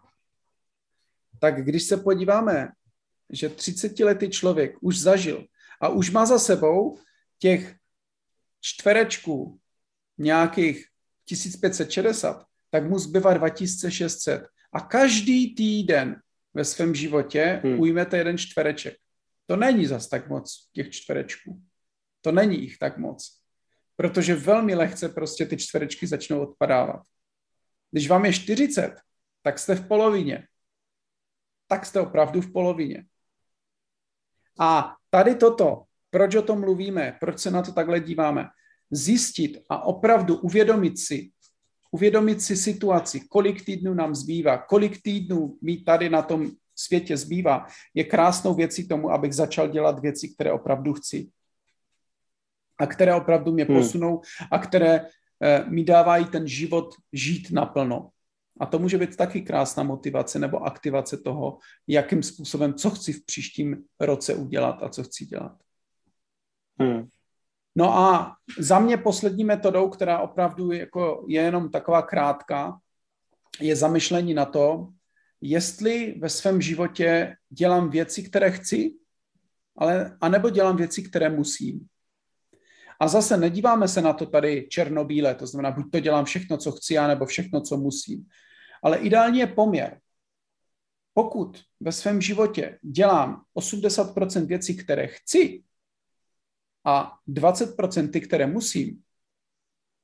Tak 1.39 1.65
když 1.65 1.83
se 1.83 1.97
podíváme, 1.97 2.69
že 3.29 3.49
30-letý 3.49 4.29
člověk 4.29 4.75
už 4.81 4.99
zažil 4.99 5.45
a 5.81 5.89
už 5.89 6.09
má 6.09 6.25
za 6.25 6.39
sebou 6.39 6.97
těch 7.39 7.75
čtverečků 8.61 9.59
nějakých 10.17 10.87
1560, 11.25 12.45
tak 12.69 12.89
mu 12.89 12.99
zbývá 12.99 13.33
2600. 13.33 14.47
A 14.73 14.79
každý 14.79 15.55
týden 15.55 16.21
ve 16.53 16.65
svém 16.65 16.95
životě 16.95 17.61
hmm. 17.63 17.79
ujmete 17.79 18.17
jeden 18.17 18.37
čtvereček. 18.37 18.95
To 19.45 19.55
není 19.55 19.85
zas 19.85 20.07
tak 20.07 20.29
moc 20.29 20.69
těch 20.73 20.89
čtverečků. 20.89 21.61
To 22.21 22.31
není 22.31 22.61
jich 22.61 22.77
tak 22.77 22.97
moc. 22.97 23.39
Protože 23.95 24.35
velmi 24.35 24.75
lehce 24.75 25.09
prostě 25.09 25.45
ty 25.45 25.57
čtverečky 25.57 26.07
začnou 26.07 26.41
odpadávat. 26.41 27.01
Když 27.93 28.09
vám 28.09 28.25
je 28.25 28.33
40, 28.33 28.95
tak 29.41 29.59
jste 29.59 29.75
v 29.75 29.87
polovině. 29.87 30.47
Tak 31.67 31.85
jste 31.85 32.01
opravdu 32.01 32.41
v 32.41 32.51
polovině. 32.51 33.05
A 34.59 34.95
tady 35.09 35.35
toto 35.35 35.83
proč 36.13 36.35
o 36.35 36.41
tom 36.41 36.59
mluvíme? 36.59 37.17
Proč 37.19 37.39
se 37.39 37.51
na 37.51 37.61
to 37.61 37.71
takhle 37.71 37.99
díváme? 37.99 38.49
Zjistit 38.91 39.57
a 39.69 39.85
opravdu 39.85 40.35
uvědomit 40.35 40.99
si, 40.99 41.31
uvědomit 41.91 42.41
si 42.41 42.57
situaci, 42.57 43.19
kolik 43.29 43.65
týdnů 43.65 43.93
nám 43.93 44.15
zbývá, 44.15 44.57
kolik 44.57 45.01
týdnů 45.01 45.57
mi 45.61 45.77
tady 45.77 46.09
na 46.09 46.21
tom 46.21 46.51
světě 46.75 47.17
zbývá, 47.17 47.65
je 47.93 48.03
krásnou 48.03 48.53
věcí 48.53 48.87
tomu, 48.87 49.11
abych 49.11 49.33
začal 49.33 49.67
dělat 49.67 49.99
věci, 49.99 50.29
které 50.29 50.51
opravdu 50.51 50.93
chci. 50.93 51.29
A 52.79 52.85
které 52.85 53.15
opravdu 53.15 53.51
mě 53.51 53.63
hmm. 53.63 53.77
posunou 53.77 54.21
a 54.51 54.57
které 54.57 55.05
mi 55.69 55.83
dávají 55.83 56.25
ten 56.25 56.47
život 56.47 56.95
žít 57.13 57.51
naplno. 57.51 58.09
A 58.59 58.65
to 58.65 58.79
může 58.79 58.97
být 58.97 59.15
taky 59.15 59.41
krásná 59.41 59.83
motivace 59.83 60.39
nebo 60.39 60.63
aktivace 60.63 61.17
toho, 61.17 61.57
jakým 61.87 62.23
způsobem, 62.23 62.73
co 62.73 62.89
chci 62.89 63.13
v 63.13 63.25
příštím 63.25 63.83
roce 63.99 64.35
udělat 64.35 64.83
a 64.83 64.89
co 64.89 65.03
chci 65.03 65.25
dělat. 65.25 65.57
Hmm. 66.79 67.07
No 67.75 67.97
a 67.97 68.35
za 68.59 68.79
mě 68.79 68.97
poslední 68.97 69.43
metodou, 69.43 69.89
která 69.89 70.19
opravdu 70.19 70.71
jako 70.71 71.25
je 71.27 71.41
jenom 71.41 71.69
taková 71.69 72.01
krátká, 72.01 72.79
je 73.61 73.75
zamyšlení 73.75 74.33
na 74.33 74.45
to, 74.45 74.87
jestli 75.41 76.15
ve 76.19 76.29
svém 76.29 76.61
životě 76.61 77.35
dělám 77.49 77.89
věci, 77.89 78.23
které 78.23 78.51
chci, 78.51 78.93
ale, 79.77 80.17
anebo 80.21 80.49
dělám 80.49 80.77
věci, 80.77 81.03
které 81.03 81.29
musím. 81.29 81.87
A 82.99 83.07
zase 83.07 83.37
nedíváme 83.37 83.87
se 83.87 84.01
na 84.01 84.13
to 84.13 84.25
tady 84.25 84.67
černobíle, 84.69 85.35
to 85.35 85.47
znamená, 85.47 85.71
buď 85.71 85.91
to 85.91 85.99
dělám 85.99 86.25
všechno, 86.25 86.57
co 86.57 86.71
chci, 86.71 86.97
anebo 86.97 87.25
všechno, 87.25 87.61
co 87.61 87.77
musím. 87.77 88.25
Ale 88.83 88.97
ideální 88.97 89.39
je 89.39 89.47
poměr. 89.47 89.99
Pokud 91.13 91.61
ve 91.79 91.91
svém 91.91 92.21
životě 92.21 92.79
dělám 92.81 93.43
80% 93.57 94.45
věcí, 94.45 94.77
které 94.77 95.07
chci, 95.07 95.63
a 96.85 97.13
20% 97.27 98.11
ty, 98.11 98.21
které 98.21 98.47
musím, 98.47 99.01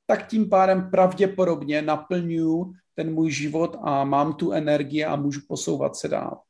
tak 0.06 0.26
tím 0.28 0.48
pádem 0.48 0.90
pravděpodobně 0.90 1.82
naplňuju 1.82 2.72
ten 2.94 3.14
můj 3.14 3.30
život 3.30 3.76
a 3.82 4.04
mám 4.04 4.34
tu 4.34 4.52
energii 4.52 5.04
a 5.04 5.16
můžu 5.16 5.40
posouvat 5.48 5.96
se 5.96 6.08
dál. 6.08 6.40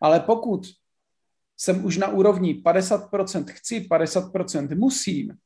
Ale 0.00 0.20
pokud 0.20 0.66
jsem 1.56 1.84
už 1.84 1.96
na 1.96 2.08
úrovni 2.08 2.54
50% 2.54 3.44
chci, 3.48 3.80
50% 3.80 4.78
musím, 4.78 5.38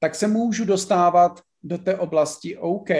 tak 0.00 0.14
se 0.14 0.26
můžu 0.26 0.64
dostávat 0.64 1.40
do 1.62 1.78
té 1.78 1.98
oblasti 1.98 2.56
OK, 2.56 2.90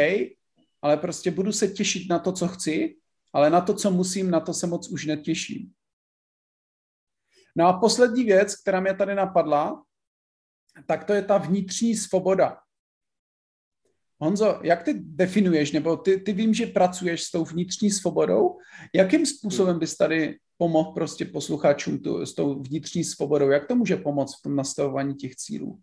ale 0.82 0.96
prostě 0.96 1.30
budu 1.30 1.53
se 1.53 1.68
těšit 1.68 2.11
na 2.11 2.18
to, 2.18 2.32
co 2.32 2.48
chci, 2.48 2.96
ale 3.32 3.51
na 3.51 3.61
to, 3.61 3.74
co 3.74 3.90
musím, 3.90 4.30
na 4.30 4.40
to 4.40 4.55
se 4.55 4.66
moc 4.66 4.88
už 4.88 5.07
netěším. 5.07 5.72
No 7.57 7.66
a 7.66 7.78
poslední 7.80 8.24
věc, 8.24 8.57
která 8.57 8.80
mě 8.80 8.94
tady 8.94 9.14
napadla, 9.14 9.82
tak 10.86 11.05
to 11.05 11.12
je 11.12 11.22
ta 11.22 11.38
vnitřní 11.38 11.96
svoboda. 11.96 12.59
Honzo, 14.18 14.61
jak 14.62 14.82
ty 14.82 14.94
definuješ, 14.94 15.72
nebo 15.72 15.96
ty, 15.96 16.20
ty 16.20 16.32
vím, 16.32 16.55
že 16.55 16.66
pracuješ 16.66 17.22
s 17.22 17.30
tou 17.30 17.44
vnitřní 17.44 17.90
svobodou, 17.90 18.59
jakým 18.94 19.26
způsobem 19.26 19.78
bys 19.78 19.96
tady 19.96 20.38
pomohl 20.57 20.92
prostě 20.92 21.24
posluchačům 21.24 21.98
tu, 21.98 22.26
s 22.26 22.34
tou 22.34 22.62
vnitřní 22.62 23.05
svobodou, 23.05 23.51
jak 23.51 23.66
to 23.66 23.74
může 23.74 23.96
pomoct 23.96 24.38
v 24.38 24.42
tom 24.42 24.57
nastavování 24.57 25.14
těch 25.14 25.36
cílů? 25.36 25.80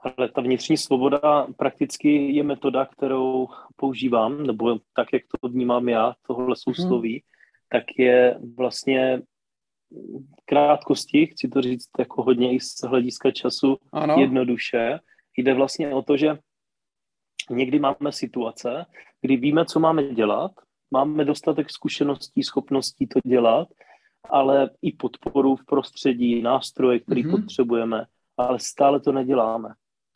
Ale 0.00 0.28
ta 0.28 0.40
vnitřní 0.40 0.76
svoboda 0.76 1.46
prakticky 1.56 2.32
je 2.32 2.42
metoda, 2.42 2.86
kterou 2.86 3.48
používám, 3.76 4.46
nebo 4.46 4.78
tak, 4.92 5.08
jak 5.12 5.22
to 5.40 5.48
vnímám 5.48 5.88
já, 5.88 6.14
tohle 6.26 6.56
sousloví, 6.56 7.12
hmm. 7.12 7.20
tak 7.68 7.84
je 7.98 8.40
vlastně 8.56 9.22
krátkosti, 10.44 11.26
chci 11.26 11.48
to 11.48 11.62
říct 11.62 11.88
jako 11.98 12.22
hodně 12.22 12.54
i 12.54 12.60
z 12.60 12.80
hlediska 12.82 13.30
času, 13.30 13.76
ano. 13.92 14.16
jednoduše. 14.18 14.98
Jde 15.36 15.54
vlastně 15.54 15.94
o 15.94 16.02
to, 16.02 16.16
že 16.16 16.38
někdy 17.50 17.78
máme 17.78 18.12
situace, 18.12 18.86
kdy 19.20 19.36
víme, 19.36 19.64
co 19.64 19.80
máme 19.80 20.02
dělat, 20.14 20.52
máme 20.90 21.24
dostatek 21.24 21.70
zkušeností, 21.70 22.42
schopností 22.42 23.06
to 23.06 23.20
dělat, 23.24 23.68
ale 24.30 24.70
i 24.82 24.92
podporu 24.92 25.56
v 25.56 25.64
prostředí, 25.64 26.42
nástroje, 26.42 27.00
které 27.00 27.20
mm-hmm. 27.20 27.40
potřebujeme, 27.40 28.06
ale 28.36 28.60
stále 28.60 29.00
to 29.00 29.12
neděláme. 29.12 29.68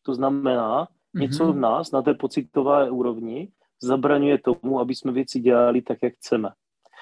To 0.02 0.14
znamená, 0.14 0.84
mm-hmm. 0.84 1.20
něco 1.20 1.52
v 1.52 1.56
nás 1.56 1.92
na 1.92 2.02
té 2.02 2.14
pocitové 2.14 2.90
úrovni 2.90 3.48
zabraňuje 3.82 4.38
tomu, 4.38 4.80
aby 4.80 4.94
jsme 4.94 5.12
věci 5.12 5.40
dělali 5.40 5.82
tak, 5.82 5.98
jak 6.02 6.14
chceme. 6.14 6.48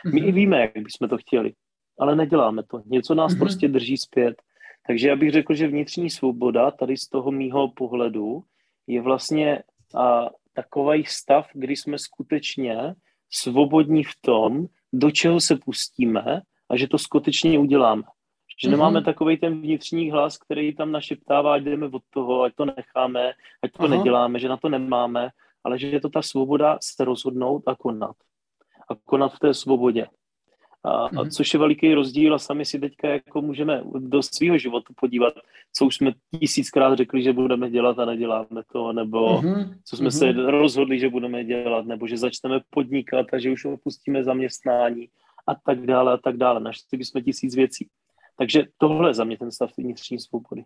My 0.05 0.11
mm-hmm. 0.11 0.29
i 0.29 0.33
víme, 0.33 0.61
jak 0.61 0.73
bychom 0.73 1.09
to 1.09 1.19
chtěli, 1.19 1.53
ale 1.99 2.17
neděláme 2.17 2.63
to. 2.63 2.83
Něco 2.87 3.15
nás 3.15 3.33
mm-hmm. 3.33 3.39
prostě 3.39 3.69
drží 3.69 3.97
zpět. 3.97 4.43
Takže 4.87 5.09
já 5.09 5.17
bych 5.17 5.31
řekl, 5.31 5.55
že 5.55 5.69
vnitřní 5.69 6.11
svoboda 6.11 6.71
tady 6.71 6.97
z 6.97 7.09
toho 7.09 7.31
mýho 7.31 7.69
pohledu 7.69 8.43
je 8.87 9.03
vlastně 9.03 9.63
a, 9.95 10.31
takový 10.53 11.05
stav, 11.05 11.47
kdy 11.55 11.77
jsme 11.77 11.99
skutečně 11.99 12.95
svobodní 13.31 14.05
v 14.05 14.15
tom, 14.21 14.67
do 14.93 15.11
čeho 15.11 15.41
se 15.41 15.57
pustíme 15.57 16.43
a 16.71 16.77
že 16.77 16.89
to 16.89 16.99
skutečně 16.99 17.59
uděláme. 17.59 18.03
Že 18.61 18.69
mm-hmm. 18.69 18.71
nemáme 18.71 19.03
takový 19.03 19.37
ten 19.37 19.61
vnitřní 19.61 20.11
hlas, 20.11 20.39
který 20.39 20.75
tam 20.75 20.93
našeptává, 20.93 21.55
ať 21.55 21.63
jdeme 21.63 21.87
od 21.87 22.03
toho, 22.11 22.43
ať 22.43 22.55
to 22.55 22.65
necháme, 22.65 23.33
ať 23.63 23.73
to 23.73 23.85
Aha. 23.85 23.97
neděláme, 23.97 24.39
že 24.39 24.49
na 24.49 24.57
to 24.57 24.69
nemáme, 24.69 25.29
ale 25.65 25.79
že 25.79 25.87
je 25.87 26.01
to 26.01 26.09
ta 26.09 26.23
svoboda 26.23 26.79
se 26.83 27.05
rozhodnout 27.05 27.63
a 27.67 27.75
konat. 27.75 28.17
A 28.91 28.95
konat 29.05 29.33
v 29.33 29.39
té 29.39 29.55
svobodě. 29.55 30.07
A, 30.85 31.09
mm-hmm. 31.09 31.21
a 31.21 31.23
mhm. 31.23 31.31
což 31.31 31.55
je 31.55 31.61
veliký 31.61 31.95
rozdíl 31.95 32.35
a 32.35 32.39
sami 32.39 32.65
si 32.65 32.79
teďka 32.79 33.09
jako 33.09 33.43
můžeme 33.43 33.83
do 33.99 34.23
svého 34.23 34.59
života 34.59 34.95
podívat, 34.97 35.35
co 35.73 35.87
už 35.87 35.97
jsme 35.97 36.13
tisíckrát 36.41 36.97
řekli, 36.99 37.23
že 37.23 37.33
budeme 37.33 37.71
dělat 37.71 37.99
a 37.99 38.05
neděláme 38.05 38.63
to, 38.73 38.93
nebo 38.93 39.43
mm-hmm. 39.43 39.75
co 39.85 39.97
jsme 39.97 40.09
mm-hmm. 40.09 40.19
se 40.19 40.51
rozhodli, 40.51 40.99
že 40.99 41.09
budeme 41.09 41.45
dělat, 41.45 41.87
nebo 41.87 42.07
že 42.07 42.19
začneme 42.19 42.61
podnikat 42.71 43.27
a 43.33 43.39
že 43.39 43.51
už 43.51 43.65
opustíme 43.65 44.25
zaměstnání 44.25 45.09
a 45.47 45.55
tak 45.55 45.87
dále 45.87 46.13
a 46.13 46.17
tak 46.17 46.37
dále. 46.37 46.61
Našli 46.61 46.99
bychom 46.99 47.23
tisíc 47.23 47.55
věcí. 47.57 47.89
Takže 48.41 48.65
tohle 48.79 49.11
je 49.11 49.15
za 49.15 49.25
mě 49.25 49.39
ten 49.39 49.53
stav 49.53 49.71
vnitřní 49.79 50.19
svobody. 50.19 50.63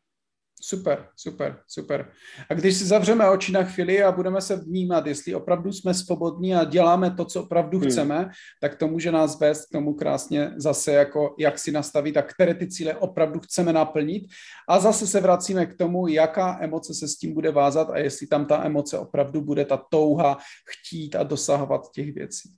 Super, 0.63 1.09
super, 1.17 1.61
super. 1.67 2.13
A 2.51 2.55
když 2.55 2.77
si 2.77 2.85
zavřeme 2.85 3.31
oči 3.31 3.53
na 3.53 3.65
chvíli 3.65 4.03
a 4.03 4.13
budeme 4.13 4.41
se 4.41 4.57
vnímat, 4.57 5.07
jestli 5.07 5.35
opravdu 5.35 5.73
jsme 5.73 5.95
svobodní 5.95 6.55
a 6.55 6.65
děláme 6.65 7.11
to, 7.11 7.25
co 7.25 7.43
opravdu 7.43 7.79
hmm. 7.79 7.91
chceme, 7.91 8.31
tak 8.61 8.77
to 8.77 8.89
může 8.89 9.13
nás 9.13 9.41
vést 9.41 9.67
k 9.67 9.73
tomu 9.73 9.95
krásně 9.95 10.53
zase, 10.57 10.93
jako 10.93 11.35
jak 11.39 11.59
si 11.59 11.73
nastavit 11.73 12.17
a 12.17 12.23
které 12.23 12.55
ty 12.55 12.69
cíle 12.69 12.95
opravdu 12.95 13.41
chceme 13.41 13.73
naplnit. 13.73 14.25
A 14.69 14.79
zase 14.79 15.07
se 15.07 15.21
vracíme 15.21 15.67
k 15.67 15.77
tomu, 15.77 16.09
jaká 16.09 16.59
emoce 16.61 16.95
se 16.95 17.09
s 17.09 17.17
tím 17.17 17.35
bude 17.35 17.51
vázat 17.51 17.91
a 17.91 17.99
jestli 17.99 18.27
tam 18.27 18.47
ta 18.47 18.65
emoce 18.65 18.99
opravdu 18.99 19.41
bude 19.41 19.65
ta 19.65 19.77
touha 19.77 20.39
chtít 20.69 21.17
a 21.17 21.23
dosahovat 21.23 21.91
těch 21.95 22.15
věcí. 22.15 22.51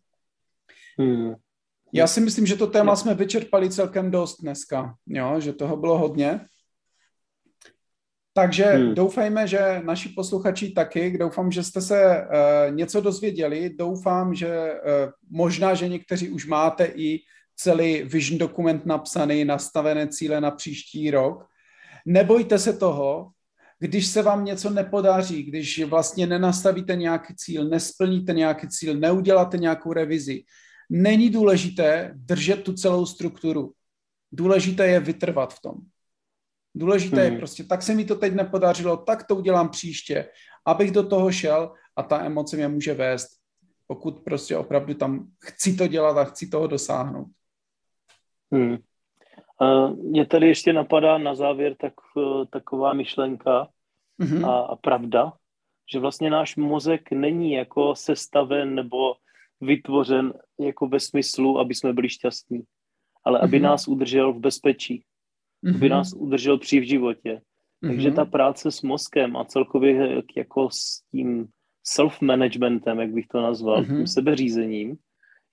Hmm. 0.99 1.35
Já 1.97 2.07
si 2.07 2.21
myslím, 2.21 2.47
že 2.47 2.57
to 2.57 2.67
téma 2.67 2.97
jsme 2.97 3.15
vyčerpali 3.15 3.71
celkem 3.71 4.11
dost 4.11 4.41
dneska, 4.41 4.95
jo? 5.07 5.41
že 5.41 5.53
toho 5.53 5.77
bylo 5.77 5.99
hodně. 5.99 6.41
Takže 8.35 8.65
hmm. 8.65 8.95
doufejme, 8.95 9.47
že 9.47 9.83
naši 9.85 10.09
posluchači 10.09 10.71
taky, 10.71 11.19
doufám, 11.19 11.51
že 11.51 11.63
jste 11.63 11.81
se 11.81 12.27
uh, 12.27 12.75
něco 12.75 13.01
dozvěděli, 13.01 13.71
doufám, 13.79 14.35
že 14.35 14.73
uh, 14.73 15.11
možná, 15.31 15.75
že 15.75 15.89
někteří 15.89 16.29
už 16.29 16.47
máte 16.47 16.85
i 16.85 17.21
celý 17.57 18.03
vision 18.03 18.39
dokument 18.39 18.87
napsaný, 18.87 19.45
nastavené 19.45 20.09
cíle 20.09 20.41
na 20.41 20.51
příští 20.51 21.11
rok. 21.11 21.47
Nebojte 22.07 22.59
se 22.59 22.73
toho, 22.73 23.31
když 23.79 24.07
se 24.07 24.23
vám 24.23 24.45
něco 24.45 24.71
nepodaří, 24.71 25.43
když 25.43 25.85
vlastně 25.85 26.27
nenastavíte 26.27 26.97
nějaký 26.97 27.35
cíl, 27.37 27.69
nesplníte 27.69 28.33
nějaký 28.33 28.69
cíl, 28.69 28.95
neuděláte 28.95 29.59
nějakou 29.59 29.93
revizi, 29.93 30.43
není 30.91 31.31
důležité 31.31 32.13
držet 32.15 32.65
tu 32.65 32.73
celou 32.73 33.07
strukturu. 33.07 33.73
Důležité 34.33 34.87
je 34.87 35.01
vytrvat 35.01 35.55
v 35.55 35.61
tom. 35.61 35.75
Důležité 36.75 37.23
hmm. 37.23 37.33
je 37.33 37.39
prostě, 37.39 37.65
tak 37.65 37.83
se 37.83 37.95
mi 37.95 38.05
to 38.05 38.15
teď 38.15 38.35
nepodařilo, 38.35 38.97
tak 38.97 39.27
to 39.27 39.37
udělám 39.37 39.69
příště, 39.69 40.29
abych 40.67 40.91
do 40.91 41.09
toho 41.09 41.33
šel 41.33 41.75
a 41.97 42.03
ta 42.03 42.25
emoce 42.25 42.57
mě 42.57 42.69
může 42.69 42.95
vést, 42.95 43.29
pokud 43.87 44.25
prostě 44.25 44.57
opravdu 44.57 44.95
tam 44.95 45.27
chci 45.45 45.77
to 45.77 45.87
dělat 45.87 46.17
a 46.19 46.25
chci 46.25 46.49
toho 46.49 46.67
dosáhnout. 46.67 47.29
Hmm. 48.53 48.77
Uh, 49.61 49.97
mě 49.97 50.27
tady 50.27 50.49
ještě 50.49 50.73
napadá 50.73 51.19
na 51.19 51.35
závěr 51.35 51.77
tak, 51.81 51.93
uh, 52.17 52.45
taková 52.45 52.93
myšlenka 52.93 53.69
mm-hmm. 54.21 54.51
a, 54.51 54.61
a 54.61 54.77
pravda, 54.77 55.33
že 55.93 55.99
vlastně 55.99 56.31
náš 56.31 56.57
mozek 56.57 57.11
není 57.11 57.53
jako 57.53 57.95
sestaven 57.95 58.75
nebo 58.75 59.15
vytvořen 59.61 60.33
jako 60.61 60.87
ve 60.87 61.01
smyslu, 61.01 61.59
aby 61.59 61.75
jsme 61.75 61.93
byli 61.93 62.09
šťastní, 62.09 62.63
ale 63.25 63.39
aby 63.39 63.59
mm-hmm. 63.59 63.63
nás 63.63 63.89
udržel 63.89 64.33
v 64.33 64.39
bezpečí, 64.39 65.03
mm-hmm. 65.65 65.77
aby 65.77 65.89
nás 65.89 66.13
udržel 66.13 66.59
při 66.59 66.81
v 66.81 66.89
životě. 66.89 67.41
Takže 67.81 68.11
ta 68.11 68.25
práce 68.25 68.71
s 68.71 68.83
mozkem 68.83 69.37
a 69.37 69.45
celkově 69.45 70.23
jako 70.37 70.69
s 70.71 71.03
tím 71.11 71.49
self-managementem, 71.85 73.01
jak 73.01 73.11
bych 73.11 73.27
to 73.27 73.41
nazval, 73.41 73.83
mm-hmm. 73.83 73.97
tím 73.97 74.07
sebeřízením, 74.07 74.97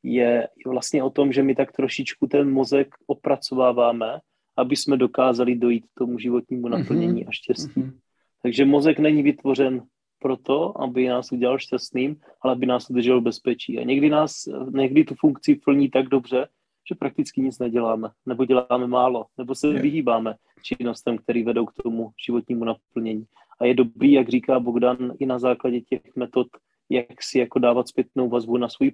je 0.04 0.48
vlastně 0.66 1.04
o 1.04 1.10
tom, 1.10 1.32
že 1.32 1.44
my 1.44 1.56
tak 1.56 1.72
trošičku 1.72 2.28
ten 2.28 2.52
mozek 2.52 2.88
opracováváme, 3.08 4.20
aby 4.58 4.76
jsme 4.76 4.98
dokázali 4.98 5.56
dojít 5.56 5.86
k 5.86 5.98
tomu 5.98 6.20
životnímu 6.20 6.68
naplnění 6.68 7.24
mm-hmm. 7.24 7.30
a 7.30 7.32
štěstí. 7.32 7.82
Mm-hmm. 7.82 8.00
Takže 8.44 8.66
mozek 8.66 9.00
není 9.00 9.24
vytvořen 9.24 9.82
proto, 10.24 10.82
aby 10.82 11.08
nás 11.08 11.32
udělal 11.32 11.60
šťastným, 11.60 12.16
ale 12.42 12.54
aby 12.54 12.66
nás 12.66 12.90
udržel 12.90 13.22
v 13.22 13.24
bezpečí. 13.24 13.80
A 13.80 13.84
někdy 13.84 14.10
nás, 14.10 14.48
někdy 14.72 15.04
tu 15.04 15.16
funkci 15.20 15.56
plní 15.56 15.90
tak 15.90 16.08
dobře, 16.08 16.48
že 16.90 16.96
prakticky 16.96 17.42
nic 17.42 17.60
neděláme, 17.60 18.10
nebo 18.26 18.46
děláme 18.46 18.88
málo, 18.88 19.26
nebo 19.38 19.56
se 19.56 19.74
vyhýbáme 19.74 20.36
činnostem, 20.64 21.18
který 21.18 21.44
vedou 21.44 21.66
k 21.66 21.74
tomu 21.84 22.12
životnímu 22.26 22.64
naplnění. 22.64 23.26
A 23.60 23.66
je 23.66 23.74
dobrý, 23.74 24.12
jak 24.12 24.30
říká 24.30 24.60
Bogdan, 24.60 25.14
i 25.20 25.26
na 25.26 25.40
základě 25.40 25.82
těch 25.82 26.02
metod, 26.16 26.48
jak 26.90 27.24
si 27.24 27.40
jako 27.40 27.60
dávat 27.60 27.88
zpětnou 27.88 28.30
vazbu 28.30 28.58
na 28.58 28.70
svůj 28.70 28.92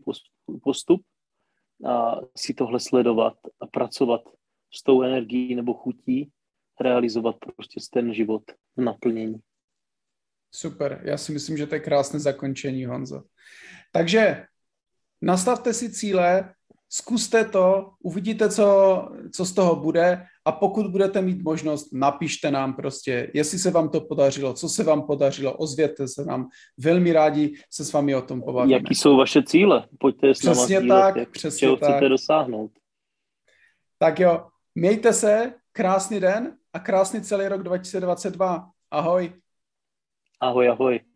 postup 0.64 1.02
a 1.86 2.16
si 2.38 2.54
tohle 2.54 2.80
sledovat 2.80 3.34
a 3.62 3.68
pracovat 3.68 4.22
s 4.74 4.84
tou 4.84 5.02
energií 5.02 5.56
nebo 5.56 5.74
chutí, 5.74 6.30
realizovat 6.80 7.36
prostě 7.56 7.80
ten 7.94 8.14
život 8.14 8.44
v 8.78 8.82
naplnění. 8.82 9.36
Super, 10.52 11.02
já 11.04 11.18
si 11.18 11.32
myslím, 11.32 11.58
že 11.58 11.68
to 11.68 11.76
je 11.76 11.82
krásné 11.82 12.20
zakončení, 12.20 12.86
Honzo. 12.86 13.24
Takže 13.92 14.46
nastavte 15.22 15.74
si 15.74 15.92
cíle, 15.92 16.54
zkuste 16.90 17.46
to, 17.46 17.92
uvidíte, 18.04 18.50
co, 18.50 19.10
co 19.34 19.46
z 19.46 19.54
toho 19.54 19.76
bude 19.76 20.26
a 20.46 20.52
pokud 20.52 20.88
budete 20.88 21.22
mít 21.22 21.44
možnost, 21.44 21.94
napište 21.94 22.52
nám 22.52 22.74
prostě, 22.74 23.32
jestli 23.34 23.60
se 23.60 23.72
vám 23.72 23.90
to 23.90 24.02
podařilo, 24.02 24.54
co 24.54 24.70
se 24.70 24.84
vám 24.84 25.02
podařilo, 25.02 25.54
ozvěte 25.54 26.08
se 26.08 26.26
nám. 26.26 26.50
Velmi 26.78 27.14
rádi 27.14 27.54
se 27.72 27.86
s 27.86 27.94
vámi 27.94 28.16
o 28.16 28.22
tom 28.22 28.42
pobavíme. 28.42 28.74
Jaký 28.74 28.96
jsou 28.96 29.18
vaše 29.18 29.44
cíle? 29.44 29.88
Pojďte 30.00 30.36
s 30.36 30.44
náma 30.44 30.56
Přesně 30.56 30.80
sdílet, 30.80 31.02
tak, 31.02 31.16
jak, 31.16 31.30
přesně 31.30 31.60
čeho 31.60 31.78
tak. 31.78 31.90
chcete 31.90 32.10
dosáhnout. 32.10 32.72
Tak 33.98 34.20
jo, 34.20 34.48
mějte 34.76 35.14
se, 35.14 35.54
krásný 35.72 36.20
den 36.20 36.58
a 36.74 36.80
krásný 36.80 37.22
celý 37.22 37.48
rok 37.48 37.64
2022. 37.64 38.70
Ahoj. 38.92 39.34
Ahoj, 40.40 40.68
ahoj. 40.72 41.09